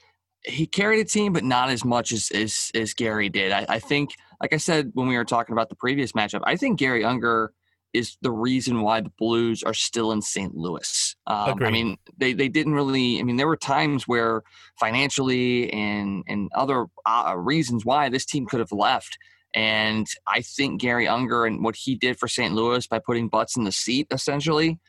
[0.45, 3.53] he carried a team, but not as much as as, as Garry did.
[3.53, 6.57] I, I think, like I said when we were talking about the previous matchup, I
[6.57, 7.53] think Garry Unger
[7.93, 10.55] is the reason why the Blues are still in St.
[10.55, 11.12] Louis.
[11.27, 13.21] Um, I mean, they, they didn't really.
[13.21, 14.43] I mean, there were times where
[14.81, 19.19] financially and and other uh, reasons why this team could have left.
[19.55, 22.55] And I think Garry Unger and what he did for St.
[22.55, 24.81] Louis by putting butts in the seat, essentially,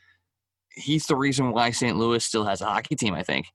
[0.70, 1.96] he's the reason why St.
[1.96, 3.14] Louis still has a hockey team.
[3.14, 3.46] I think.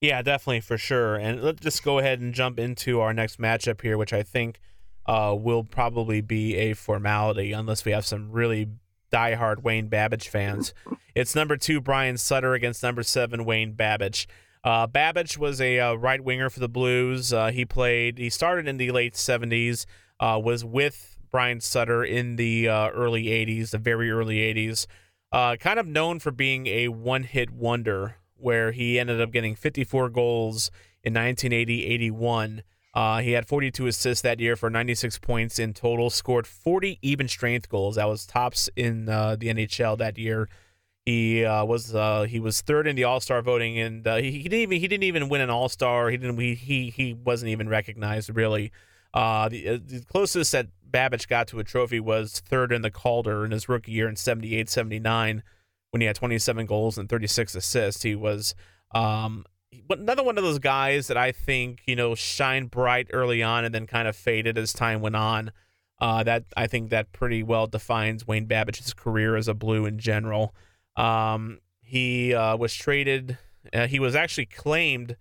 [0.00, 1.16] Yeah, definitely for sure.
[1.16, 4.60] And let's just go ahead and jump into our next matchup here, which I think
[5.06, 8.68] uh, will probably be a formality unless we have some really
[9.12, 10.74] diehard Wayne Babych fans.
[11.14, 14.26] it's number two Brian Sutter against number seven Wayne Babych.
[14.64, 17.32] Uh, Babych was a uh, right winger for the Blues.
[17.32, 18.18] Uh, he played.
[18.18, 19.86] He started in the late '70s.
[20.20, 24.86] Uh, was with Brian Sutter in the uh, early '80s, the very early '80s.
[25.30, 30.08] Uh, kind of known for being a one-hit wonder, where he ended up getting 54
[30.08, 30.70] goals
[31.04, 32.62] in 1980-81.
[32.94, 36.10] Uh, he had 42 assists that year for 96 points in total.
[36.10, 37.96] Scored 40 even strength goals.
[37.96, 40.48] That was tops in uh, the NHL that year.
[41.04, 44.30] He uh, was uh, he was third in the All Star voting, and uh, he,
[44.30, 46.10] he didn't even he didn't even win an All Star.
[46.10, 48.72] He didn't he, he he wasn't even recognized really.
[49.14, 53.44] Uh, the, the closest that Babych got to a trophy was third in the Calder
[53.44, 55.42] in his rookie year in 78-79
[55.90, 58.02] when he had 27 goals and 36 assists.
[58.02, 58.54] He was
[58.94, 59.46] um,
[59.86, 63.64] but another one of those guys that I think you know shined bright early on
[63.64, 65.52] and then kind of faded as time went on.
[66.00, 69.98] Uh, that I think that pretty well defines Wayne Babych's career as a Blue in
[69.98, 70.54] general.
[70.96, 73.38] Um, he uh, was traded.
[73.72, 75.16] Uh, he was actually claimed.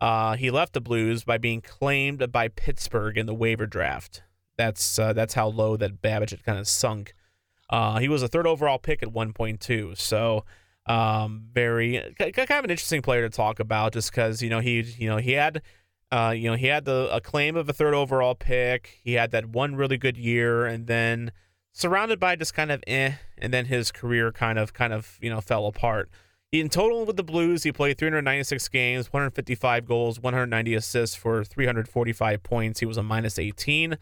[0.00, 4.22] Uh, he left the Blues by being claimed by Pittsburgh in the waiver draft.
[4.56, 7.14] That's uh, that's how low that Babych had kind of sunk.
[7.70, 9.96] Uh, he was a third overall pick at 1.2.
[9.96, 10.44] So
[10.88, 14.80] um, very kind of an interesting player to talk about, just because you know he
[14.80, 15.62] you know he had.
[16.10, 18.98] Uh, you know, he had the a claim of a third overall pick.
[19.04, 21.32] He had that one really good year, and then
[21.74, 25.28] surrounded by just kind of eh, and then his career kind of kind of you
[25.28, 26.08] know fell apart.
[26.50, 32.42] In total with the Blues, he played 396 games, 155 goals, 190 assists for 345
[32.42, 32.80] points.
[32.80, 33.98] He was a minus 18.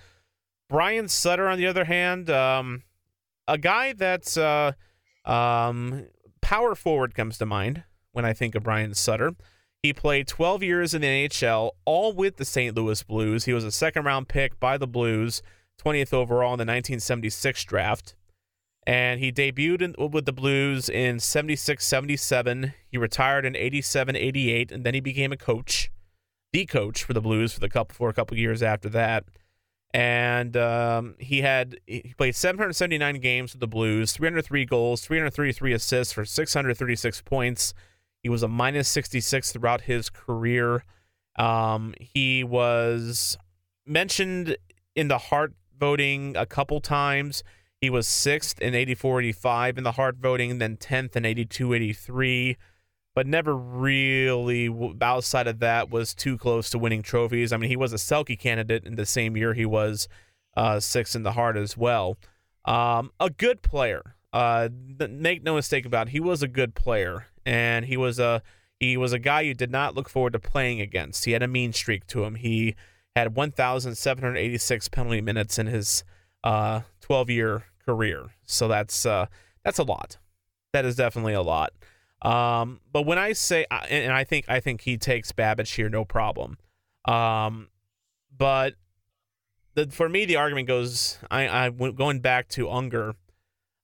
[0.68, 2.84] Brian Sutter, on the other hand, um,
[3.48, 4.72] a guy that's uh,
[5.24, 6.06] um,
[6.46, 7.82] power forward comes to mind
[8.12, 9.34] when I think of Brian Sutter.
[9.82, 12.72] He played 12 years in the NHL, all with the St.
[12.72, 13.46] Louis Blues.
[13.46, 15.42] He was a second round pick by the Blues,
[15.84, 18.14] 20th overall in the 1976 draft.
[18.86, 22.74] And he debuted in, with the Blues in 76 77.
[22.86, 25.90] He retired in 87 88, and then he became a coach,
[26.52, 29.24] the coach for the Blues for, the couple, for a couple years after that.
[29.96, 36.12] And um, he had he played 779 games with the Blues, 303 goals, 333 assists
[36.12, 37.72] for 636 points.
[38.22, 40.84] He was a minus 66 throughout his career.
[41.38, 43.38] Um, he was
[43.86, 44.58] mentioned
[44.94, 47.42] in the Hart voting a couple times.
[47.80, 52.58] He was sixth in 84 85 in the Hart voting, then 10th in 82 83,
[53.16, 54.68] but never really,
[55.00, 57.50] outside of that, was too close to winning trophies.
[57.50, 60.06] I mean, he was a Selke candidate in the same year he was
[60.54, 62.18] uh, sixth in the Hart as well.
[62.66, 64.16] Um, a good player.
[64.34, 64.68] Uh,
[65.08, 68.42] make no mistake about it, he was a good player, and he was a
[68.78, 71.24] he was a guy you did not look forward to playing against.
[71.24, 72.34] He had a mean streak to him.
[72.34, 72.76] He
[73.14, 76.04] had 1,786 penalty minutes in his
[76.44, 78.26] uh, 12 year career.
[78.44, 79.26] So that's uh,
[79.64, 80.18] that's a lot.
[80.74, 81.72] That is definitely a lot.
[82.26, 86.04] Um, but when I say, and I think I think he takes Babych here, no
[86.04, 86.58] problem.
[87.04, 87.68] Um,
[88.36, 88.74] but
[89.74, 91.18] the, for me, the argument goes.
[91.30, 93.14] I, I going back to Unger.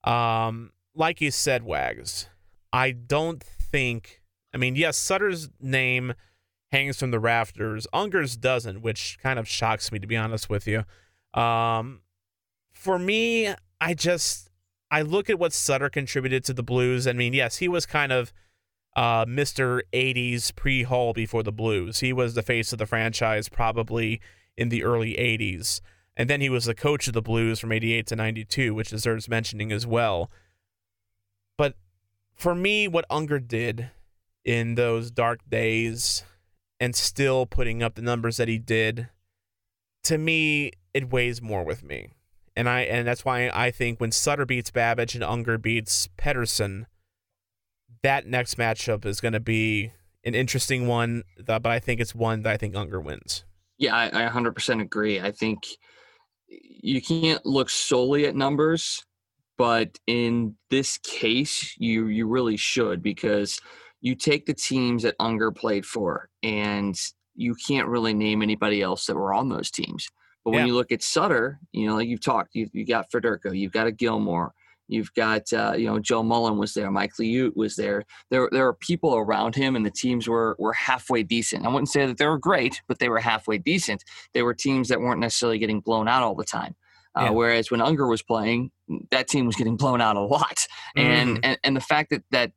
[0.02, 2.28] Um, like you said, Wags.
[2.72, 4.20] I don't think.
[4.52, 6.14] I mean, yes, Sutter's name
[6.72, 7.86] hangs from the rafters.
[7.92, 10.84] Unger's doesn't, which kind of shocks me to be honest with you.
[11.40, 12.00] Um,
[12.72, 14.50] for me, I just
[14.92, 17.06] I look at what Sutter contributed to the Blues.
[17.06, 18.30] I mean, yes, he was kind of
[18.94, 19.80] uh, Mr.
[19.94, 22.00] 80s pre Hull before the Blues.
[22.00, 24.20] He was the face of the franchise probably
[24.54, 25.80] in the early 80s.
[26.14, 29.30] And then he was the coach of the Blues from 88 to 92, which deserves
[29.30, 30.30] mentioning as well.
[31.56, 31.74] But
[32.34, 33.90] for me, what Unger did
[34.44, 36.22] in those dark days
[36.78, 39.08] and still putting up the numbers that he did,
[40.02, 42.10] to me, it weighs more with me.
[42.54, 46.86] And I and that's why I think when Sutter beats Babych and Unger beats Pettersson,
[48.02, 49.92] that next matchup is going to be
[50.24, 51.22] an interesting one.
[51.44, 53.44] But I think it's one that I think Unger wins.
[53.78, 55.20] Yeah, I, I 100% agree.
[55.20, 55.66] I think
[56.48, 59.02] you can't look solely at numbers,
[59.56, 63.60] but in this case, you you really should because
[64.00, 66.98] you take the teams that Unger played for, and
[67.34, 70.08] you can't really name anybody else that were on those teams.
[70.44, 70.66] But when yeah.
[70.66, 73.86] you look at Sutter, you know, like you've talked, you've, you got Federko, you've got
[73.86, 74.50] a Gilmour,
[74.88, 78.04] you've got, uh, you know, Joe Mullen was there, Mike Liut was there.
[78.30, 81.64] There, there are people around him, and the teams were were halfway decent.
[81.64, 84.04] I wouldn't say that they were great, but they were halfway decent.
[84.34, 86.74] They were teams that weren't necessarily getting blown out all the time.
[87.14, 87.30] Uh, yeah.
[87.30, 88.70] Whereas when Unger was playing,
[89.10, 90.66] that team was getting blown out a lot.
[90.96, 91.40] And, mm.
[91.42, 92.52] and and the fact that that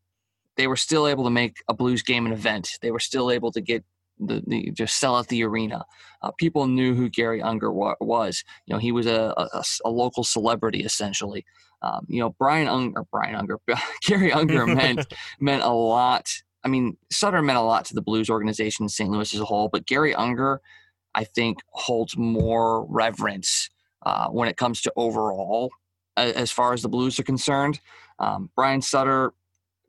[0.57, 3.51] they were still able to make a Blues game an event, they were still able
[3.51, 3.83] to get
[4.19, 5.85] the, the just sell out the arena.
[6.21, 8.43] Uh, people knew who Garry Unger wa- was.
[8.65, 11.45] You know, he was a, a, a local celebrity essentially.
[11.81, 13.59] Um, you know, Brian Unger, Brian Unger,
[14.07, 15.05] Garry Unger meant
[15.39, 16.29] meant a lot.
[16.63, 19.09] I mean, Sutter meant a lot to the Blues organization in St.
[19.09, 20.61] Louis as a whole, but Garry Unger,
[21.13, 23.69] I think, holds more reverence
[24.03, 25.71] uh, when it comes to overall
[26.17, 27.79] as far as the Blues are concerned.
[28.19, 29.33] Um, Brian Sutter,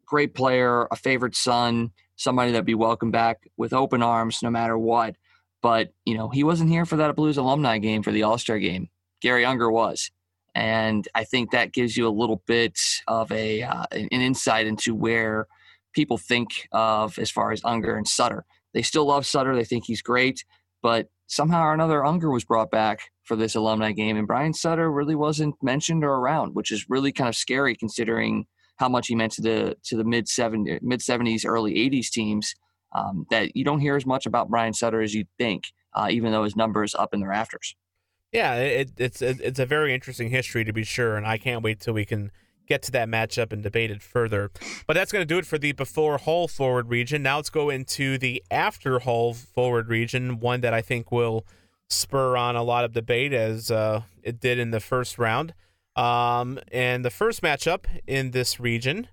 [0.04, 4.76] great player, a favorite son, somebody that'd be welcomed back with open arms no matter
[4.76, 5.16] what.
[5.62, 8.58] But, you know, he wasn't here for that Blues alumni game for the All Star
[8.58, 8.88] game.
[9.20, 10.10] Garry Unger was.
[10.54, 14.94] And I think that gives you a little bit of a uh, an insight into
[14.94, 15.46] where
[15.92, 18.44] people think of as far as Unger and Sutter.
[18.72, 19.54] They still love Sutter.
[19.54, 20.44] They think he's great.
[20.82, 24.90] But somehow or another, Unger was brought back for this alumni game, and Brian Sutter
[24.90, 28.46] really wasn't mentioned or around, which is really kind of scary considering
[28.76, 32.54] how much he meant to the to the mid 70s, mid 70s, early 80s teams.
[32.92, 36.32] Um, that you don't hear as much about Brian Sutter as you'd think, uh, even
[36.32, 37.74] though his number is up in the rafters.
[38.32, 41.80] Yeah, it, it's it's a very interesting history to be sure, and I can't wait
[41.80, 42.30] till we can
[42.66, 44.50] get to that matchup and debate it further.
[44.86, 47.22] But that's going to do it for the before Hull forward region.
[47.22, 51.46] Now let's go into the after Hull forward region, one that I think will
[51.88, 55.54] spur on a lot of debate as uh, it did in the first round.
[55.96, 59.08] Um, and the first matchup in this region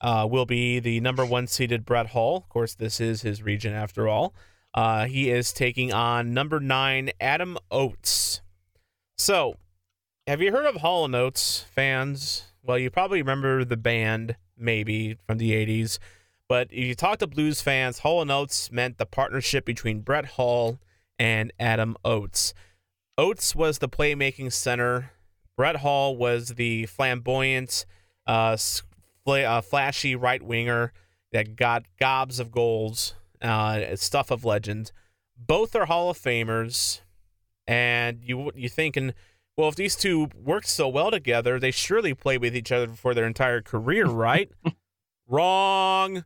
[0.00, 2.38] uh, will be the number one seeded Brett Hull.
[2.38, 4.34] Of course, this is his region after all.
[4.74, 8.40] Uh, he is taking on number nine Adam Oates.
[9.18, 9.56] So,
[10.26, 12.46] have you heard of Hall and Oates fans?
[12.62, 15.98] Well, you probably remember the band, maybe from the 80s.
[16.48, 20.24] But if you talk to blues fans, Hall and Oates meant the partnership between Brett
[20.24, 20.80] Hull
[21.18, 22.54] and Adam Oates.
[23.18, 25.12] Oates was the playmaking center
[25.62, 27.86] Brett Hull was the flamboyant,
[28.26, 28.56] uh,
[29.28, 30.92] uh, flashy right winger
[31.30, 34.90] that got gobs of goals, uh, stuff of legend.
[35.38, 37.02] Both are Hall of Famers,
[37.64, 39.14] and you you thinking,
[39.56, 43.14] well, if these two worked so well together, they surely played with each other for
[43.14, 44.50] their entire career, right?
[45.28, 46.24] Wrong.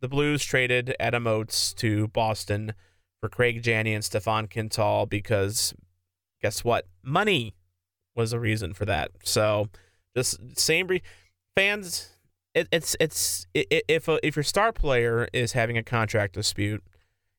[0.00, 2.74] The Blues traded Adam Oates to Boston
[3.18, 5.72] for Craig Janney and Stefan Quintal because
[6.42, 6.86] guess what?
[7.02, 7.54] Money
[8.16, 9.10] was a reason for that.
[9.22, 9.68] So
[10.16, 11.02] just same re-
[11.54, 12.10] fans.
[12.54, 16.82] It, it's it's it, if a, if your star player is having a contract dispute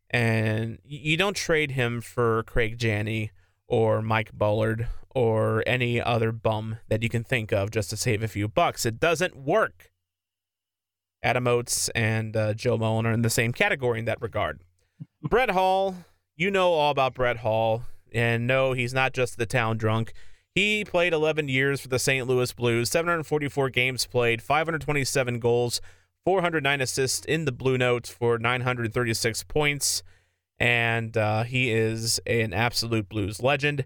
[0.09, 3.31] and you don't trade him for Craig Janney
[3.67, 8.21] or Mike Bullard or any other bum that you can think of just to save
[8.21, 8.85] a few bucks.
[8.85, 9.91] It doesn't work.
[11.23, 14.61] Adam Oates and uh, Joe Mullen are in the same category in that regard.
[15.21, 15.95] Brett Hull,
[16.35, 20.13] you know all about Brett Hull, and no, he's not just the town drunk.
[20.57, 22.25] He played 11 years for the St.
[22.25, 25.81] Louis Blues, 744 games played, 527 goals,
[26.25, 30.01] 409 assists in the Blue Notes for 936 points.
[30.59, 33.85] And uh, he is an absolute Blues legend,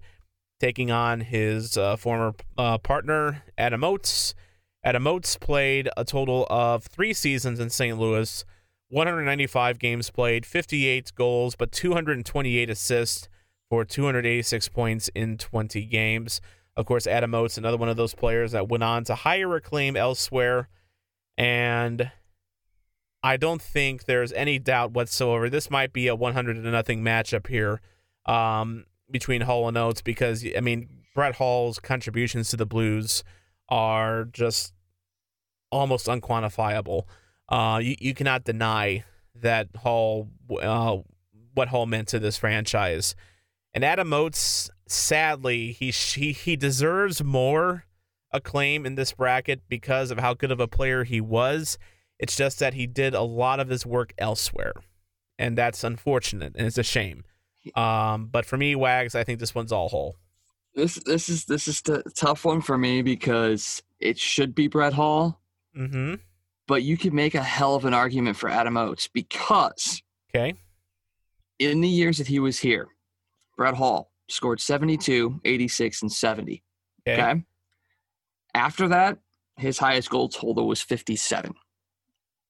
[0.61, 4.33] taking on his uh, former uh, partner, Adam Oates.
[4.81, 7.99] Adam Oates played a total of three seasons in St.
[7.99, 8.45] Louis,
[8.87, 13.27] 195 games played, 58 goals, but 228 assists
[13.69, 16.39] for 286 points in 20 games.
[16.77, 19.95] Of course, Adam Oates, another one of those players that went on to higher acclaim
[19.95, 20.69] elsewhere.
[21.37, 22.11] And
[23.23, 25.49] I don't think there's any doubt whatsoever.
[25.49, 27.81] This might be a 100 to nothing matchup here
[28.25, 33.23] um, between Hall and Oates because, I mean, Brett Hull's contributions to the Blues
[33.69, 34.73] are just
[35.71, 37.03] almost unquantifiable.
[37.49, 39.03] Uh, you, you cannot deny
[39.35, 40.29] that Hull,
[40.61, 40.97] uh,
[41.53, 43.15] what Hull meant to this franchise.
[43.73, 47.85] And Adam Oates, sadly, he, he, he deserves more
[48.31, 51.77] acclaim in this bracket because of how good of a player he was.
[52.19, 54.73] It's just that he did a lot of his work elsewhere.
[55.39, 57.23] And that's unfortunate and it's a shame.
[57.75, 60.15] Um, but for me, Wags, I think this one's all Hull.
[60.75, 64.93] This this is this is a tough one for me because it should be Brett
[64.93, 65.41] Hull.
[65.77, 66.15] Mm-hmm.
[66.67, 70.01] But you could make a hell of an argument for Adam Oates because
[70.33, 70.53] Okay.
[71.59, 72.87] in the years that he was here,
[73.57, 76.63] Brett Hull scored 72, 86, and 70.
[77.07, 77.21] Okay.
[77.21, 77.43] Okay.
[78.53, 79.19] After that,
[79.57, 81.53] his highest goal total was 57.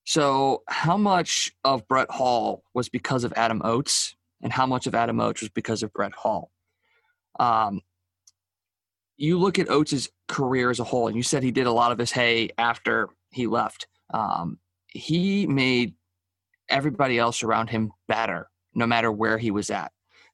[0.04, 4.96] So, how much of Brett Hull was because of Adam Oates, and how much of
[4.96, 6.52] Adam Oates was because of Brett Hull?
[7.40, 7.82] Um,
[9.18, 11.92] you look at Oates' career as a whole, and you said he did a lot
[11.92, 13.88] of his hay after he left.
[14.12, 14.58] Um,
[14.88, 15.94] he made
[16.68, 19.92] everybody else around him better, no matter where he was at.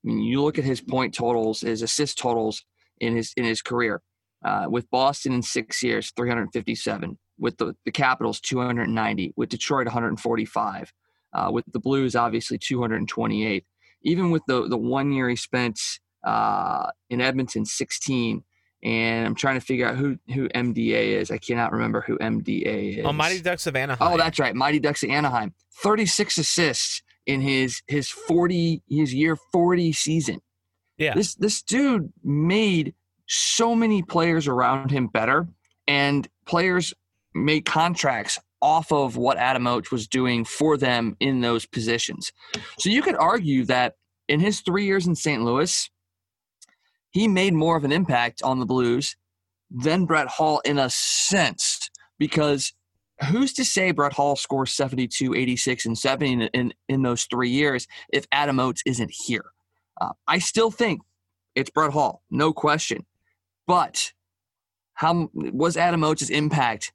[0.08, 2.64] I mean, you look at his point totals, his assist totals
[3.00, 4.02] in his in his career.
[4.46, 7.18] Uh, with Boston in six years, 357.
[7.40, 9.34] With the, the Capitals, 290.
[9.36, 10.94] With Detroit, 145.
[11.34, 13.66] Uh, with the Blues, obviously 228.
[14.04, 15.80] Even with the the one year he spent
[16.24, 18.44] uh, in Edmonton, 16.
[18.84, 21.32] And I'm trying to figure out who who MDA is.
[21.32, 23.06] I cannot remember who MDA is.
[23.06, 24.14] Oh, Mighty Ducks of Anaheim.
[24.14, 24.56] Oh, that's right.
[24.56, 25.54] Mighty Ducks of Anaheim.
[25.82, 30.40] 36 assists in his his 40 his year 40 season.
[30.98, 31.14] Yeah.
[31.14, 32.96] This this dude made
[33.28, 35.48] so many players around him better
[35.88, 36.94] and players
[37.36, 42.32] made contracts off of what Adam Oates was doing for them in those positions.
[42.80, 43.94] So you could argue that
[44.28, 45.44] in his 3 years in St.
[45.44, 45.90] Louis,
[47.12, 49.16] he made more of an impact on the Blues
[49.70, 52.74] than Brett Hull in a sense because
[53.26, 57.50] who's to say Brett Hull scores 72, 86, and 70 in, in, in those three
[57.50, 59.46] years if Adam Oates isn't here?
[60.00, 61.02] Uh, I still think
[61.56, 63.06] it's Brett Hull, no question.
[63.66, 64.14] But
[64.94, 66.94] how was Adam Oates' impact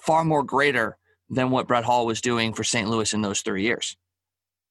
[0.00, 0.96] far more greater
[1.30, 2.88] than what Brett Hull was doing for St.
[2.88, 3.96] Louis in those three years?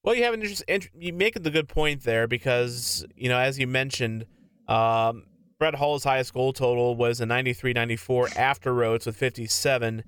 [0.04, 0.64] Well, you have an interest.
[0.68, 4.26] int- You make the good point there because you know, as you mentioned,
[4.68, 5.24] um,
[5.60, 10.04] Brett Hull's highest goal total was a 93-94 after Rhodes with 57.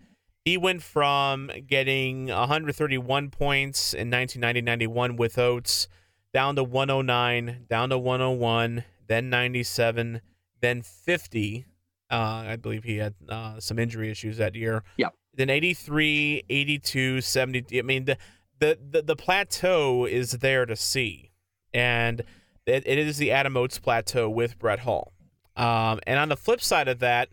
[0.49, 5.87] He went from getting 131 points in 1990-91 with Oates
[6.33, 10.21] down to 109, down to 101, then 97,
[10.59, 11.65] then 50.
[12.09, 14.83] Uh, I believe he had uh, some injury issues that year.
[14.97, 15.13] Yep.
[15.35, 17.77] Then 83, 82, 70.
[17.77, 18.17] I mean, the,
[18.57, 21.29] the, the, the plateau is there to see.
[21.75, 22.23] And
[22.65, 25.13] it, it is the Adam Oates plateau with Brett Hull.
[25.55, 27.29] Um, and on the flip side of that,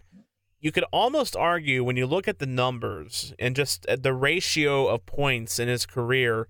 [0.61, 4.88] you could almost argue when you look at the numbers and just at the ratio
[4.88, 6.48] of points in his career,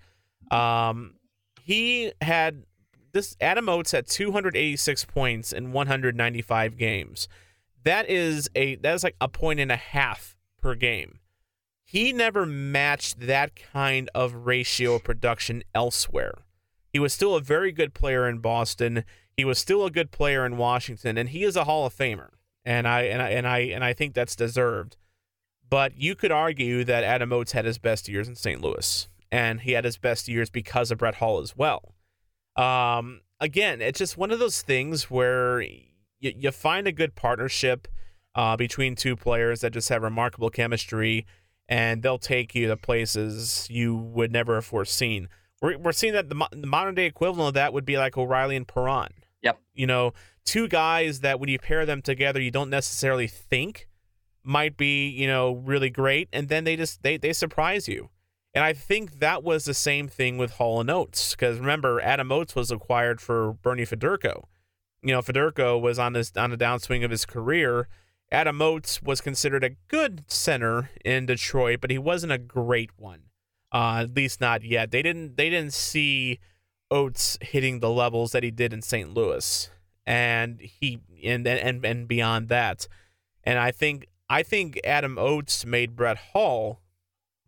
[0.50, 1.14] um,
[1.62, 2.64] he had
[3.12, 7.28] this Adam Oates had 286 points in 195 games.
[7.82, 11.20] That is a that is like a point and a half per game.
[11.84, 16.34] He never matched that kind of ratio of production elsewhere.
[16.92, 19.04] He was still a very good player in Boston.
[19.36, 22.30] He was still a good player in Washington, and he is a Hall of Famer.
[22.66, 24.98] And I and I and I and I think that's deserved.
[25.68, 28.60] But you could argue that Adam Oates had his best years in St.
[28.60, 31.94] Louis, and he had his best years because of Brett Hull as well.
[32.56, 35.80] Um, again, it's just one of those things where you,
[36.20, 37.88] you find a good partnership
[38.34, 41.26] uh, between two players that just have remarkable chemistry,
[41.68, 45.28] and they'll take you to places you would never have foreseen.
[45.62, 48.16] We're, we're seeing that the, mo- the modern day equivalent of that would be like
[48.16, 49.08] O'Reilly and Perron.
[49.42, 49.58] Yep.
[49.74, 50.12] You know,
[50.47, 53.88] two guys that when you pair them together, you don't necessarily think
[54.42, 58.09] might be, you know, really great, and then they just they they surprise you.
[58.55, 62.32] And I think that was the same thing with Hull and Oates, because remember, Adam
[62.32, 64.44] Oates was acquired for Bernie Federko.
[65.03, 67.88] you know, Federko was on his on the downswing of his career.
[68.32, 73.24] Adam Oates was considered a good center in Detroit, but he wasn't a great one.
[73.72, 74.90] Uh, at least not yet.
[74.90, 76.38] They didn't they didn't see
[76.90, 79.12] Oates hitting the levels that he did in St.
[79.12, 79.70] Louis,
[80.07, 82.88] and he and and and beyond that.
[83.44, 86.80] And I think I think Adam Oates made Brett Hull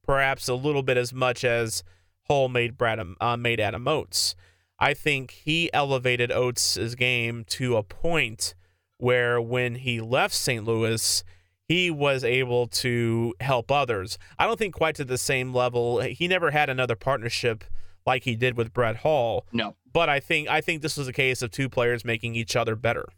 [0.04, 1.82] perhaps a little bit as much as
[2.28, 4.34] Hull made Brad uh, made Adam Oates.
[4.78, 8.54] I think he elevated Oates' game to a point
[8.96, 10.64] where when he left St.
[10.64, 11.24] Louis,
[11.64, 14.18] he was able to help others.
[14.38, 16.00] I don't think quite to the same level.
[16.00, 17.64] He never had another partnership
[18.06, 19.46] like he did with Brett Hull.
[19.52, 19.74] No.
[19.92, 22.76] But I think I think this was a case of two players making each other
[22.76, 23.08] better.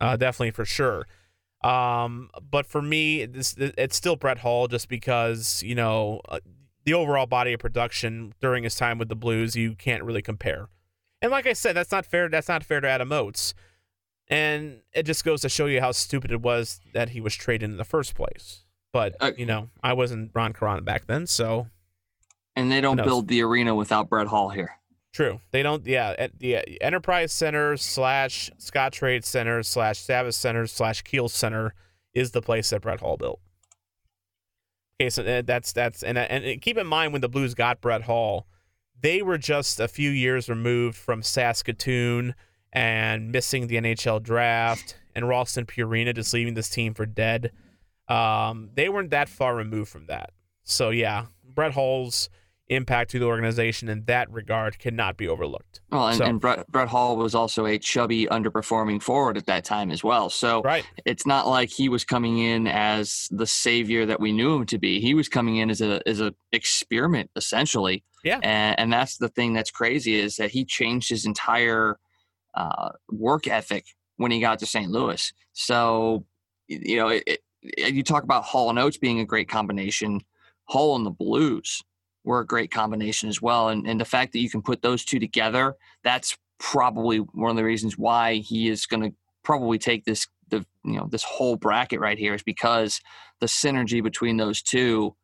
[0.00, 1.06] Uh, definitely for sure.
[1.62, 6.38] Um, but for me, this, it's still Brett Hull just because, you know, uh,
[6.84, 10.68] the overall body of production during his time with the Blues, you can't really compare.
[11.20, 12.28] And like I said, that's not fair.
[12.28, 13.54] That's not fair to Adam Oates.
[14.28, 17.70] And it just goes to show you how stupid it was that he was traded
[17.70, 18.64] in the first place.
[18.92, 21.68] But, uh, you know, I wasn't Ron Caron back then, so.
[22.54, 24.78] And they don't build the arena without Brett Hull here.
[25.16, 25.40] True.
[25.50, 25.86] They don't.
[25.86, 26.26] Yeah.
[26.38, 31.72] The Enterprise Center slash Scottrade Center slash Savvis Center slash Kiel Center
[32.12, 33.40] is the place that Brett Hull built.
[35.00, 38.02] Okay, so uh, that's that's and and keep in mind when the Blues got Brett
[38.02, 38.46] Hull,
[39.00, 42.34] they were just a few years removed from Saskatoon
[42.74, 47.52] and missing the NHL draft and Ralston Purina just leaving this team for dead.
[48.06, 50.32] Um, they weren't that far removed from that.
[50.62, 52.28] So yeah, Brett Hull's
[52.68, 55.80] impact to the organization in that regard cannot be overlooked.
[55.90, 59.64] Well, and, so, and Brett, Brett Hull was also a chubby, underperforming forward at that
[59.64, 60.28] time as well.
[60.30, 60.84] So right.
[61.04, 64.78] it's not like he was coming in as the savior that we knew him to
[64.78, 65.00] be.
[65.00, 68.02] He was coming in as a as a experiment essentially.
[68.24, 68.40] Yeah.
[68.42, 71.98] And, and that's the thing that's crazy is that he changed his entire
[72.54, 73.86] uh, work ethic
[74.16, 74.90] when he got to St.
[74.90, 75.32] Louis.
[75.52, 76.24] So
[76.68, 80.20] you know, it, it, you talk about Hull and Oates being a great combination.
[80.64, 81.84] Hull and the Blues
[82.26, 83.68] were a great combination as well.
[83.68, 87.56] And, and the fact that you can put those two together, that's probably one of
[87.56, 91.56] the reasons why he is going to probably take this the you know this whole
[91.56, 93.00] bracket right here is because
[93.40, 95.14] the synergy between those two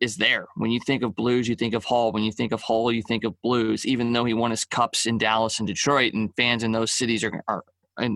[0.00, 0.46] is there.
[0.56, 2.12] When you think of Blues, you think of Hull.
[2.12, 3.86] When you think of Hull, you think of Blues.
[3.86, 7.24] Even though he won his cups in Dallas and Detroit, and fans in those cities
[7.24, 7.64] are are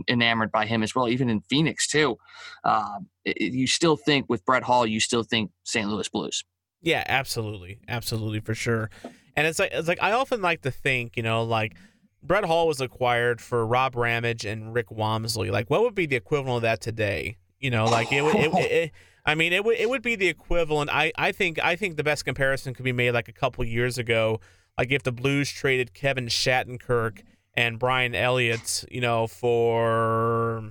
[0.09, 1.09] enamored by him as well.
[1.09, 2.19] Even in Phoenix too,
[2.65, 5.89] uh, you still think with Brett Hull, you still think St.
[5.89, 6.45] Louis Blues.
[6.81, 8.91] Yeah, absolutely, absolutely for sure.
[9.37, 11.77] And it's like it's like I often like to think, you know, like
[12.23, 15.51] Brett Hull was acquired for Rob Ramage and Rick Wamsley.
[15.51, 17.37] Like, what would be the equivalent of that today?
[17.61, 18.35] You know, like it would.
[18.37, 18.93] It, it, it,
[19.27, 20.91] I mean, it would it would be the equivalent.
[20.93, 23.99] I, I think I think the best comparison could be made like a couple years
[23.99, 24.41] ago,
[24.79, 27.21] like if the Blues traded Kevin Shattenkirk
[27.55, 30.71] and Brian Elliott, you know, for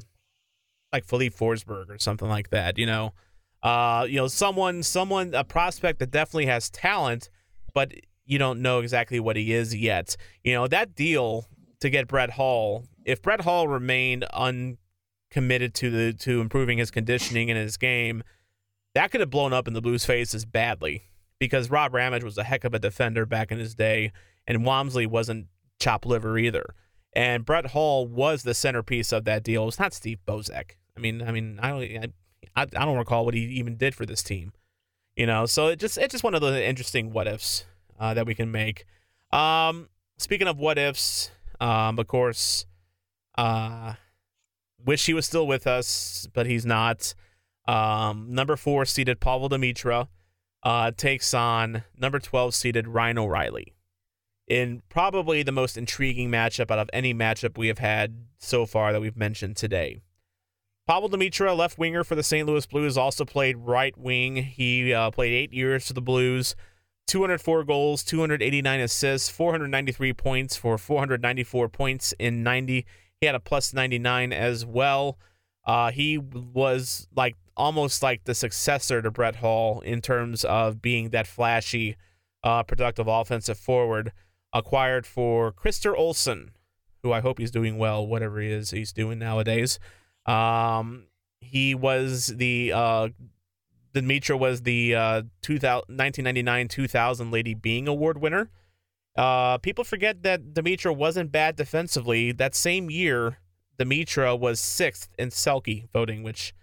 [0.91, 2.77] like Filip Forsberg or something like that.
[2.77, 3.13] You know,
[3.67, 7.29] uh, you know, someone, someone, a prospect that definitely has talent,
[7.73, 7.91] but
[8.25, 10.15] you don't know exactly what he is yet.
[10.41, 11.47] You know, that deal
[11.81, 17.51] to get Brett Hull, if Brett Hull remained uncommitted to the to improving his conditioning
[17.51, 18.23] and his game,
[18.95, 21.03] that could have blown up in the Blues' faces badly
[21.37, 24.13] because Rob Ramage was a heck of a defender back in his day,
[24.47, 25.47] and Wamsley wasn't
[25.77, 26.73] chop liver either.
[27.11, 29.63] And Brett Hull was the centerpiece of that deal.
[29.63, 30.77] It was not Steve Bozek.
[30.95, 32.07] I mean, I mean, I don't, I,
[32.57, 34.51] I, I don't recall what he even did for this team.
[35.15, 37.65] You know, so it just it's just one of the interesting what ifs
[37.99, 38.85] uh, that we can make.
[39.31, 42.65] Um, speaking of what ifs, um, of course,
[43.37, 43.93] uh,
[44.83, 47.13] wish he was still with us, but he's not.
[47.67, 50.07] Um, number four seeded Pavol Demitra
[50.63, 53.73] uh, takes on number 12 seeded Ryan O'Reilly
[54.47, 58.93] in probably the most intriguing matchup out of any matchup we have had so far
[58.93, 59.99] that we've mentioned today.
[60.87, 62.47] Pavol Demitra, left winger for the St.
[62.47, 64.37] Louis Blues, also played right wing.
[64.37, 66.55] He uh, played eight years for the Blues.
[67.07, 72.85] 204 goals, 289 assists, 493 points for 494 points in 90.
[73.19, 75.17] He had a plus 99 as well.
[75.65, 81.09] Uh, he was like almost like the successor to Brett Hall in terms of being
[81.09, 81.97] that flashy,
[82.43, 84.13] uh, productive offensive forward.
[84.53, 86.49] Acquired for Krister Olsson,
[87.03, 89.77] who I hope he's doing well, whatever he is he's doing nowadays.
[90.27, 91.05] Um,
[91.41, 93.09] he was the uh,
[93.93, 98.49] Demitra was the uh, 1999 2000 Lady Byng Award winner.
[99.15, 102.31] Uh, people forget that Demitra wasn't bad defensively.
[102.31, 103.39] That same year,
[103.79, 106.53] Demitra was sixth in Selke voting, which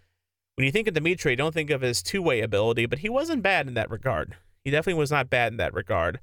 [0.54, 3.08] when you think of Demitra, you don't think of his two way ability, but he
[3.08, 4.36] wasn't bad in that regard.
[4.62, 6.20] He definitely was not bad in that regard.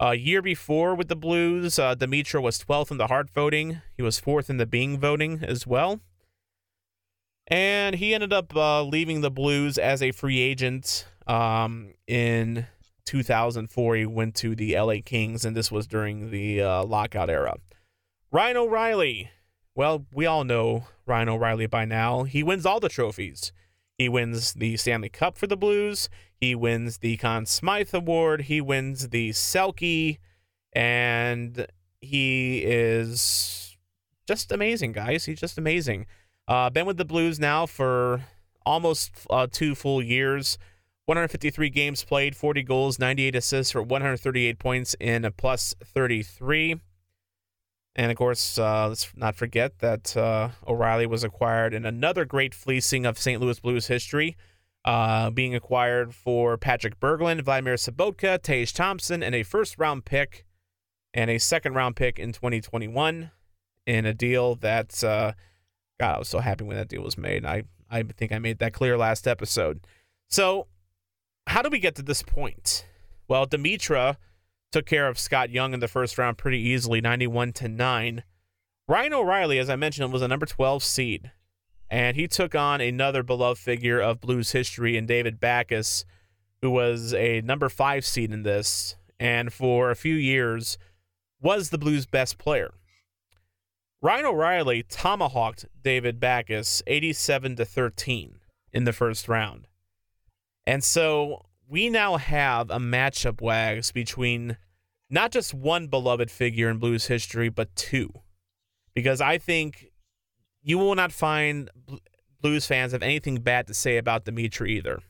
[0.00, 3.80] A uh, year before with the Blues, uh, Demitra was 12th in the Hart voting.
[3.96, 6.00] He was fourth in the Byng voting as well.
[7.46, 12.66] And he ended up uh, leaving the Blues as a free agent um, in
[13.04, 13.96] 2004.
[13.96, 17.56] He went to the LA Kings, and this was during the uh, lockout era.
[18.32, 19.30] Ryan O'Reilly.
[19.76, 22.22] Well, we all know Ryan O'Reilly by now.
[22.24, 23.52] He wins all the trophies.
[23.98, 26.08] He wins the Stanley Cup for the Blues.
[26.40, 28.42] He wins the Conn Smythe Award.
[28.42, 30.18] He wins the Selke.
[30.72, 31.66] And
[32.00, 33.76] he is
[34.26, 35.26] just amazing, guys.
[35.26, 36.06] He's just amazing.
[36.46, 38.24] Uh, been with the Blues now for
[38.66, 40.58] almost uh, two full years.
[41.06, 46.80] 153 games played, 40 goals, 98 assists for 138 points in a plus 33.
[47.96, 52.54] And of course, uh, let's not forget that uh, O'Reilly was acquired in another great
[52.54, 53.40] fleecing of St.
[53.40, 54.36] Louis Blues history,
[54.84, 60.44] uh, being acquired for Patrick Berglund, Vladimir Sobotka, Tage Thompson, and a first round pick
[61.12, 63.30] and a second round pick in 2021
[63.86, 65.32] in a deal that, uh,
[66.00, 67.44] God, I was so happy when that deal was made.
[67.44, 69.86] I, I think I made that clear last episode.
[70.28, 70.66] So
[71.46, 72.86] how do we get to this point?
[73.28, 74.16] Well, Demitra
[74.72, 78.24] took care of Scott Young in the first round pretty easily, 91 to 9.
[78.88, 81.30] Ryan O'Reilly, as I mentioned, was a number 12 seed,
[81.88, 86.04] and he took on another beloved figure of blues history in David Backes,
[86.60, 90.76] who was a number 5 seed in this, and for a few years
[91.40, 92.74] was the blues' best player.
[94.04, 98.38] Ryan O'Reilly tomahawked David Backes 87 to 13
[98.70, 99.66] in the first round.
[100.66, 104.58] And so we now have a matchup wags between
[105.08, 108.12] not just one beloved figure in blues history, but two.
[108.92, 109.86] Because I think
[110.62, 111.70] you will not find
[112.42, 115.00] blues fans have anything bad to say about Demitra either.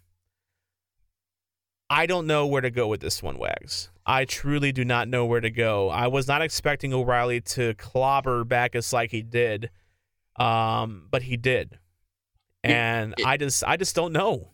[1.90, 3.90] I don't know where to go with this one, Wags.
[4.06, 5.88] I truly do not know where to go.
[5.88, 9.70] I was not expecting O'Reilly to clobber Backes like he did,
[10.36, 11.78] um, but he did,
[12.62, 14.50] and it, it, I just I just don't know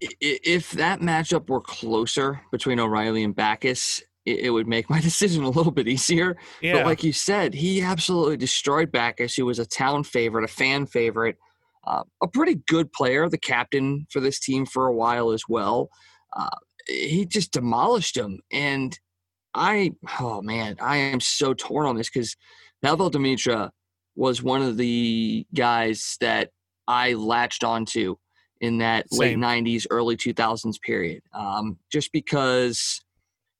[0.00, 5.50] if that matchup were closer between O'Reilly and Backes, it, would make my decision a
[5.50, 6.36] little bit easier.
[6.60, 6.74] Yeah.
[6.74, 10.86] But like you said, he absolutely destroyed Backes, who was a town favorite, a fan
[10.86, 11.36] favorite,
[11.86, 15.90] uh, a pretty good player, the captain for this team for a while as well.
[16.36, 16.48] Uh,
[16.86, 18.40] he just demolished him.
[18.52, 18.98] And
[19.54, 22.36] I, oh man, I am so torn on this because
[22.84, 23.70] Pavol Demitra
[24.14, 26.50] was one of the guys that
[26.88, 28.16] I latched onto
[28.60, 29.40] in that Same.
[29.40, 33.02] late 90s early 2000s period um, just because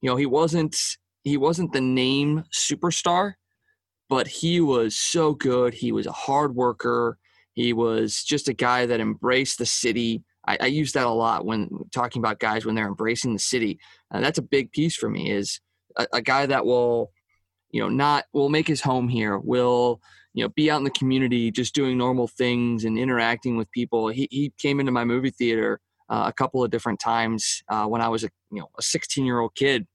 [0.00, 0.76] you know he wasn't
[1.22, 3.34] he wasn't the name superstar
[4.08, 7.18] but he was so good he was a hard worker
[7.52, 11.44] he was just a guy that embraced the city i, I use that a lot
[11.44, 13.78] when talking about guys when they're embracing the city
[14.10, 15.60] and that's a big piece for me is
[15.96, 17.10] a, a guy that will
[17.70, 20.00] you know not will make his home here will
[20.36, 24.08] you know be out in the community just doing normal things and interacting with people.
[24.08, 28.00] He, he came into my movie theater uh, a couple of different times uh, when
[28.00, 29.86] i was a you know a 16 year old kid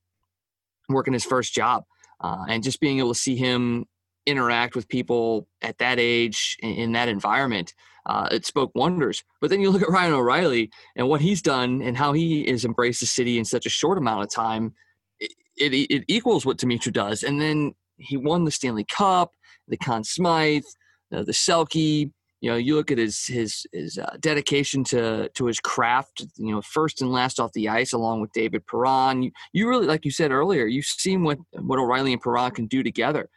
[0.89, 1.83] working his first job
[2.19, 3.85] uh, and just being able to see him
[4.25, 7.73] interact with people at that age in, in that environment
[8.05, 11.81] uh, it spoke wonders but then you look at ryan o'reilly and what he's done
[11.81, 14.73] and how he has embraced the city in such a short amount of time
[15.19, 15.31] it,
[15.73, 19.31] it, it equals what Demitra does and then he won the stanley cup
[19.71, 20.63] the Conn Smythe,
[21.11, 22.11] uh, the Selke.
[22.41, 26.25] You know, you look at his his his uh, dedication to to his craft.
[26.37, 29.23] You know, first and last off the ice, along with David Perron.
[29.23, 32.67] You, you really, like you said earlier, you've seen what what O'Reilly and Perron can
[32.67, 33.29] do together.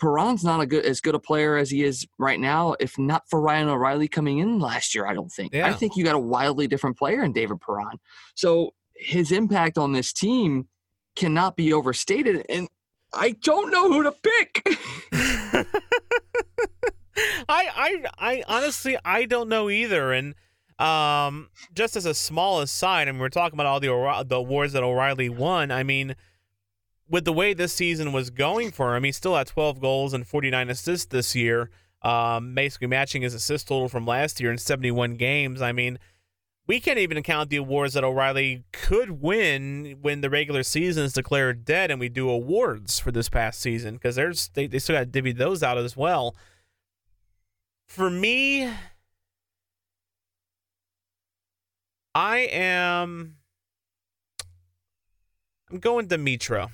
[0.00, 3.28] Perron's not a good as good a player as he is right now, if not
[3.28, 5.06] for Ryan O'Reilly coming in last year.
[5.06, 5.52] I don't think.
[5.52, 5.66] Yeah.
[5.66, 7.98] I think you got a wildly different player in David Perron.
[8.34, 10.68] So his impact on this team
[11.16, 12.44] cannot be overstated.
[12.48, 12.68] And
[13.12, 14.62] I don't know who to pick.
[17.48, 20.12] I, I, I honestly, I don't know either.
[20.12, 20.34] And
[20.78, 24.74] um, just as a small aside, I mean, we're talking about all the the awards
[24.74, 25.70] that O'Reilly won.
[25.70, 26.14] I mean,
[27.08, 30.26] with the way this season was going for him, he's still at 12 goals and
[30.26, 31.70] 49 assists this year,
[32.02, 35.62] um, basically matching his assist total from last year in 71 games.
[35.62, 35.98] I mean,
[36.66, 41.14] we can't even count the awards that O'Reilly could win when the regular season is
[41.14, 44.96] declared dead and we do awards for this past season because there's they, they still
[44.96, 46.36] got to divvy those out as well.
[47.86, 48.70] For me,
[52.14, 53.36] I am
[55.70, 56.70] I'm going Demitra.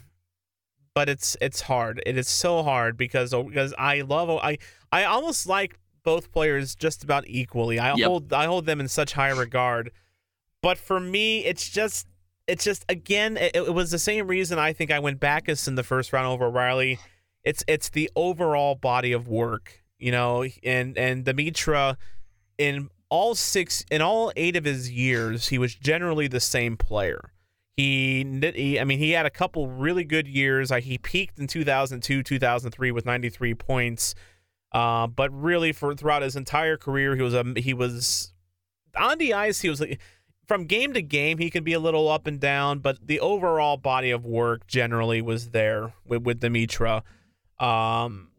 [0.94, 2.02] But it's it's hard.
[2.06, 4.58] It is so hard because oh, because I love oh, I
[4.92, 7.78] I almost like both players just about equally.
[7.78, 8.06] I yep.
[8.06, 9.90] hold I hold them in such high regard.
[10.62, 12.06] But for me, it's just
[12.46, 15.74] it's just again, it, it was the same reason I think I went Backes in
[15.74, 16.98] the first round over Riley.
[17.42, 21.96] It's it's the overall body of work, you know, and and Demitra
[22.58, 27.32] in all six in all eight of his years, he was generally the same player.
[27.76, 28.24] He,
[28.54, 30.70] he, I mean, he had a couple really good years.
[30.70, 34.14] Like he peaked in 2002, 2003 with 93 points.
[34.72, 38.32] Uh, but really, for throughout his entire career, he was a he was
[38.96, 39.60] on the ice.
[39.60, 39.82] He was
[40.48, 41.38] from game to game.
[41.38, 45.22] He could be a little up and down, but the overall body of work generally
[45.22, 47.02] was there with with Demitra.
[47.60, 48.30] Um,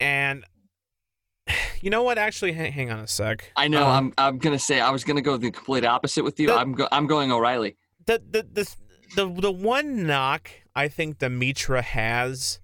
[0.00, 0.44] and
[1.80, 2.18] you know what?
[2.18, 3.52] Actually, hang, hang on a sec.
[3.56, 3.86] I know.
[3.86, 6.48] Um, I'm I'm gonna say I was gonna go the complete opposite with you.
[6.48, 7.76] The, I'm go, I'm going O'Reilly.
[8.08, 8.76] The, the the
[9.16, 12.58] the the one knock I think Demitra has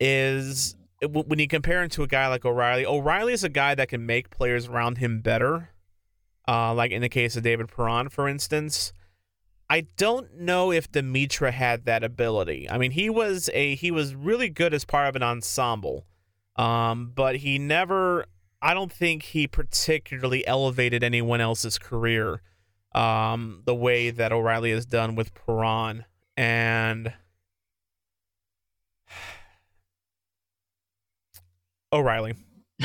[0.00, 2.84] is when you compare him to a guy like O'Reilly.
[2.84, 5.70] O'Reilly is a guy that can make players around him better.
[6.48, 8.92] Uh, like in the case of David Perron, for instance.
[9.70, 12.68] I don't know if Demitra had that ability.
[12.68, 16.06] I mean, he was a he was really good as part of an ensemble
[16.56, 18.26] um, but he never,
[18.62, 22.42] I don't think he particularly elevated anyone else's career
[22.94, 26.04] um, the way that O'Reilly has done with Perron.
[26.36, 27.12] And
[31.92, 32.34] O'Reilly.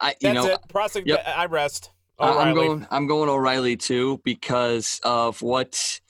[0.00, 0.60] I, you That's know, it.
[0.68, 1.24] Prosec- yep.
[1.26, 1.90] I rest.
[2.20, 2.40] O'Reilly.
[2.40, 2.86] I'm going.
[2.90, 6.00] I'm going O'Reilly too because of what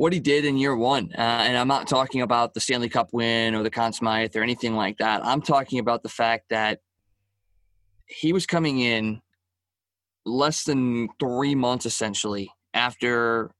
[0.00, 1.12] what he did in year one.
[1.12, 4.42] Uh, and I'm not talking about the Stanley Cup win or the Conn Smythe or
[4.42, 5.24] anything like that.
[5.24, 6.80] I'm talking about the fact that
[8.06, 9.20] he was coming in
[10.30, 13.50] less than three months essentially after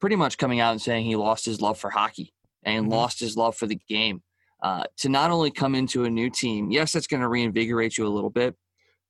[0.00, 2.32] pretty much coming out and saying he lost his love for hockey
[2.64, 2.92] and mm-hmm.
[2.92, 4.22] lost his love for the game.
[4.62, 8.06] Uh, to not only come into a new team, yes, that's going to reinvigorate you
[8.06, 8.54] a little bit,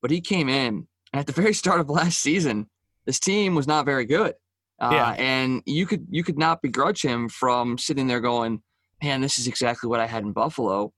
[0.03, 2.69] but he came in at the very start of last season.
[3.07, 4.35] This team was not very good.
[4.81, 5.11] Uh, yeah.
[5.13, 8.63] And you could you could not begrudge him from sitting there going,
[9.03, 10.93] "Man, this is exactly what I had in Buffalo.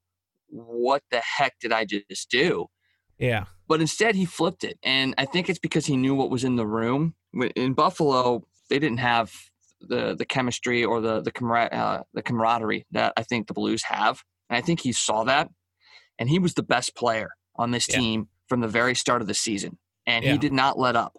[0.47, 2.67] What the heck did I just do?"
[3.19, 3.45] Yeah.
[3.67, 6.55] But instead, he flipped it, and I think it's because he knew what was in
[6.55, 7.15] the room.
[7.55, 9.33] In Buffalo, they didn't have
[9.81, 13.83] the the chemistry or the the camar- uh, the camaraderie that I think the Blues
[13.83, 15.49] have, and I think he saw that,
[16.17, 17.97] and he was the best player on this yeah.
[17.97, 20.31] team from the very start of the season, and yeah.
[20.31, 21.17] he did not let up.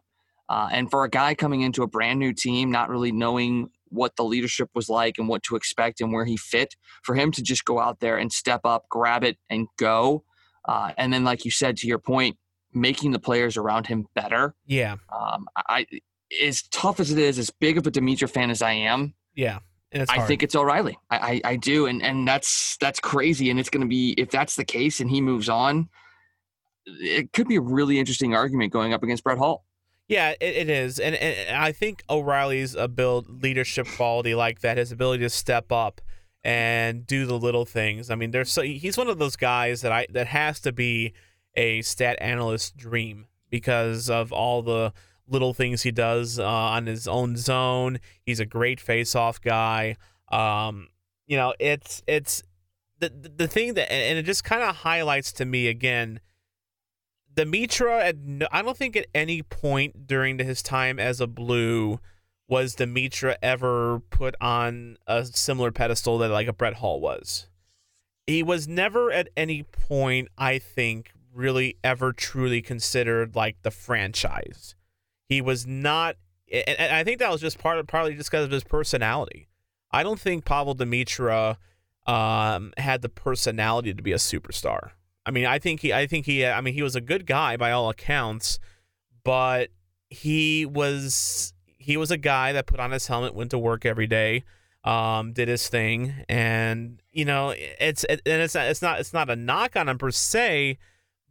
[0.49, 4.17] Uh, and for a guy coming into a brand new team, not really knowing what
[4.17, 7.43] the leadership was like and what to expect and where he fit, for him to
[7.43, 10.25] just go out there and step up, grab it, and go.
[10.69, 12.37] Uh, and then, like you said, to your point,
[12.75, 14.55] making the players around him better.
[14.67, 14.97] Yeah.
[15.11, 15.87] Um, I
[16.45, 19.15] as tough as it is, as big of a Demitra fan as I am.
[19.35, 19.61] Yeah.
[20.11, 20.99] I think it's O'Reilly.
[21.09, 23.49] I, I, I do, and and that's that's crazy.
[23.49, 25.89] And it's going to be if that's the case, and he moves on,
[26.87, 29.65] it could be a really interesting argument going up against Brett Hull.
[30.07, 34.93] Yeah, it, it is, and, and I think O'Reilly's ability, leadership quality like that, his
[34.93, 36.03] ability to step up
[36.49, 38.11] and do the little things.
[38.11, 41.13] I mean, there's so he's one of those guys that I that has to be
[41.55, 44.95] a stat analyst dream because of all the
[45.29, 47.99] little things he does uh, on his own zone.
[48.25, 49.97] He's a great face-off guy.
[50.33, 50.89] Um,
[51.27, 52.43] you know, it's it's
[52.99, 56.19] the the thing that and it just kind of highlights to me again
[57.35, 58.17] Demitra, at
[58.51, 62.01] I don't think at any point during his time as a Blue
[62.49, 67.49] was Demitra ever put on a similar pedestal that like a Brett Hull was.
[68.27, 74.75] He was never at any point, I think, really ever truly considered like the franchise.
[75.29, 76.17] He was not,
[76.51, 79.49] and I think that was just part of partly just because of his personality.
[79.91, 81.57] I don't think Pavol Demitra
[82.07, 84.91] um, had the personality to be a superstar.
[85.27, 87.59] I mean, I think he, I think he, I mean, he was a good guy
[87.59, 88.59] by all accounts,
[89.25, 89.69] but
[90.09, 91.53] he was,
[91.89, 94.45] he was a guy that put on his helmet, went to work every day,
[94.85, 99.15] um, did his thing, and you know, it's, it, and it's not, it's not, it's
[99.15, 100.77] not a knock on him per se,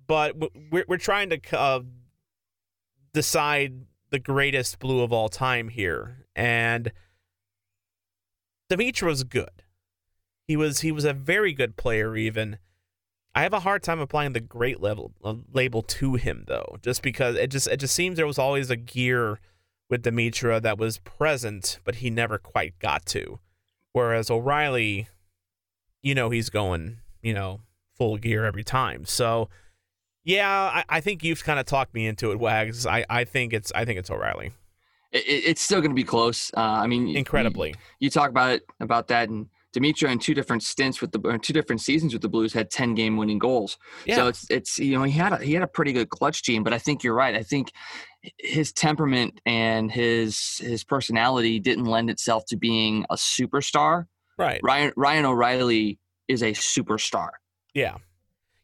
[0.07, 0.33] but
[0.71, 1.81] we're we're trying to uh,
[3.13, 6.91] decide the greatest blue of all time here, and
[8.67, 9.61] Demitra was good.
[10.47, 12.57] He was he was a very good player even.
[13.35, 17.03] I have a hard time applying the great level uh, label to him though, just
[17.03, 19.39] because it just it just seems there was always a gear
[19.89, 23.39] with Demitra that was present, but he never quite got to.
[23.93, 25.07] Whereas O'Reilly,
[26.01, 27.61] you know, he's going, you know,
[27.95, 29.05] full gear every time.
[29.05, 29.49] So,
[30.23, 32.85] yeah, I, I think you've kind of talked me into it, Wags.
[32.85, 34.51] I, I think it's I think it's O'Reilly.
[35.11, 36.51] It, it's still going to be close.
[36.55, 37.69] Uh, I mean, incredibly.
[37.69, 41.39] You, you, talk about it about that, and Demitra in two different stints with the
[41.41, 43.77] two different seasons with the Blues had ten game winning goals.
[44.05, 44.15] Yeah.
[44.15, 46.63] So it's it's you know he had a, he had a pretty good clutch team,
[46.63, 47.35] but I think you're right.
[47.35, 47.71] I think
[48.39, 54.05] his temperament and his his personality didn't lend itself to being a superstar.
[54.37, 54.59] Right.
[54.63, 57.29] Ryan Ryan O'Reilly is a superstar.
[57.73, 57.97] Yeah.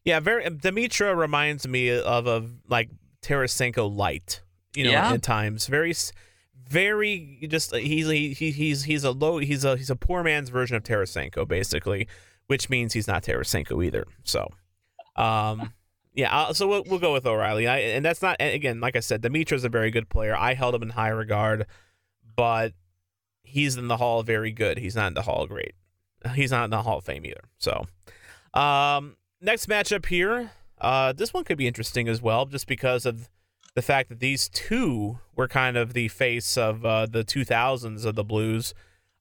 [0.04, 2.90] Yeah, very Demitra reminds me of a like
[3.22, 4.42] Tarasenko light,
[4.76, 5.12] you know, Yeah.
[5.14, 5.66] at times.
[5.66, 5.94] Very
[6.68, 10.48] very just he's he, he- he's he's a low he's a he's a poor man's
[10.50, 12.06] version of Tarasenko basically,
[12.46, 14.04] which means he's not Tarasenko either.
[14.24, 14.50] So,
[15.16, 15.72] um
[16.14, 17.66] yeah, uh, so we'll, we'll go with O'Reilly.
[17.66, 20.36] I, and that's not again, like I said, Demitra's a very good player.
[20.36, 21.66] I held him in high regard,
[22.36, 22.72] but
[23.42, 24.78] he's in the Hall very good.
[24.78, 25.74] He's not in the Hall great.
[26.34, 27.44] He's not in the Hall of Fame either.
[27.58, 27.86] So,
[28.58, 30.52] um, next matchup here.
[30.80, 33.28] Uh, this one could be interesting as well, just because of
[33.74, 38.14] the fact that these two were kind of the face of uh, the 2000s of
[38.14, 38.72] the Blues.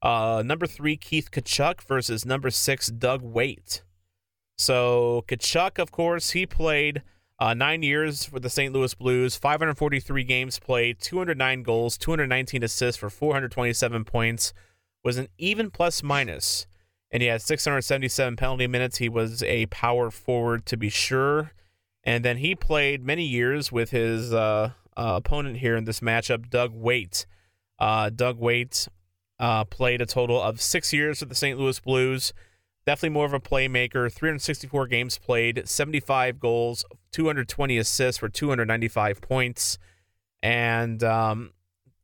[0.01, 3.81] Uh, number three, Keith Tkachuk versus number six, Doug Weight.
[4.57, 7.01] So Tkachuk, of course, he played
[7.39, 8.73] uh, nine years for the St.
[8.73, 14.53] Louis Blues, 543 games played, 209 goals, 219 assists for 427 points.
[15.03, 16.65] Was an even plus minus,
[17.11, 18.97] and he had 677 penalty minutes.
[18.97, 21.51] He was a power forward to be sure,
[22.05, 26.49] and then he played many years with his uh, uh, opponent here in this matchup,
[26.49, 27.25] Doug Weight.
[27.77, 28.87] Uh, Doug Weight
[29.39, 31.59] uh, played a total of six years with the St.
[31.59, 32.31] Louis Blues
[32.85, 34.11] definitely more of a playmaker.
[34.11, 39.77] 364 games played, 75 goals, 220 assists for 295 points.
[40.41, 41.51] And um,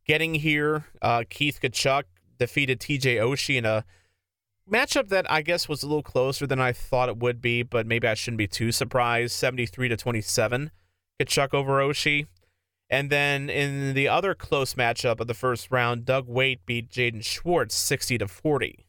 [0.06, 2.04] getting here, uh, Keith Tkachuk
[2.38, 3.86] defeated TJ Oshie in a
[4.70, 7.86] matchup that I guess was a little closer than I thought it would be, but
[7.86, 9.34] maybe I shouldn't be too surprised.
[9.34, 10.72] 73 to 27,
[11.20, 12.28] Tkachuk over Oshie.
[12.90, 17.24] And then in the other close matchup of the first round, Doug Weight beat Jaden
[17.24, 18.86] Schwartz 60 to 40.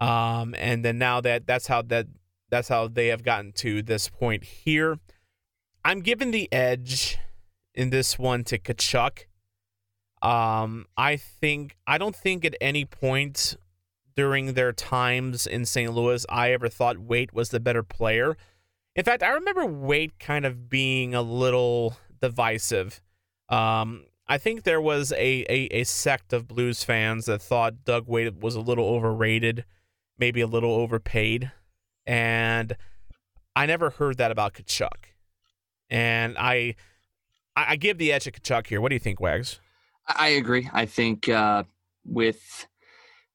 [0.00, 2.06] Um, and then now that that's how that
[2.50, 4.98] that's how they have gotten to this point here.
[5.84, 7.18] I'm giving the edge
[7.74, 9.24] in this one to Tkachuk.
[10.22, 13.56] Um, I think I don't think at any point
[14.16, 15.92] during their times in St.
[15.92, 18.36] Louis I ever thought Weight was the better player.
[18.94, 23.02] In fact, I remember Weight kind of being a little divisive.
[23.48, 28.08] Um, I think there was a, a, a sect of Blues fans that thought Doug
[28.08, 29.64] Weight was a little overrated,
[30.18, 31.50] maybe a little overpaid.
[32.06, 32.76] And
[33.54, 35.12] I never heard that about Tkachuk.
[35.90, 36.74] And I
[37.56, 38.80] I, give the edge to Tkachuk here.
[38.80, 39.60] What do you think, Wags?
[40.06, 40.68] I agree.
[40.72, 41.64] I think uh,
[42.04, 42.66] with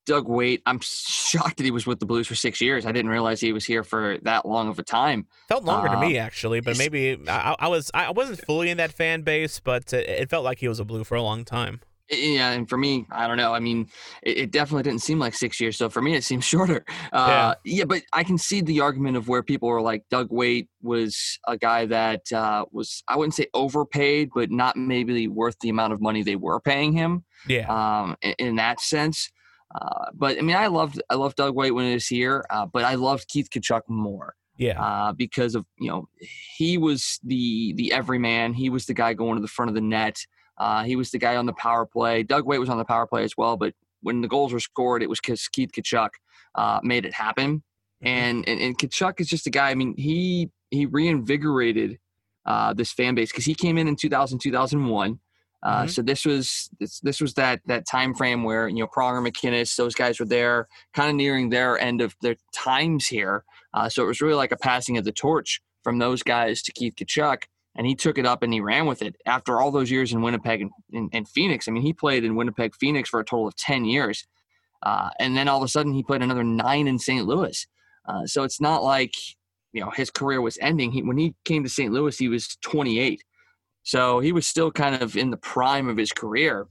[0.06, 2.86] Doug Weight, I'm shocked that he was with the Blues for six years.
[2.86, 5.26] I didn't realize he was here for that long of a time.
[5.48, 8.78] Felt longer to Uh, me actually, but maybe I, I was I wasn't fully in
[8.78, 11.82] that fan base, but it felt like he was a blue for a long time.
[12.12, 13.54] Yeah, and for me, I don't know.
[13.54, 13.90] I mean,
[14.22, 15.78] it, it definitely didn't seem like six years.
[15.78, 16.86] So for me, it seems shorter.
[17.12, 17.86] Uh, yeah.
[17.86, 21.58] but I can see the argument of where people were like, Doug Weight was a
[21.58, 26.02] guy that uh, was, I wouldn't say overpaid, but not maybe worth the amount of
[26.02, 29.30] money they were paying him Yeah, um, in, in that sense.
[29.74, 32.66] Uh, but I mean, I loved I loved Doug Weight when he was here, uh,
[32.66, 36.08] but I loved Keith Tkachuk more yeah, uh, because of you know
[36.56, 38.54] he was the the everyman.
[38.54, 40.18] He was the guy going to the front of the net.
[40.58, 42.24] Uh, he was the guy on the power play.
[42.24, 45.02] Doug Weight was on the power play as well, but when the goals were scored,
[45.04, 46.10] it was because Keith Tkachuk
[46.56, 47.64] uh, made it happen.
[48.04, 49.70] And, and and Tkachuk is just a guy.
[49.70, 52.00] I mean, he he reinvigorated
[52.46, 55.20] uh, this fan base because he came in in 2000 2001.
[55.64, 55.90] Uh, Mhm.
[55.92, 59.76] So this was this, this was that that time frame where you know Pronger, MacInnis,
[59.76, 63.44] those guys were there, kind of nearing their end of their times here.
[63.74, 66.72] Uh, so it was really like a passing of the torch from those guys to
[66.72, 67.44] Keith Tkachuk,
[67.76, 69.16] and he took it up and he ran with it.
[69.26, 72.36] After all those years in Winnipeg and, and, and Phoenix, I mean, he played in
[72.36, 74.26] Winnipeg, Phoenix for a total of ten years,
[74.84, 77.26] uh, and then all of a sudden he played another nine in St.
[77.26, 77.68] Louis.
[78.08, 79.14] Uh, so it's not like
[79.74, 80.92] you know his career was ending.
[80.92, 81.94] He, when he came to St.
[81.94, 83.24] Louis, he was 28.
[83.84, 86.68] So he was still kind of in the prime of his career.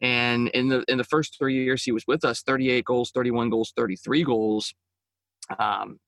[0.00, 3.50] And in the in the first three years he was with us, 38 goals, 31
[3.50, 4.74] goals, 33 goals.
[5.58, 5.98] Um,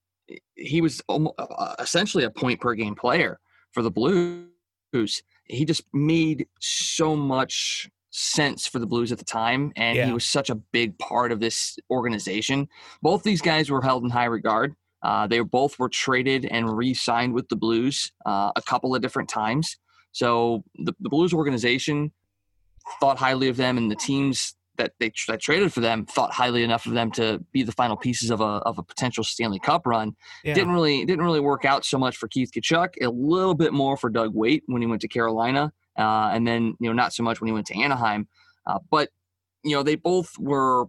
[0.54, 3.38] he was uh, essentially a point per game player
[3.76, 5.22] for the Blues.
[5.44, 10.06] He just made so much sense for the Blues at the time, and Yeah.
[10.06, 12.68] he was such a big part of this organization.
[13.02, 14.74] Both these guys were held in high regard.
[15.02, 19.28] Uh, they both were traded and re-signed with the Blues uh, a couple of different
[19.28, 19.76] times.
[20.12, 22.12] So the, the Blues organization
[22.98, 26.62] thought highly of them, and the teams that they that traded for them thought highly
[26.62, 29.86] enough of them to be the final pieces of a of a potential Stanley Cup
[29.86, 30.14] run.
[30.44, 30.54] yeah.
[30.54, 32.94] Didn't really didn't really work out so much for Keith Tkachuk.
[33.02, 36.74] A little bit more for Doug Weight when he went to Carolina, uh, and then
[36.80, 38.28] you know not so much when he went to Anaheim.
[38.66, 39.10] Uh, but
[39.62, 40.86] you know they both were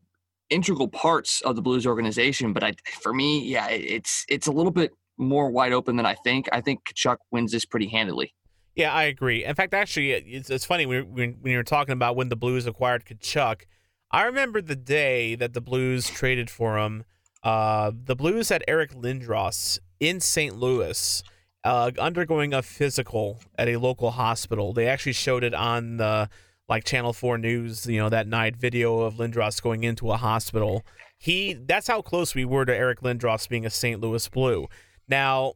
[0.49, 2.53] integral parts of the Blues organization.
[2.53, 6.15] But I, for me, yeah, it's it's a little bit more wide open than I
[6.15, 6.47] think.
[6.51, 8.33] I think Tkachuk wins this pretty handily.
[8.75, 9.43] Yeah, I agree.
[9.43, 12.35] In fact, actually, it's, it's funny when, when, when you were talking about when the
[12.35, 13.63] Blues acquired Tkachuk.
[14.11, 17.03] I remember the day that the Blues traded for him.
[17.43, 20.57] Uh, the Blues had Eric Lindros in St.
[20.57, 21.23] Louis,
[21.63, 24.73] uh, undergoing a physical at a local hospital.
[24.73, 26.29] They actually showed it on the
[26.69, 30.85] like Channel Four News, you know, that night video of Lindros going into a hospital.
[31.17, 33.99] He that's how close we were to Eric Lindros being a St.
[33.99, 34.67] Louis Blue.
[35.07, 35.53] Now,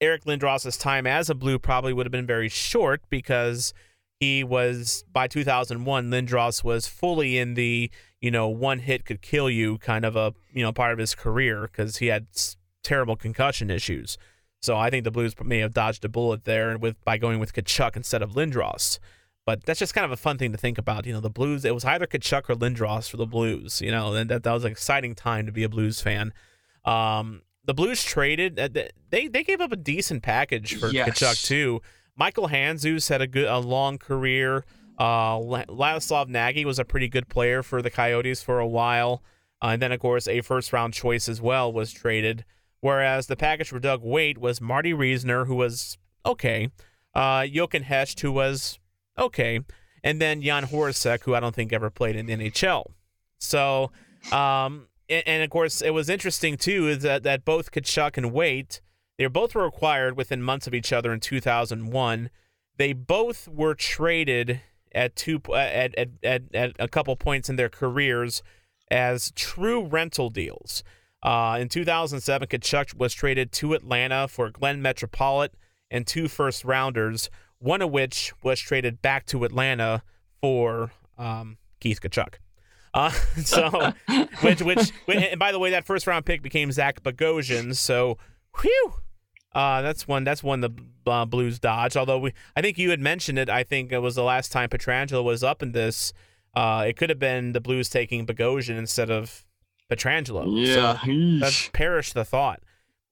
[0.00, 3.72] Eric Lindros's time as a Blue probably would have been very short because
[4.22, 7.90] he was by 2001 Lindros was fully in the
[8.20, 11.12] you know one hit could kill you kind of a you know part of his
[11.12, 12.28] career because he had
[12.84, 14.16] terrible concussion issues.
[14.60, 17.52] So I think the Blues may have dodged a bullet there with by going with
[17.52, 19.00] Tkachuk instead of Lindros.
[19.44, 21.04] But that's just kind of a fun thing to think about.
[21.04, 24.14] You know, the Blues, it was either Tkachuk or Lindros for the Blues, you know,
[24.14, 26.32] and that, that was an exciting time to be a Blues fan.
[26.84, 28.68] Um, the Blues traded, uh,
[29.10, 31.08] they, they gave up a decent package for yes.
[31.08, 31.82] Tkachuk, too.
[32.22, 34.64] Michael Handzus had a good, a long career.
[34.96, 39.24] Uh, Ladislav Nagy was a pretty good player for the Coyotes for a while.
[39.60, 42.44] Uh, and then, of course, a first round choice as well was traded.
[42.78, 46.70] Whereas the package for Doug Weight was Marty Reasoner, who was okay,
[47.12, 48.78] uh, Jochen Hecht, who was
[49.18, 49.58] okay,
[50.04, 52.84] and then Jan Horacek, who I don't think ever played in the NHL.
[53.40, 53.90] So,
[54.30, 58.32] um, and, and, of course, it was interesting too is that, that both Tkachuk and
[58.32, 58.80] Weight,
[59.22, 62.30] they both were acquired within months of each other in 2001.
[62.76, 64.60] They both were traded
[64.92, 68.42] at two at, at, at, at a couple points in their careers
[68.90, 70.82] as true rental deals.
[71.22, 75.56] Uh, in 2007, Tkachuk was traded to Atlanta for Glenn Metropolitan
[75.88, 77.30] and two first rounders,
[77.60, 80.02] one of which was traded back to Atlanta
[80.40, 82.34] for um, Keith Tkachuk.
[82.92, 83.10] Uh,
[83.44, 83.92] so,
[84.40, 87.76] which, which, and by the way, that first round pick became Zach Bogosian.
[87.76, 88.18] So,
[88.60, 88.94] whew,
[89.54, 90.24] uh, that's one.
[90.24, 90.70] That's one the
[91.06, 91.96] uh, Blues dodge.
[91.96, 93.48] Although we, I think you had mentioned it.
[93.50, 96.12] I think it was the last time Pietrangelo was up in this.
[96.54, 99.44] Uh, it could have been the Blues taking Bogosian instead of
[99.90, 100.44] Pietrangelo.
[100.48, 102.60] Yeah, so that perished the thought.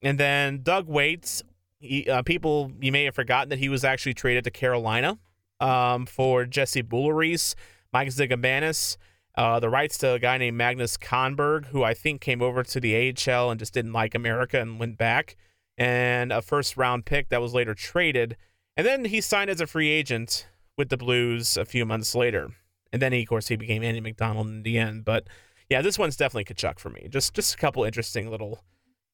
[0.03, 1.43] And then Doug Waits.
[1.79, 5.19] he, uh, people you may have forgotten that he was actually traded to Carolina
[5.61, 7.55] um, for Jesse Boulerice,
[7.93, 8.97] Mike Zigomanis,
[9.37, 12.81] uh, the rights to a guy named Magnus Kahnberg, who I think came over to
[12.81, 15.37] the AHL and just didn't like America and went back,
[15.81, 18.37] and a first round pick that was later traded.
[18.77, 20.47] And then he signed as a free agent
[20.77, 22.51] with the Blues a few months later.
[22.93, 25.05] And then, he, of course, he became Andy McDonald in the end.
[25.05, 25.27] But
[25.71, 27.09] yeah, this one's definitely Tkachuk for me.
[27.09, 28.63] Just just a couple interesting little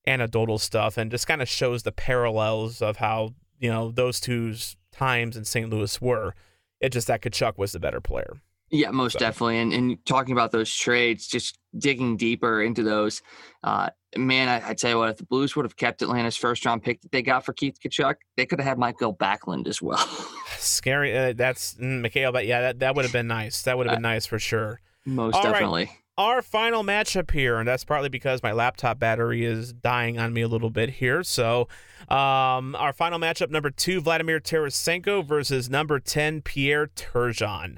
[0.07, 4.55] anecdotal stuff, and just kind of shows the parallels of how you know those two
[4.93, 5.71] times in St.
[5.71, 6.35] Louis were.
[6.81, 8.41] It just that Tkachuk was the better player.
[8.71, 9.19] Yeah, most so.
[9.21, 9.59] definitely.
[9.59, 13.23] And, and talking about those trades, just digging deeper into those,
[13.63, 16.65] uh, man, I, I tell you what, if the Blues would have kept Atlanta's first
[16.65, 19.81] round pick that they got for Keith Tkachuk, they could have had Mikael Backlund as
[19.81, 19.99] well.
[20.59, 21.17] Scary.
[21.17, 23.63] Uh, that's mm, Mikael, but yeah, that, that would have been nice.
[23.63, 24.81] That would have been uh, nice for sure.
[25.05, 25.85] Most All definitely.
[25.85, 30.33] Right our final matchup here, and that's partly because my laptop battery is dying on
[30.33, 31.23] me a little bit here.
[31.23, 31.69] So,
[32.09, 37.77] um, our final matchup, number two, Vladimir Tarasenko versus number 10, Pierre Turgeon.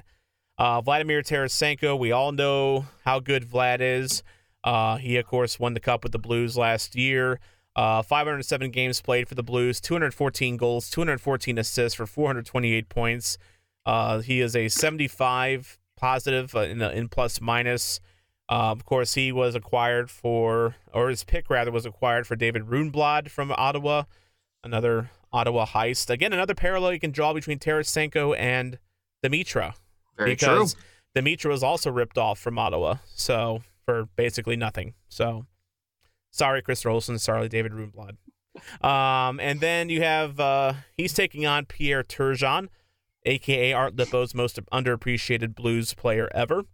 [0.57, 4.23] Uh, Vladimir Tarasenko, we all know how good Vlad is.
[4.63, 7.39] Uh, he, of course, won the Cup with the Blues last year.
[7.75, 13.37] Uh, 507 games played for the Blues, 214 goals, 214 assists for 428 points.
[13.85, 17.99] Uh, he is a 75 positive uh, in, in plus minus.
[18.49, 22.63] Uh, of course, he was acquired for, or his pick rather was acquired for David
[22.63, 24.03] Rundblad from Ottawa,
[24.63, 26.09] another Ottawa heist.
[26.09, 28.79] Again, another parallel you can draw between Tarasenko and
[29.23, 29.75] Demitra.
[30.17, 30.83] Very because true.
[31.15, 34.93] Demitra was also ripped off from Ottawa, so for basically nothing.
[35.07, 35.47] So,
[36.29, 37.19] sorry, Krister Olsson.
[37.19, 38.17] Sorry, David Rundblad.
[38.85, 42.67] Um, and then you have uh, he's taking on Pierre Turgeon,
[43.25, 46.65] aka Art Lippo's most underappreciated blues player ever.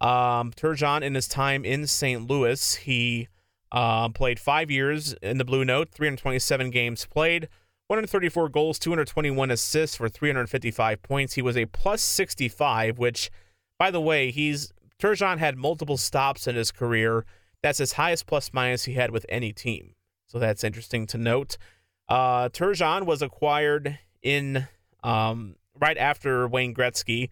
[0.00, 2.28] Um, Turgeon, in his time in St.
[2.28, 3.26] Louis, he
[3.72, 7.48] uh, played five years in the Blue Note, 327 games played,
[7.88, 11.34] 134 goals, 221 assists for 355 points.
[11.34, 13.30] He was a plus 65, which,
[13.78, 14.72] by the way, he's
[15.02, 17.24] Turgeon had multiple stops in his career.
[17.60, 19.94] That's his highest plus minus he had with any team.
[20.28, 21.58] So that's interesting to note.
[22.08, 24.68] Uh, Turgeon was acquired in
[25.02, 27.30] um, right after Wayne Gretzky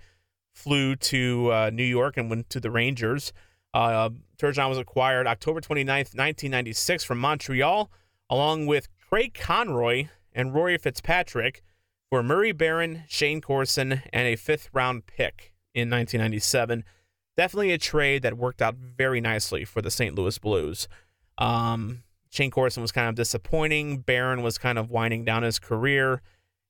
[0.52, 3.32] flew to uh, New York and went to the Rangers.
[3.72, 7.88] Uh, Turgeon was acquired October 29th, 1996 from Montreal,
[8.28, 11.62] along with Craig Conroy and Rory Fitzpatrick
[12.08, 16.84] for Murray Barron, Shayne Corson, and a fifth round pick in 1997.
[17.36, 20.14] Definitely a trade that worked out very nicely for the St.
[20.14, 20.88] Louis Blues.
[21.38, 23.98] Um, Shayne Corson was kind of disappointing.
[23.98, 26.22] Barron was kind of winding down his career.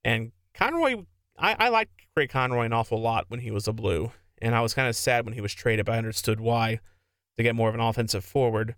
[0.05, 1.05] And Conroy,
[1.39, 4.61] I, I liked Craig Conroy an awful lot when he was a Blue, and I
[4.61, 6.81] was kind of sad when he was traded, but I understood why
[7.37, 8.75] to get more of an offensive forward.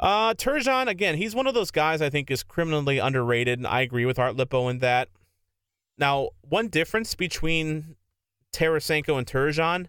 [0.00, 3.80] Uh, Turgeon, again, he's one of those guys I think is criminally underrated, and I
[3.80, 5.08] agree with Art Lippo in that.
[5.96, 7.96] Now, one difference between
[8.52, 9.86] Tarasenko and Turgeon,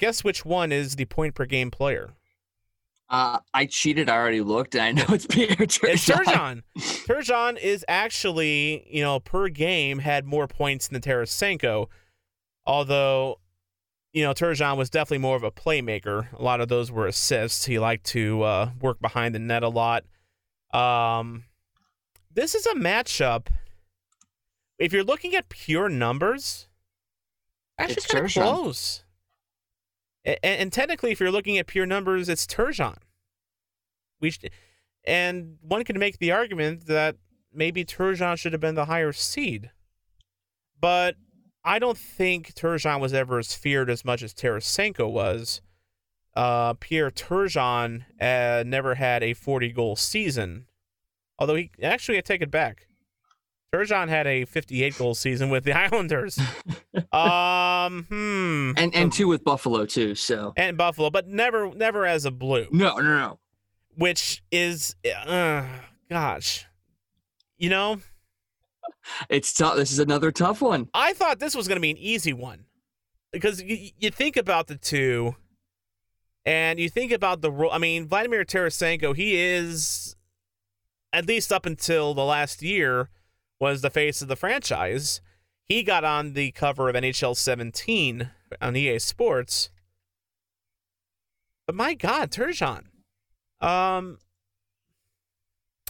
[0.00, 2.10] guess which one is the point per game player?
[3.08, 4.08] Uh, I cheated.
[4.08, 5.88] I already looked, and I know it's Pierre Turgeon.
[5.88, 6.62] It's Turgeon.
[7.06, 11.88] Turgeon is actually, you know, per game had more points than Tarasenko,
[12.64, 13.40] although,
[14.12, 16.32] you know, Turgeon was definitely more of a playmaker.
[16.38, 17.64] A lot of those were assists.
[17.64, 20.04] He liked to uh, work behind the net a lot.
[20.72, 21.44] Um,
[22.32, 23.48] this is a matchup.
[24.78, 26.68] If you're looking at pure numbers,
[27.76, 29.02] actually It's kind of close.
[30.24, 32.96] And, and technically, if you're looking at pure numbers, it's Turgeon.
[34.20, 34.32] We
[35.04, 37.16] and one could make the argument that
[37.52, 39.70] maybe Turgeon should have been the higher seed.
[40.78, 41.16] But
[41.64, 45.60] I don't think Turgeon was ever as feared as much as Tarasenko was.
[46.34, 50.66] Uh, Pierre Turgeon uh, never had a 40 goal season.
[51.38, 52.86] Although he actually, I take it back.
[53.72, 56.38] Turgeon had a 58 goal season with the Islanders.
[57.12, 58.72] um, hmm.
[58.76, 60.14] and and two with Buffalo too.
[60.14, 63.38] So and Buffalo, but never, never as a blue no, no, no.
[63.96, 65.64] which is uh,
[66.08, 66.66] gosh
[67.58, 68.00] you know
[69.28, 69.76] It's tough.
[69.76, 70.88] This is another tough one.
[70.94, 72.64] i thought this was going to be an easy one
[73.32, 75.36] because you, you think about the two
[76.44, 80.16] and you think about the role i mean vladimir tarasenko he is
[81.12, 83.08] at least up until the last year
[83.60, 85.20] was the face of the franchise
[85.64, 88.30] he got on the cover of nhl 17
[88.60, 89.70] on ea sports
[91.66, 92.84] but my god turgeon
[93.60, 94.18] um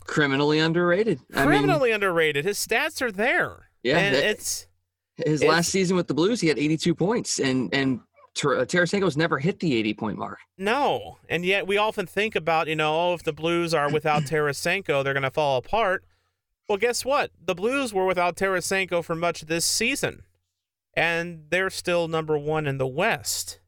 [0.07, 1.21] Criminally underrated.
[1.35, 2.45] I mean, criminally underrated.
[2.45, 3.69] His stats are there.
[3.85, 4.67] Yeah, and that- it's
[5.17, 8.01] his it's- last season with the Blues, he had 82 points, and and
[8.43, 10.39] uh, Tarasenko's never hit the 80 point mark.
[10.59, 14.23] no, and yet we often think about you know, oh, if the Blues are without
[14.25, 16.03] Tarasenko, they're going to fall apart.
[16.71, 17.33] Well, guess what?
[17.45, 20.23] The Blues were without Tarasenko for much this season,
[20.95, 23.59] and they're still number one in the West.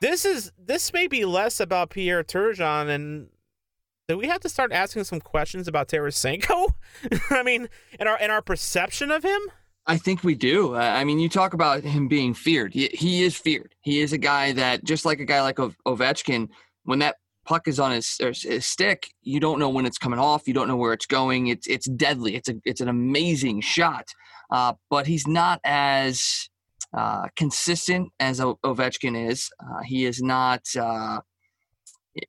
[0.00, 3.30] This is this may be less about Pierre Turgeon and.
[4.06, 6.68] Do we have to start asking some questions about Tarasenko?
[7.30, 7.68] I mean,
[7.98, 9.40] and our and our perception of him.
[9.88, 10.76] I think we do.
[10.76, 12.74] I mean, you talk about him being feared.
[12.74, 13.74] He, he is feared.
[13.80, 16.48] He is a guy that, just like a guy like Ov- Ovechkin,
[16.84, 17.16] when that
[17.46, 20.46] puck is on his, his stick, you don't know when it's coming off.
[20.46, 21.46] You don't know where it's going.
[21.46, 22.36] It's it's deadly.
[22.36, 24.06] It's a it's an amazing shot.
[24.50, 26.48] Uh, but he's not as
[26.96, 29.50] uh, consistent as O- Ovechkin is.
[29.60, 30.62] Uh, he is not.
[30.78, 31.20] Uh,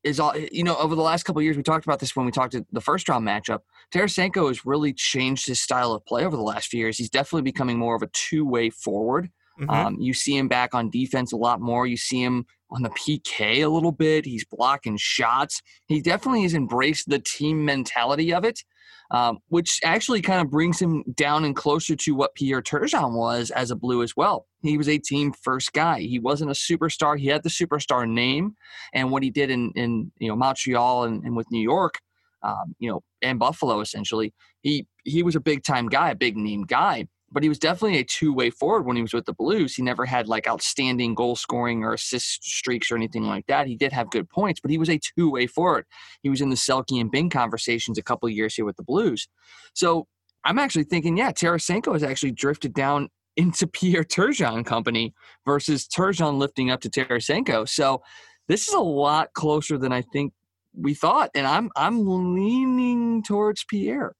[0.03, 2.31] is all you know over the last couple years we talked about this when we
[2.31, 3.59] talked to the first round matchup
[3.93, 6.97] Tarasenko has really changed his style of play over the last few years.
[6.97, 9.29] He's definitely becoming more of a two-way forward.
[9.59, 9.69] Mhm.
[9.69, 11.87] Um, you see him back on defense a lot more.
[11.87, 14.25] You see him on the PK a little bit.
[14.25, 15.61] He's blocking shots.
[15.87, 18.63] He definitely has embraced the team mentality of it,
[19.11, 23.51] um, which actually kind of brings him down and closer to what Pierre Turgeon was
[23.51, 24.47] as a Blue as well.
[24.61, 26.01] He was a team first guy.
[26.01, 27.17] He wasn't a superstar.
[27.17, 28.55] He had the superstar name,
[28.93, 31.99] and what he did in in you know Montreal and, and with New York,
[32.43, 36.35] um, you know, and Buffalo essentially, he he was a big time guy, a big
[36.35, 37.07] name guy
[37.37, 39.75] but he was definitely a two-way forward when he was with the Blues.
[39.75, 43.67] He never had like outstanding goal scoring or assist streaks or anything like that.
[43.67, 45.85] He did have good points, but he was a two-way forward.
[46.23, 49.27] He was in the Selke and Byng conversations a couple years here with the Blues.
[49.75, 50.07] So
[50.45, 55.13] I'm actually thinking, yeah, Tarasenko has actually drifted down into Pierre Turgeon company
[55.45, 57.69] versus Turgeon lifting up to Tarasenko.
[57.69, 58.01] So
[58.47, 60.33] this is a lot closer than I think
[60.75, 62.03] we thought, and I'm I'm
[62.33, 64.13] leaning towards Pierre.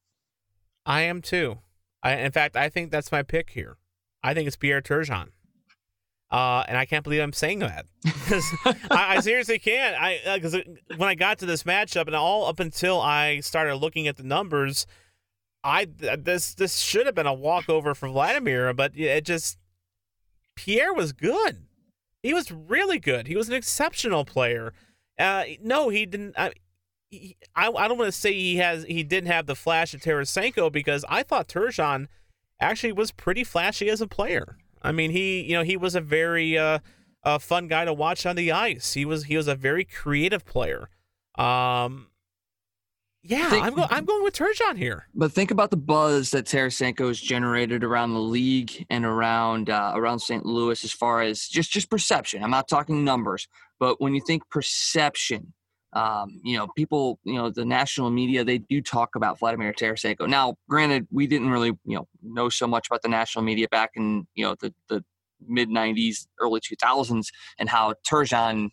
[0.86, 1.58] I am too.
[2.08, 3.78] I, in fact, I think that's my pick here.
[4.24, 5.30] I think it's Pierre Turgeon.
[6.32, 7.86] Uh, and I can't believe I'm saying that.
[8.92, 9.96] I, I seriously can't.
[10.00, 14.08] I because when I got to this matchup, and all up until I started looking
[14.08, 14.86] at the numbers,
[15.64, 19.58] I th- this this should have been a walkover for Vladimir, but it just
[20.56, 21.64] Pierre was good.
[22.24, 23.28] He was really good.
[23.28, 24.74] He was an exceptional player.
[25.18, 26.38] Uh, no, he didn't.
[26.38, 26.52] I,
[27.10, 30.02] he, I, I don't want to say he has he didn't have the flash of
[30.02, 32.08] Tarasenko because I thought Turgeon
[32.60, 34.58] actually was pretty flashy as a player.
[34.82, 36.80] I mean, he you know he was a very uh,
[37.24, 38.94] uh, fun guy to watch on the ice.
[38.94, 40.90] He was he was a very creative player.
[41.36, 42.08] Um,
[43.24, 45.08] yeah, Think- I'm go, I'm going with Turgeon here.
[45.14, 49.94] But think about the buzz that Tarasenko has generated around the league and around uh,
[49.96, 50.46] around St.
[50.46, 52.44] Louis, as far as just just perception.
[52.44, 53.48] I'm not talking numbers,
[53.80, 55.54] but when you think perception
[55.94, 60.28] um, you know, people, you know, the national media, they do talk about Vladimir Tarasenko.
[60.28, 63.92] Now, granted, we didn't really, you know, know so much about the national media back
[63.96, 65.04] in, you know, the, the
[65.46, 67.28] mid 90s, early 2000s,
[67.58, 68.70] and how Turgeon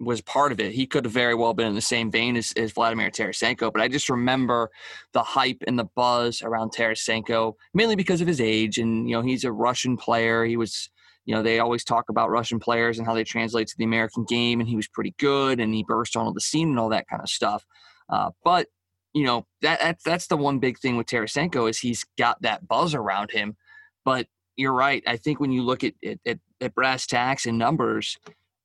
[0.00, 0.72] was part of it.
[0.72, 3.82] He could have very well been in the same vein as, as Vladimir Tarasenko, but
[3.82, 4.70] I just remember
[5.12, 8.78] the hype and the buzz around Tarasenko, mainly because of his age.
[8.78, 10.46] And, you know, he's a Russian player.
[10.46, 10.88] He was,
[11.24, 14.24] you know, they always talk about Russian players and how they translate to the American
[14.24, 17.08] game, and he was pretty good and he burst onto the scene and all that
[17.08, 17.64] kind of stuff.
[18.08, 18.66] Uh, but,
[19.14, 22.66] you know, that, that that's the one big thing with Tarasenko is he's got that
[22.66, 23.56] buzz around him.
[24.04, 24.26] But
[24.56, 25.02] you're right.
[25.06, 25.94] I think when you look at,
[26.26, 28.16] at, at brass tacks and numbers,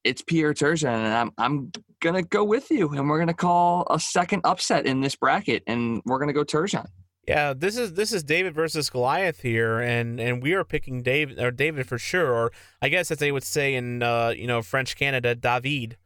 [0.04, 4.00] it's Pierre Turgeon, and I'm I'm gonna go with you, and we're gonna call a
[4.00, 6.86] second upset in this bracket, and we're gonna go Turgeon.
[7.28, 11.40] Yeah, this is this is David versus Goliath here, and and we are picking David
[11.40, 14.62] or David for sure, or I guess as they would say in uh, you know
[14.62, 15.98] French Canada, David.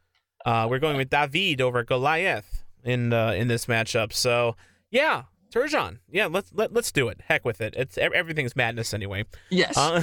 [0.46, 4.14] Uh, we're going with David over Goliath in uh, in this matchup.
[4.14, 4.56] So
[4.90, 5.98] yeah, Turgeon.
[6.10, 7.20] Yeah, let's let, let's do it.
[7.28, 7.74] Heck with it.
[7.76, 9.24] It's everything's madness anyway.
[9.50, 9.76] Yes.
[9.76, 10.02] Uh,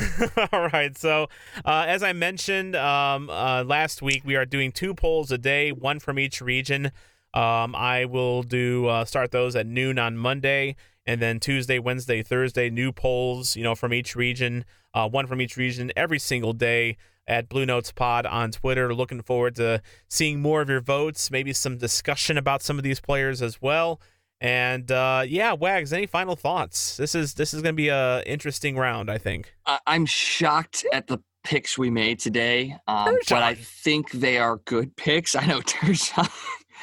[0.51, 0.95] all right.
[0.97, 1.27] So,
[1.65, 5.71] uh, as I mentioned um, uh, last week, we are doing two polls a day,
[5.71, 6.91] one from each region.
[7.33, 10.75] Um, I will do uh, start those at noon on Monday,
[11.07, 13.55] and then Tuesday, Wednesday, Thursday, new polls.
[13.55, 17.65] You know, from each region, uh, one from each region every single day at Blue
[17.65, 18.93] Notes Pod on Twitter.
[18.93, 22.99] Looking forward to seeing more of your votes, maybe some discussion about some of these
[22.99, 24.01] players as well.
[24.39, 26.97] And uh, yeah, Wags, any final thoughts?
[26.97, 29.53] This is this is going to be a interesting round, I think.
[29.87, 34.95] I'm shocked at the picks we made today, um, but I think they are good
[34.97, 35.33] picks.
[35.35, 36.29] I know Turgeon.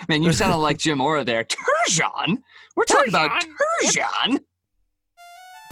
[0.09, 1.45] Man, you sounded like Jim Mora there.
[1.45, 2.39] Turgeon.
[2.77, 3.31] We're talking about
[3.83, 4.41] Turgeon.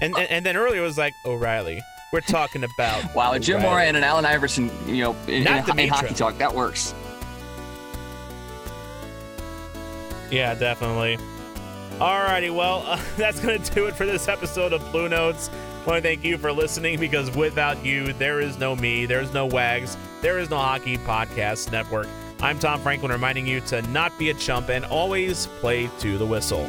[0.01, 1.81] And, and and then earlier it was like O'Reilly.
[2.13, 4.71] We're talking about wow, Jim Mora and an Allen Iverson.
[4.87, 6.95] You know, in, in, in hockey talk that works.
[10.31, 11.19] Yeah, definitely.
[11.99, 15.51] Alrighty, well, uh, that's going to do it for this episode of Blue Notes.
[15.83, 19.33] I want to thank you for listening because without you, there is no me, there's
[19.33, 22.09] no Wags, there is no Hockey Podcast Network.
[22.43, 26.27] I'm Tom Franklin reminding you to not be a chump and always play to the
[26.27, 26.69] whistle.